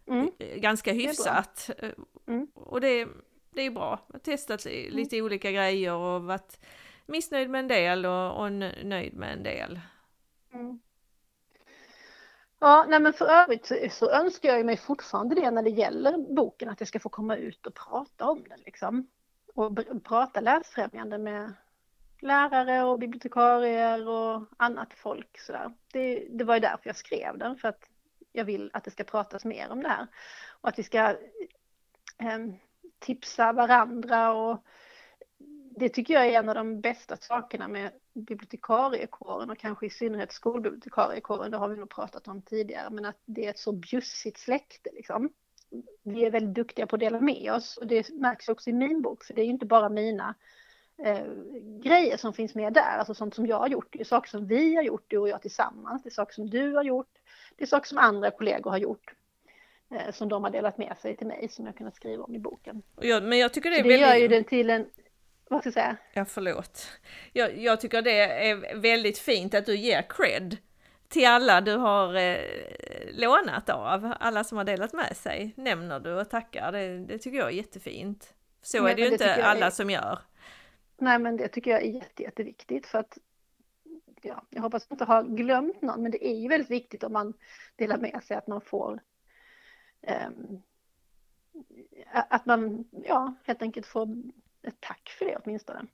Mm. 0.08 0.32
eh, 0.40 0.58
ganska 0.58 0.94
hyfsat. 0.94 1.70
Eh, 1.78 1.90
Mm. 2.28 2.48
Och 2.54 2.82
det, 2.82 3.08
det 3.50 3.62
är 3.62 3.72
bra. 3.72 4.06
Jag 4.08 4.14
har 4.14 4.20
testat 4.20 4.66
lite 4.66 5.16
mm. 5.16 5.26
olika 5.26 5.52
grejer 5.52 5.94
och 5.94 6.24
varit 6.24 6.60
missnöjd 7.06 7.50
med 7.50 7.60
en 7.60 7.68
del 7.68 8.06
och, 8.06 8.44
och 8.44 8.52
nöjd 8.52 9.14
med 9.14 9.34
en 9.34 9.44
del. 9.44 9.80
Mm. 10.54 10.80
Ja, 12.60 12.86
nej 12.90 13.00
men 13.00 13.14
för 13.14 13.26
övrigt 13.26 13.66
så, 13.66 13.76
så 13.92 14.10
önskar 14.10 14.50
jag 14.50 14.66
mig 14.66 14.78
fortfarande 14.78 15.36
det 15.36 15.52
när 15.52 15.64
det 15.64 15.70
gäller 15.70 16.18
boken, 16.36 16.70
att 16.70 16.82
jag 16.82 16.88
ska 16.88 17.00
få 17.00 17.10
komma 17.10 17.36
ut 17.36 17.68
och 17.68 17.74
prata 17.74 18.26
om 18.26 18.44
den 18.50 18.60
liksom. 18.66 19.08
Och 19.54 20.04
prata 20.04 20.42
läsfrämjande 20.42 21.18
med 21.18 21.54
lärare 22.22 22.84
och 22.84 23.00
bibliotekarier 23.00 24.08
och 24.08 24.44
annat 24.58 24.94
folk 24.94 25.40
sådär. 25.40 25.74
Det, 25.94 26.28
det 26.30 26.44
var 26.44 26.54
ju 26.54 26.60
därför 26.60 26.90
jag 26.90 26.96
skrev 26.96 27.38
den, 27.38 27.58
för 27.58 27.68
att 27.68 27.84
jag 28.32 28.46
vill 28.46 28.70
att 28.74 28.84
det 28.84 28.92
ska 28.92 29.04
pratas 29.04 29.46
mer 29.46 29.70
om 29.70 29.84
det 29.84 29.90
här. 29.90 30.08
Och 30.62 30.70
att 30.70 30.80
vi 30.80 30.84
ska 30.84 31.10
eh, 32.18 32.40
tipsa 33.00 33.54
varandra 33.54 34.34
och 34.34 34.66
det 35.76 35.90
tycker 35.90 36.14
jag 36.14 36.28
är 36.28 36.40
en 36.40 36.50
av 36.50 36.56
de 36.56 36.82
bästa 36.82 37.18
sakerna 37.18 37.68
med 37.68 37.92
bibliotekariekåren 38.14 39.50
och 39.50 39.58
kanske 39.58 39.86
i 39.86 39.90
synnerhet 39.90 40.32
skolbibliotekariekåren, 40.32 41.52
det 41.52 41.58
har 41.58 41.68
vi 41.68 41.76
nog 41.76 41.90
pratat 41.90 42.28
om 42.28 42.42
tidigare, 42.42 42.90
men 42.90 43.06
att 43.06 43.18
det 43.26 43.46
är 43.46 43.50
ett 43.50 43.60
så 43.60 43.72
bjussigt 43.72 44.40
släkte 44.40 44.90
liksom. 44.94 45.30
Vi 46.04 46.26
är 46.26 46.32
väldigt 46.32 46.56
duktiga 46.56 46.88
på 46.88 46.96
att 46.96 47.00
dela 47.00 47.20
med 47.20 47.54
oss 47.54 47.78
och 47.78 47.88
det 47.88 48.10
märks 48.10 48.50
också 48.50 48.70
i 48.70 48.74
min 48.74 49.02
bok, 49.02 49.24
för 49.24 49.34
det 49.34 49.42
är 49.42 49.46
ju 49.46 49.52
inte 49.52 49.66
bara 49.66 49.90
mina 49.90 50.36
eh, 50.98 51.26
grejer 51.84 52.18
som 52.18 52.34
finns 52.34 52.56
med 52.56 52.74
där, 52.74 52.98
alltså 52.98 53.14
sånt 53.14 53.36
som 53.36 53.48
jag 53.48 53.60
har 53.60 53.68
gjort, 53.68 53.88
det 53.92 54.00
är 54.00 54.06
saker 54.06 54.30
som 54.30 54.48
vi 54.48 54.76
har 54.76 54.84
gjort, 54.84 55.06
du 55.08 55.18
och 55.18 55.30
jag 55.30 55.42
tillsammans, 55.42 56.04
det 56.04 56.10
är 56.10 56.12
saker 56.12 56.34
som 56.34 56.50
du 56.50 56.74
har 56.74 56.84
gjort, 56.84 57.18
det 57.56 57.64
är 57.64 57.68
saker 57.68 57.88
som 57.88 57.98
andra 57.98 58.32
kollegor 58.32 58.72
har 58.72 58.78
gjort 58.78 59.14
eh, 59.92 60.14
som 60.14 60.30
de 60.30 60.44
har 60.44 60.52
delat 60.52 60.78
med 60.78 60.98
sig 61.02 61.18
till 61.18 61.28
mig 61.28 61.50
som 61.50 61.66
jag 61.66 61.78
kunnat 61.78 61.96
skriva 61.96 62.24
om 62.24 62.36
i 62.36 62.40
boken. 62.40 62.82
Ja, 63.02 63.22
men 63.22 63.38
jag 63.40 63.54
tycker 63.54 63.70
det 63.70 63.76
är 63.76 63.84
det 63.84 63.90
väldigt... 63.90 64.08
gör 64.08 64.16
ju 64.16 64.28
den 64.28 64.44
till 64.44 64.70
en 64.70 64.86
vad 65.52 65.62
ska 65.62 65.68
jag 65.68 65.74
säga? 65.74 65.98
Ja, 66.14 66.26
förlåt. 66.26 66.88
Jag, 67.34 67.58
jag 67.58 67.82
tycker 67.82 68.02
det 68.02 68.22
är 68.50 68.76
väldigt 68.76 69.18
fint 69.18 69.54
att 69.54 69.66
du 69.66 69.78
ger 69.78 70.02
cred 70.10 70.58
till 71.08 71.28
alla 71.28 71.62
du 71.62 71.76
har 71.76 72.16
eh, 72.16 72.38
lånat 73.12 73.70
av, 73.70 74.14
alla 74.20 74.44
som 74.44 74.58
har 74.58 74.66
delat 74.66 74.94
med 74.94 75.18
sig, 75.18 75.54
nämner 75.56 76.00
du 76.00 76.14
och 76.14 76.30
tackar. 76.30 76.72
Det, 76.72 76.98
det 76.98 77.18
tycker 77.18 77.38
jag 77.38 77.48
är 77.48 77.52
jättefint. 77.52 78.34
Så 78.62 78.84
Nej, 78.84 78.92
är 78.92 78.96
det 78.96 79.02
ju 79.02 79.12
inte 79.12 79.46
alla 79.46 79.66
är... 79.66 79.70
som 79.70 79.90
gör. 79.90 80.20
Nej, 80.98 81.20
men 81.20 81.38
det 81.38 81.48
tycker 81.48 81.72
jag 81.72 81.82
är 81.82 81.92
jätte, 81.92 82.24
jätteviktigt 82.24 82.88
för 82.88 83.00
att 83.00 83.18
ja, 84.22 84.44
jag 84.50 84.62
hoppas 84.62 84.92
inte 84.92 85.06
ha 85.06 85.22
glömt 85.22 85.82
någon, 85.82 86.02
men 86.02 86.12
det 86.12 86.28
är 86.28 86.36
ju 86.36 86.48
väldigt 86.48 86.72
viktigt 86.72 87.04
om 87.04 87.14
man 87.14 87.34
delar 87.76 87.98
med 87.98 88.24
sig 88.24 88.38
att 88.38 88.48
man 88.48 88.62
får 88.62 89.00
um, 90.02 90.62
att 92.12 92.46
man 92.46 92.86
ja, 92.92 93.34
helt 93.44 93.62
enkelt 93.62 93.88
får 93.88 94.08
ett 94.64 94.78
tack 94.80 95.16
för 95.20 95.26
det 95.26 95.38
åtminstone. 95.44 95.86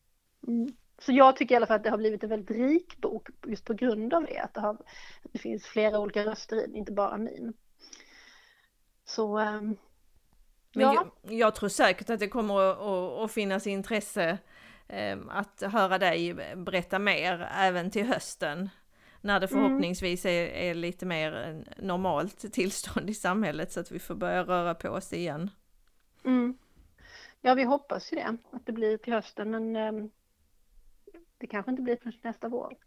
Mm. 0.48 0.68
Så 1.00 1.12
jag 1.12 1.36
tycker 1.36 1.56
i 1.56 1.58
alla 1.58 1.66
fall 1.66 1.76
att 1.76 1.84
det 1.84 1.90
har 1.90 1.98
blivit 1.98 2.24
en 2.24 2.30
väldigt 2.30 2.58
rik 2.58 2.98
bok 2.98 3.28
just 3.48 3.66
på 3.66 3.74
grund 3.74 4.14
av 4.14 4.26
det, 4.26 4.40
att 4.40 4.54
det, 4.54 4.62
har, 4.62 4.78
det 5.32 5.40
finns 5.40 5.66
flera 5.66 6.00
olika 6.00 6.26
röster 6.26 6.56
i 6.56 6.62
den, 6.62 6.76
inte 6.76 6.92
bara 6.92 7.18
min. 7.18 7.54
Så 9.06 9.36
Men 9.36 9.78
ja. 10.72 11.12
jag, 11.24 11.34
jag, 11.34 11.56
tror 11.56 11.70
säkert 11.70 12.10
att 12.10 12.20
det 12.20 12.28
kommer 12.28 12.60
att, 12.60 12.78
att, 12.78 13.24
att 13.24 13.32
finnas 13.32 13.68
intresse 13.68 14.38
um, 14.90 15.30
att 15.30 15.62
höra 15.62 15.98
dig 15.98 16.34
berätta 16.56 17.00
mer 17.00 17.50
även 17.54 17.92
till 17.92 18.06
hösten. 18.06 18.70
När 19.22 19.40
det 19.40 19.52
mm. 19.52 19.64
förhoppningsvis 19.64 20.26
är, 20.26 20.48
är 20.48 20.74
lite 20.74 21.06
mer 21.06 21.64
normalt 21.78 22.54
tillstånd 22.54 23.10
i 23.10 23.14
samhället 23.14 23.72
så 23.72 23.80
att 23.80 23.92
vi 23.92 24.00
får 24.00 24.16
börja 24.16 24.44
röra 24.44 24.76
på 24.76 24.90
oss 24.90 25.14
igen. 25.14 25.50
Mm. 26.26 26.58
Ja, 27.48 27.54
vi 27.54 27.64
hoppas 27.64 28.14
ju 28.14 28.16
det, 28.16 28.38
att 28.52 28.66
det 28.66 28.72
blir 28.72 28.98
till 28.98 29.14
hösten, 29.14 29.52
men 29.52 29.76
um, 29.76 30.12
det 31.38 31.48
kanske 31.48 31.72
inte 31.72 31.82
blir 31.82 31.98
förrän 31.98 32.14
nästa 32.22 32.50
vår. 32.50 32.78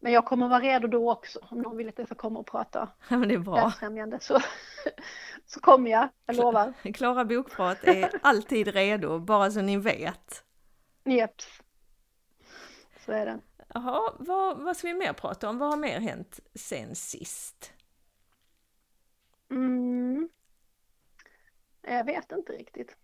Men 0.00 0.12
jag 0.12 0.24
kommer 0.24 0.48
vara 0.48 0.60
redo 0.60 0.88
då 0.88 1.12
också, 1.12 1.38
om 1.50 1.58
någon 1.58 1.76
vill 1.76 1.88
att 1.88 1.98
jag 1.98 2.06
ska 2.06 2.14
komma 2.14 2.38
och 2.38 2.46
prata 2.46 2.88
ja, 3.08 3.18
men 3.18 3.28
det 3.28 3.34
är 3.34 3.38
bra. 3.38 3.72
så, 4.20 4.40
så 5.46 5.60
kommer 5.60 5.90
jag, 5.90 6.08
jag 6.26 6.36
lovar. 6.36 6.72
Klara 6.94 7.24
Bokprat 7.24 7.84
är 7.84 8.10
alltid 8.22 8.68
redo, 8.68 9.18
bara 9.18 9.50
så 9.50 9.62
ni 9.62 9.76
vet. 9.76 10.44
Jeps. 11.04 11.62
Så 13.04 13.12
är 13.12 13.26
det. 13.26 13.40
Jaha, 13.74 14.12
vad, 14.18 14.58
vad 14.58 14.76
ska 14.76 14.88
vi 14.88 14.94
mer 14.94 15.12
prata 15.12 15.48
om? 15.48 15.58
Vad 15.58 15.70
har 15.70 15.76
mer 15.76 16.00
hänt 16.00 16.40
sen 16.54 16.94
sist? 16.94 17.72
Mm. 19.50 20.28
Jag 21.86 22.04
vet 22.04 22.32
inte 22.32 22.52
riktigt. 22.52 22.88
Det 22.88 22.94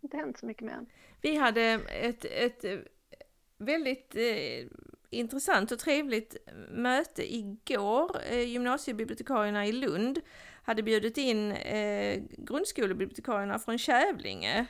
har 0.00 0.06
inte 0.06 0.16
hänt 0.16 0.38
så 0.38 0.46
mycket 0.46 0.62
mer. 0.62 0.86
Vi 1.20 1.36
hade 1.36 1.62
ett, 1.88 2.24
ett 2.24 2.64
väldigt 3.58 4.16
eh, 4.16 4.66
intressant 5.10 5.72
och 5.72 5.78
trevligt 5.78 6.36
möte 6.70 7.34
igår. 7.34 8.16
Eh, 8.30 8.48
gymnasiebibliotekarierna 8.48 9.66
i 9.66 9.72
Lund 9.72 10.20
hade 10.62 10.82
bjudit 10.82 11.18
in 11.18 11.52
eh, 11.52 12.22
grundskolebibliotekarierna 12.38 13.58
från 13.58 13.78
Kävlinge. 13.78 14.66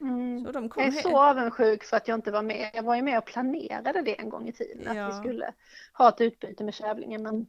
Mm. 0.00 0.44
Så 0.44 0.52
de 0.52 0.68
kom 0.68 0.82
jag 0.82 0.96
är 0.96 1.02
så 1.02 1.18
avundsjuk 1.18 1.84
för 1.84 1.96
att 1.96 2.08
jag 2.08 2.14
inte 2.14 2.30
var 2.30 2.42
med. 2.42 2.70
Jag 2.74 2.82
var 2.82 2.96
ju 2.96 3.02
med 3.02 3.18
och 3.18 3.24
planerade 3.24 4.02
det 4.02 4.20
en 4.20 4.28
gång 4.28 4.48
i 4.48 4.52
tiden, 4.52 4.96
ja. 4.96 5.06
att 5.06 5.14
vi 5.14 5.18
skulle 5.18 5.52
ha 5.92 6.08
ett 6.08 6.20
utbyte 6.20 6.64
med 6.64 6.74
Kävlinge, 6.74 7.18
men 7.18 7.46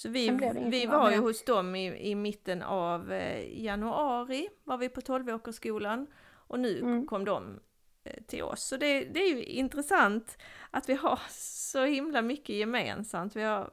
så 0.00 0.08
vi, 0.08 0.30
vi 0.70 0.86
var 0.86 1.10
ju 1.10 1.18
hos 1.18 1.44
dem 1.44 1.76
i, 1.76 2.10
i 2.10 2.14
mitten 2.14 2.62
av 2.62 3.12
eh, 3.12 3.62
januari, 3.64 4.48
var 4.64 4.78
vi 4.78 4.88
på 4.88 5.00
Tolvåkersskolan 5.00 6.06
och 6.32 6.60
nu 6.60 6.78
mm. 6.78 7.06
kom 7.06 7.24
de 7.24 7.60
eh, 8.04 8.22
till 8.26 8.42
oss. 8.42 8.62
Så 8.62 8.76
det, 8.76 9.04
det, 9.04 9.20
är 9.20 9.28
ju 9.28 9.44
intressant 9.44 10.38
att 10.70 10.88
vi 10.88 10.94
har 10.94 11.20
så 11.30 11.84
himla 11.84 12.22
mycket 12.22 12.56
gemensamt. 12.56 13.36
Vi 13.36 13.42
har, 13.42 13.70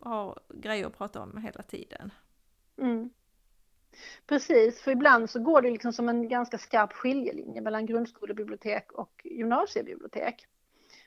har 0.00 0.40
grejer 0.48 0.86
att 0.86 0.98
prata 0.98 1.20
om 1.20 1.36
hela 1.36 1.62
tiden. 1.62 2.12
Mm. 2.78 3.10
Precis, 4.26 4.80
för 4.80 4.90
ibland 4.90 5.30
så 5.30 5.40
går 5.40 5.62
det 5.62 5.70
liksom 5.70 5.92
som 5.92 6.08
en 6.08 6.28
ganska 6.28 6.58
skarp 6.58 6.92
skiljelinje 6.92 7.60
mellan 7.60 7.86
grundskolebibliotek 7.86 8.92
och 8.92 9.20
gymnasiebibliotek. 9.24 10.46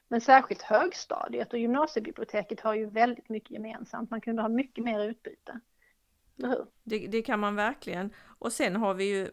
Men 0.08 0.22
särskilt 0.22 0.62
högstadiet 0.62 1.54
och 1.54 1.60
gymnasiebiblioteket 1.60 2.60
har 2.60 2.74
ju 2.74 2.86
väldigt 2.86 3.30
mycket 3.30 3.51
gemensamt. 3.51 4.12
Man 4.12 4.22
kunde 4.22 4.41
ha 4.41 4.49
mycket 4.49 4.84
mer 4.84 5.10
utbyte. 5.10 5.60
Det, 6.84 7.08
det, 7.08 7.22
kan 7.22 7.39
man 7.39 7.56
verkligen. 7.56 8.14
Och 8.39 8.54
sen 8.54 8.76
har 8.76 8.93
vi 8.93 9.04
ju 9.04 9.30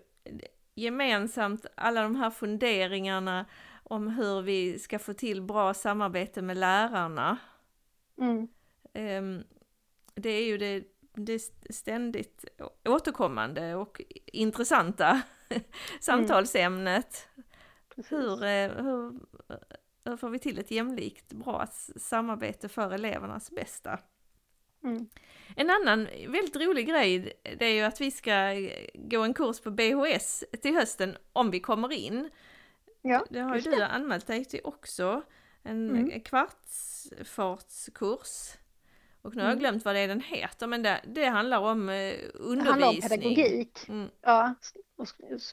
gemensamt 0.74 1.66
alla 1.74 2.02
de 2.02 2.16
här 2.16 2.30
funderingarna 2.30 3.46
om 3.82 4.08
hur 4.08 4.42
vi 4.42 4.78
ska 4.78 4.98
få 4.98 5.12
till 5.12 5.42
bra 5.42 5.74
samarbete 5.74 6.42
med 6.42 6.56
lärarna. 6.56 7.38
Mm. 8.18 8.48
Ehm, 8.92 9.44
det 10.14 10.30
är 10.30 10.46
ju 10.46 10.58
det, 10.58 10.84
det 11.14 11.38
ständigt 11.70 12.44
återkommande 12.84 13.74
och 13.74 14.02
intressanta 14.26 15.22
samtalsämnet. 16.00 17.28
Mm. 17.36 17.46
Hur, 18.08 18.44
eh, 18.44 18.84
hur 18.84 19.20
hur 20.10 20.16
får 20.16 20.30
vi 20.30 20.38
till 20.38 20.58
ett 20.58 20.70
jämlikt, 20.70 21.32
bra 21.32 21.66
samarbete 21.96 22.68
för 22.68 22.90
elevernas 22.90 23.50
bästa? 23.50 23.98
Mm. 24.84 25.08
En 25.56 25.70
annan 25.70 26.08
väldigt 26.28 26.56
rolig 26.56 26.88
grej, 26.88 27.32
det 27.58 27.64
är 27.64 27.74
ju 27.74 27.82
att 27.82 28.00
vi 28.00 28.10
ska 28.10 28.54
gå 28.94 29.22
en 29.22 29.34
kurs 29.34 29.60
på 29.60 29.70
BHS 29.70 30.44
till 30.62 30.74
hösten 30.74 31.16
om 31.32 31.50
vi 31.50 31.60
kommer 31.60 31.92
in. 31.92 32.30
Ja, 33.02 33.26
det 33.30 33.40
har 33.40 33.56
ju 33.56 33.62
du 33.62 33.82
anmält 33.82 34.26
dig 34.26 34.44
till 34.44 34.60
också. 34.64 35.22
En 35.62 35.90
mm. 35.90 36.20
kvartsfartskurs. 36.20 38.56
Och 39.22 39.36
nu 39.36 39.42
har 39.42 39.48
jag 39.48 39.52
mm. 39.52 39.60
glömt 39.60 39.84
vad 39.84 39.94
det 39.94 40.00
är 40.00 40.08
den 40.08 40.20
heter, 40.20 40.66
men 40.66 40.82
det, 40.82 41.00
det 41.06 41.24
handlar 41.24 41.58
om 41.58 41.78
undervisning. 41.78 42.56
Det 42.56 42.62
handlar 42.70 42.88
om 42.88 43.00
pedagogik. 43.00 43.88
Mm. 43.88 44.08
Ja, 44.20 44.54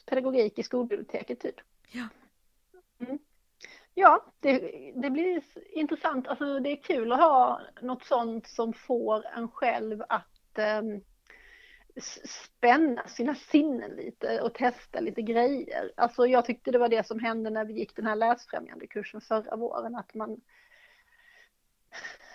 pedagogik 0.05 0.59
i 0.59 0.63
skolbiblioteket 0.63 1.39
typ. 1.39 1.55
Ja. 1.91 2.07
Mm. 2.99 3.19
Ja, 3.99 4.25
det, 4.39 4.59
det, 4.95 5.09
blir 5.09 5.43
intressant. 5.69 6.27
Alltså, 6.27 6.59
det 6.59 6.69
är 6.69 6.83
kul 6.83 7.11
att 7.11 7.19
ha 7.19 7.61
något 7.81 8.03
sånt 8.03 8.47
som 8.47 8.73
får 8.73 9.25
en 9.25 9.47
själv 9.47 10.03
att 10.09 10.57
eh, 10.57 10.81
spänna 12.25 13.07
sina 13.07 13.35
sinnen 13.35 13.91
lite 13.91 14.41
och 14.41 14.53
testa 14.53 14.99
lite 14.99 15.21
grejer. 15.21 15.91
Alltså, 15.97 16.27
jag 16.27 16.45
tyckte 16.45 16.71
det 16.71 16.77
var 16.77 16.89
det 16.89 17.07
som 17.07 17.19
hände 17.19 17.49
när 17.49 17.65
vi 17.65 17.73
gick 17.73 17.95
den 17.95 18.05
här 18.05 18.15
läsfrämjande 18.15 18.87
kursen 18.87 19.21
förra 19.21 19.55
våren, 19.55 19.95
att 19.95 20.13
man 20.13 20.41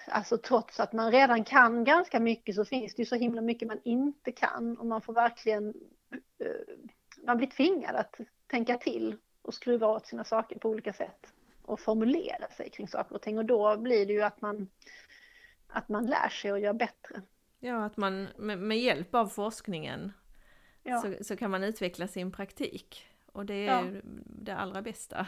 Alltså 0.07 0.39
trots 0.39 0.81
att 0.81 0.93
man 0.93 1.13
redan 1.13 1.45
kan 1.45 1.85
ganska 1.85 2.21
mycket 2.21 2.55
så 2.55 2.65
finns 2.65 2.95
det 2.95 3.03
ju 3.03 3.07
så 3.07 3.17
himla 3.17 3.41
mycket 3.41 3.69
man 3.69 3.81
inte 3.85 4.33
kan 4.33 4.79
och 4.79 4.87
man 4.87 5.03
får 5.03 5.13
verkligen 5.13 5.75
eh, 6.39 6.75
man 7.27 7.37
blir 7.37 7.49
tvingad 7.49 7.97
att 7.97 8.17
tänka 8.47 8.77
till 8.77 9.17
och 9.43 9.55
skruva 9.55 9.87
åt 9.87 10.07
sina 10.07 10.25
saker 10.25 10.59
på 10.59 10.69
olika 10.69 10.93
sätt 10.93 11.33
och 11.63 11.81
formulera 11.81 12.49
sig 12.49 12.71
kring 12.71 12.89
saker 12.89 13.15
och 13.15 13.23
ting 13.23 13.39
och 13.39 13.45
då 13.45 13.77
blir 13.77 14.07
det 14.07 14.13
ju 14.13 14.23
att 14.23 14.41
man, 14.41 14.69
att 15.67 15.89
man 15.89 16.07
lär 16.07 16.29
sig 16.29 16.53
och 16.53 16.61
gör 16.61 16.73
bättre. 16.73 17.23
Ja, 17.61 17.85
att 17.85 17.97
man 17.97 18.29
med, 18.37 18.59
med 18.59 18.79
hjälp 18.79 19.15
av 19.15 19.27
forskningen 19.27 20.13
Ja. 20.83 21.01
så, 21.01 21.25
så 21.25 21.37
kan 21.37 21.51
man 21.51 21.65
utveckla 21.65 22.09
sin 22.09 22.33
praktik. 22.33 23.07
Och 23.27 23.47
det 23.47 23.67
är 23.67 23.85
Ja. 23.95 24.01
det 24.27 24.53
allra 24.57 24.83
bästa. 24.83 25.27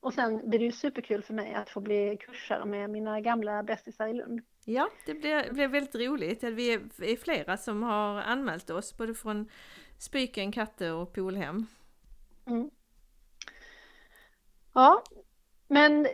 Och 0.00 0.14
sen 0.14 0.50
blir 0.50 0.58
det 0.58 0.64
ju 0.64 0.72
superkul 0.72 1.22
för 1.22 1.34
mig 1.34 1.54
att 1.54 1.70
få 1.70 1.80
bli 1.80 2.16
kursare 2.20 2.64
med 2.64 2.90
mina 2.90 3.20
gamla 3.20 3.62
bästisar 3.62 4.08
i 4.08 4.14
Lund. 4.14 4.40
Ja, 4.64 4.90
det 5.06 5.14
blev, 5.14 5.54
blev 5.54 5.70
väldigt 5.70 5.94
roligt. 5.94 6.42
Vi 6.44 6.72
är, 6.72 6.80
vi 6.96 7.12
är 7.12 7.16
flera 7.16 7.56
som 7.56 7.82
har 7.82 8.20
anmält 8.20 8.70
oss, 8.70 8.96
både 8.96 9.14
från 9.14 9.48
Spyken, 9.98 10.52
Katte 10.52 10.90
och 10.90 11.12
Polhem. 11.12 11.66
Mm. 12.46 12.70
Ja, 14.76 15.02
men 15.68 16.06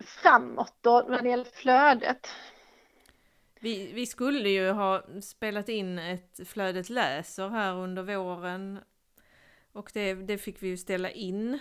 framåt 0.00 0.74
då 0.80 1.06
när 1.08 1.22
det 1.22 1.28
gäller 1.28 1.44
flödet. 1.44 2.28
Vi, 3.60 3.92
vi 3.92 4.06
skulle 4.06 4.48
ju 4.48 4.70
ha 4.70 5.02
spelat 5.22 5.68
in 5.68 5.98
ett 5.98 6.48
Flödet 6.48 6.90
läser 6.90 7.48
här 7.48 7.74
under 7.74 8.02
våren. 8.02 8.78
Och 9.72 9.90
det, 9.94 10.14
det 10.14 10.38
fick 10.38 10.62
vi 10.62 10.68
ju 10.68 10.76
ställa 10.76 11.10
in. 11.10 11.58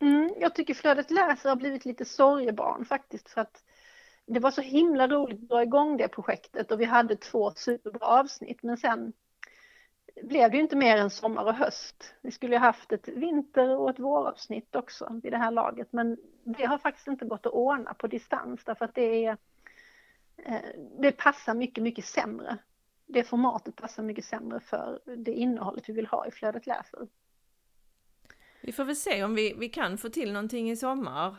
Mm, 0.00 0.30
jag 0.40 0.54
tycker 0.54 0.74
Flödet 0.74 1.10
läser 1.10 1.48
har 1.48 1.56
blivit 1.56 1.84
lite 1.84 2.04
sorgebarn 2.04 2.84
faktiskt 2.84 3.30
för 3.30 3.40
att 3.40 3.64
det 4.26 4.40
var 4.40 4.50
så 4.50 4.62
himla 4.62 5.08
roligt 5.08 5.42
att 5.42 5.48
dra 5.48 5.62
igång 5.62 5.96
det 5.96 6.08
projektet 6.08 6.72
och 6.72 6.80
vi 6.80 6.84
hade 6.84 7.16
två 7.16 7.52
superbra 7.56 8.06
avsnitt 8.06 8.62
men 8.62 8.76
sen 8.76 9.12
blev 10.22 10.50
det 10.50 10.56
ju 10.56 10.62
inte 10.62 10.76
mer 10.76 10.96
än 10.96 11.10
sommar 11.10 11.44
och 11.44 11.54
höst. 11.54 12.14
Vi 12.20 12.30
skulle 12.30 12.54
ju 12.54 12.58
haft 12.60 12.92
ett 12.92 13.08
vinter 13.08 13.76
och 13.76 13.90
ett 13.90 13.98
våravsnitt 13.98 14.76
också 14.76 15.20
vid 15.22 15.32
det 15.32 15.38
här 15.38 15.50
laget 15.50 15.92
men 15.92 16.16
det 16.44 16.64
har 16.64 16.78
faktiskt 16.78 17.06
inte 17.08 17.24
gått 17.24 17.46
att 17.46 17.52
ordna 17.52 17.94
på 17.94 18.06
distans 18.06 18.64
därför 18.64 18.84
att 18.84 18.94
det 18.94 19.24
är 19.24 19.36
eh, 20.36 20.60
det 20.98 21.12
passar 21.12 21.54
mycket, 21.54 21.82
mycket 21.84 22.04
sämre. 22.04 22.58
Det 23.06 23.24
formatet 23.24 23.76
passar 23.76 24.02
mycket 24.02 24.24
sämre 24.24 24.60
för 24.60 25.00
det 25.16 25.32
innehållet 25.32 25.88
vi 25.88 25.92
vill 25.92 26.06
ha 26.06 26.26
i 26.26 26.30
Flödet 26.30 26.66
läser. 26.66 27.08
Vi 28.62 28.72
får 28.72 28.84
väl 28.84 28.96
se 28.96 29.24
om 29.24 29.34
vi, 29.34 29.54
vi 29.58 29.68
kan 29.68 29.98
få 29.98 30.08
till 30.08 30.32
någonting 30.32 30.70
i 30.70 30.76
sommar. 30.76 31.36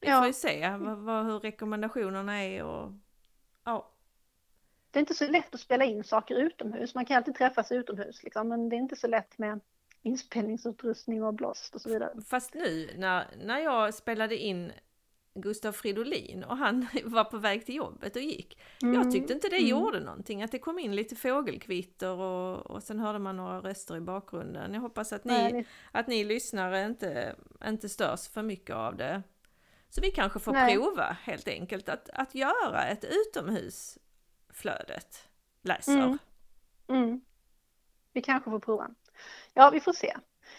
Vi 0.00 0.08
Ja. 0.08 0.18
får 0.18 0.26
ju 0.26 0.32
se 0.32 0.76
vad, 0.76 0.98
vad, 0.98 1.24
hur 1.26 1.38
rekommendationerna 1.40 2.44
är 2.44 2.64
och. 2.64 2.92
Det 4.90 4.98
är 4.98 5.00
inte 5.00 5.14
så 5.14 5.26
lätt 5.30 5.54
att 5.54 5.60
spela 5.60 5.84
in 5.84 6.04
saker 6.04 6.34
utomhus. 6.34 6.94
Man 6.94 7.04
kan 7.04 7.16
alltid 7.16 7.34
träffas 7.34 7.72
utomhus 7.72 8.22
liksom, 8.22 8.48
men 8.48 8.68
det 8.68 8.76
är 8.76 8.78
inte 8.78 8.96
så 8.96 9.06
lätt 9.06 9.38
med 9.38 9.60
inspelningsutrustning 10.02 11.24
och 11.24 11.34
blåst 11.34 11.74
och 11.74 11.80
så 11.80 11.88
vidare. 11.88 12.10
Fast 12.28 12.54
nu 12.54 12.90
när, 12.96 13.26
när 13.44 13.58
jag 13.58 13.94
spelade 13.94 14.36
in 14.36 14.72
Gustav 15.34 15.72
Fridolin 15.72 16.44
och 16.44 16.56
han 16.56 16.86
var 17.04 17.24
på 17.24 17.38
väg 17.38 17.66
till 17.66 17.74
jobbet 17.74 18.16
och 18.16 18.22
gick. 18.22 18.60
Jag 18.80 19.12
tyckte 19.12 19.32
inte 19.32 19.48
det 19.48 19.56
Mm. 19.56 19.68
gjorde 19.68 20.00
någonting, 20.00 20.42
att 20.42 20.52
det 20.52 20.58
kom 20.58 20.78
in 20.78 20.96
lite 20.96 21.16
fågelkvitter 21.16 22.10
och, 22.10 22.66
och 22.70 22.82
sen 22.82 22.98
hörde 22.98 23.18
man 23.18 23.36
några 23.36 23.60
röster 23.60 23.96
i 23.96 24.00
bakgrunden. 24.00 24.74
Jag 24.74 24.80
hoppas 24.80 25.12
att 25.12 25.24
ni, 25.24 25.32
Nej, 25.52 25.66
att 25.92 26.06
ni 26.06 26.24
lyssnare 26.24 26.84
inte, 26.84 27.36
inte 27.66 27.88
störs 27.88 28.28
för 28.28 28.42
mycket 28.42 28.76
av 28.76 28.96
det. 28.96 29.22
Så 29.90 30.00
vi 30.00 30.10
kanske 30.10 30.38
får 30.38 30.52
Nej. 30.52 30.74
prova 30.74 31.16
helt 31.22 31.48
enkelt 31.48 31.88
att, 31.88 32.10
att 32.12 32.34
göra 32.34 32.84
ett 32.86 33.04
utomhusflödet 34.58 35.28
läser. 35.62 35.92
Mm. 35.92 36.18
Mm. 36.88 37.20
Vi 38.12 38.22
kanske 38.22 38.50
får 38.50 38.58
prova. 38.60 38.90
Ja, 39.54 39.70
vi 39.70 39.80
får 39.80 39.92
se. 39.92 40.16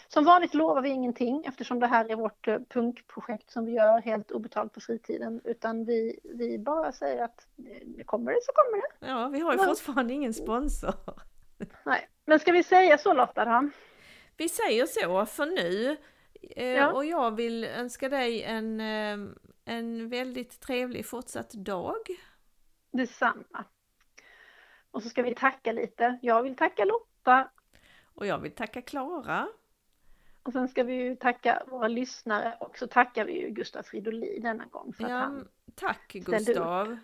Som 0.08 0.24
vanligt 0.24 0.54
lovar 0.54 0.82
vi 0.82 0.88
ingenting 0.88 1.44
eftersom 1.44 1.80
det 1.80 1.86
här 1.86 2.10
är 2.10 2.16
vårt 2.16 2.48
eh, 2.48 2.58
punkprojekt 2.68 3.50
som 3.50 3.64
vi 3.64 3.72
gör 3.72 4.00
helt 4.00 4.30
obetalt 4.30 4.72
på 4.72 4.80
fritiden. 4.80 5.40
Utan 5.44 5.84
vi, 5.84 6.20
vi 6.24 6.58
bara 6.58 6.92
säger 6.92 7.24
att 7.24 7.46
eh, 7.58 8.04
kommer 8.04 8.32
det 8.32 8.38
så 8.42 8.52
kommer 8.52 8.76
det. 8.82 9.06
Ja, 9.12 9.28
vi 9.28 9.40
har 9.40 9.52
ju 9.52 9.58
Ja. 9.58 9.64
fortfarande 9.64 10.12
ingen 10.12 10.34
sponsor. 10.34 10.94
Nej. 11.84 12.08
Men 12.26 12.38
ska 12.40 12.52
vi 12.52 12.64
säga 12.64 12.98
så 12.98 13.14
Lotta 13.14 13.44
då? 13.44 13.70
Vi 14.36 14.48
säger 14.48 14.86
så 14.86 15.26
för 15.26 15.46
nu. 15.46 15.96
Eh, 16.42 16.66
Ja. 16.66 16.92
Och 16.92 17.04
jag 17.04 17.30
vill 17.36 17.64
önska 17.64 18.08
dig 18.08 18.42
en, 18.42 18.80
en 19.64 20.08
väldigt 20.08 20.60
trevlig 20.60 21.06
fortsatt 21.06 21.50
dag. 21.50 21.96
Detsamma. 22.92 23.64
Och 24.90 25.02
så 25.02 25.08
ska 25.08 25.22
vi 25.22 25.34
tacka 25.34 25.72
lite. 25.72 26.18
Jag 26.22 26.42
vill 26.42 26.56
tacka 26.56 26.84
Lotta 26.84 27.50
Och 28.14 28.26
jag 28.26 28.38
vill 28.38 28.52
tacka 28.54 28.82
Klara. 28.82 29.48
Och 30.42 30.52
sen 30.52 30.68
ska 30.68 30.82
vi 30.84 30.94
ju 30.94 31.16
tacka 31.16 31.62
våra 31.66 31.88
lyssnare 31.88 32.56
och 32.60 32.78
så 32.78 32.86
tackar 32.86 33.24
vi 33.24 33.40
ju 33.40 33.50
Gustav 33.50 33.82
Fridolin 33.82 34.42
denna 34.42 34.64
gång 34.64 34.92
för 34.92 35.04
att 35.04 35.10
Ja, 35.10 35.16
han... 35.16 35.48
tack 35.74 36.14
upp. 36.14 36.24
Gustav. 36.24 36.98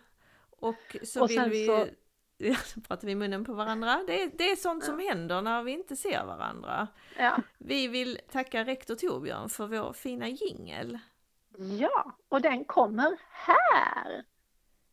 Och 0.51 0.97
så 1.03 1.23
Och 1.23 1.31
vill 1.31 1.51
vi... 1.51 1.67
så- 1.67 1.87
Ja, 2.39 2.55
så 2.57 2.81
pratar 2.81 3.07
vi 3.07 3.13
i 3.13 3.15
munnen 3.15 3.45
på 3.45 3.55
varandra. 3.55 4.03
Det 4.07 4.23
är, 4.23 4.31
det 4.35 4.51
är 4.51 4.57
sånt 4.57 4.85
som 4.85 4.99
händer 4.99 5.43
när 5.43 5.63
vi 5.63 5.73
inte 5.73 5.97
ser 5.97 6.25
varandra. 6.25 6.89
Ja. 7.19 7.37
Vi 7.59 7.89
vill 7.89 8.19
tacka 8.31 8.65
rektor 8.65 8.95
Torbjörn 8.95 9.49
för 9.49 9.67
vår 9.67 9.93
fina 9.93 10.29
jingel. 10.29 10.99
ja, 11.79 12.17
och 12.29 12.41
den 12.41 12.65
kommer 12.65 13.17
här! 13.31 14.25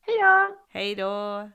Hej 0.01 0.17
då! 0.21 0.57
Hej 0.69 0.95
då! 0.95 1.49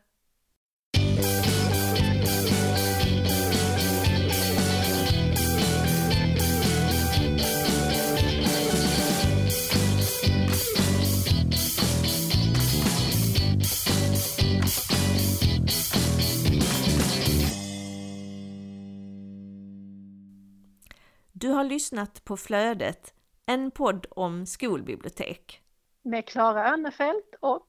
Du 21.40 21.48
har 21.48 21.64
lyssnat 21.64 22.24
på 22.24 22.36
Flödet, 22.36 23.14
en 23.46 23.70
podd 23.70 24.06
om 24.10 24.46
skolbibliotek. 24.46 25.62
Med 26.02 26.26
Klara 26.26 26.72
Önnefelt 26.72 27.34
och 27.40 27.68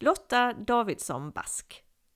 Lotta 0.00 0.52
Davidsson 0.52 1.30
Bask. 1.30 1.84